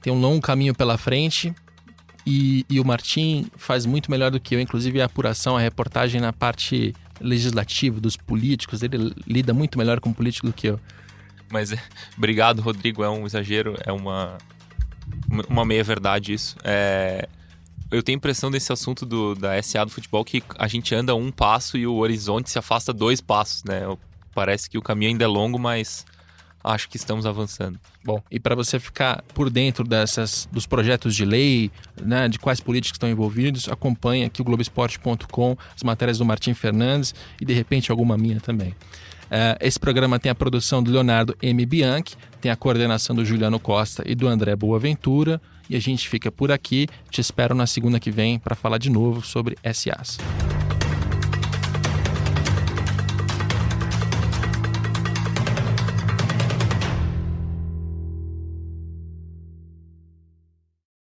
tem 0.00 0.12
um 0.12 0.20
longo 0.20 0.40
caminho 0.40 0.74
pela 0.74 0.96
frente 0.96 1.54
e, 2.26 2.64
e 2.68 2.78
o 2.78 2.84
Martim 2.84 3.46
faz 3.56 3.86
muito 3.86 4.10
melhor 4.10 4.30
do 4.30 4.38
que 4.38 4.54
eu, 4.54 4.60
inclusive 4.60 5.00
a 5.00 5.06
apuração, 5.06 5.56
a 5.56 5.60
reportagem 5.60 6.20
na 6.20 6.32
parte 6.32 6.94
legislativa 7.20 8.00
dos 8.00 8.16
políticos, 8.16 8.82
ele 8.82 9.12
lida 9.26 9.52
muito 9.52 9.78
melhor 9.78 10.00
com 10.00 10.12
político 10.12 10.46
do 10.46 10.52
que 10.52 10.68
eu. 10.68 10.80
Mas 11.50 11.74
obrigado, 12.16 12.60
Rodrigo, 12.60 13.02
é 13.02 13.08
um 13.08 13.26
exagero, 13.26 13.74
é 13.84 13.92
uma, 13.92 14.38
uma 15.48 15.64
meia-verdade 15.64 16.32
isso. 16.32 16.56
É, 16.62 17.28
eu 17.90 18.02
tenho 18.02 18.16
impressão 18.16 18.50
desse 18.50 18.72
assunto 18.72 19.06
do, 19.06 19.34
da 19.34 19.60
SA 19.62 19.84
do 19.84 19.90
futebol 19.90 20.24
que 20.24 20.42
a 20.58 20.68
gente 20.68 20.94
anda 20.94 21.14
um 21.14 21.30
passo 21.30 21.76
e 21.76 21.86
o 21.86 21.96
horizonte 21.96 22.50
se 22.50 22.58
afasta 22.58 22.92
dois 22.92 23.20
passos, 23.20 23.64
né? 23.64 23.82
Parece 24.34 24.68
que 24.68 24.78
o 24.78 24.82
caminho 24.82 25.10
ainda 25.12 25.24
é 25.24 25.26
longo, 25.26 25.58
mas 25.58 26.04
acho 26.62 26.88
que 26.88 26.96
estamos 26.96 27.24
avançando. 27.24 27.78
Bom, 28.04 28.22
e 28.30 28.38
para 28.38 28.54
você 28.54 28.78
ficar 28.78 29.22
por 29.34 29.48
dentro 29.48 29.84
dessas 29.84 30.48
dos 30.52 30.66
projetos 30.66 31.14
de 31.14 31.24
lei, 31.24 31.70
né, 32.00 32.28
de 32.28 32.38
quais 32.38 32.60
políticos 32.60 32.96
estão 32.96 33.08
envolvidos, 33.08 33.68
acompanhe 33.68 34.24
aqui 34.24 34.40
o 34.40 34.44
Globoesporte.com, 34.44 35.56
as 35.74 35.82
matérias 35.82 36.18
do 36.18 36.24
Martim 36.24 36.54
Fernandes 36.54 37.14
e 37.40 37.44
de 37.44 37.54
repente 37.54 37.90
alguma 37.90 38.16
minha 38.18 38.40
também. 38.40 38.70
Uh, 38.70 39.56
esse 39.60 39.78
programa 39.78 40.18
tem 40.18 40.30
a 40.30 40.34
produção 40.34 40.82
do 40.82 40.90
Leonardo 40.90 41.36
M. 41.42 41.64
Bianchi, 41.66 42.16
tem 42.40 42.50
a 42.50 42.56
coordenação 42.56 43.14
do 43.14 43.24
Juliano 43.24 43.58
Costa 43.60 44.02
e 44.06 44.14
do 44.14 44.26
André 44.26 44.56
Boaventura. 44.56 45.40
E 45.68 45.76
a 45.76 45.80
gente 45.80 46.08
fica 46.08 46.30
por 46.30 46.50
aqui. 46.50 46.86
Te 47.10 47.20
espero 47.20 47.54
na 47.54 47.66
segunda 47.66 48.00
que 48.00 48.10
vem 48.10 48.38
para 48.38 48.54
falar 48.54 48.78
de 48.78 48.90
novo 48.90 49.22
sobre 49.22 49.56
SAs. 49.72 50.18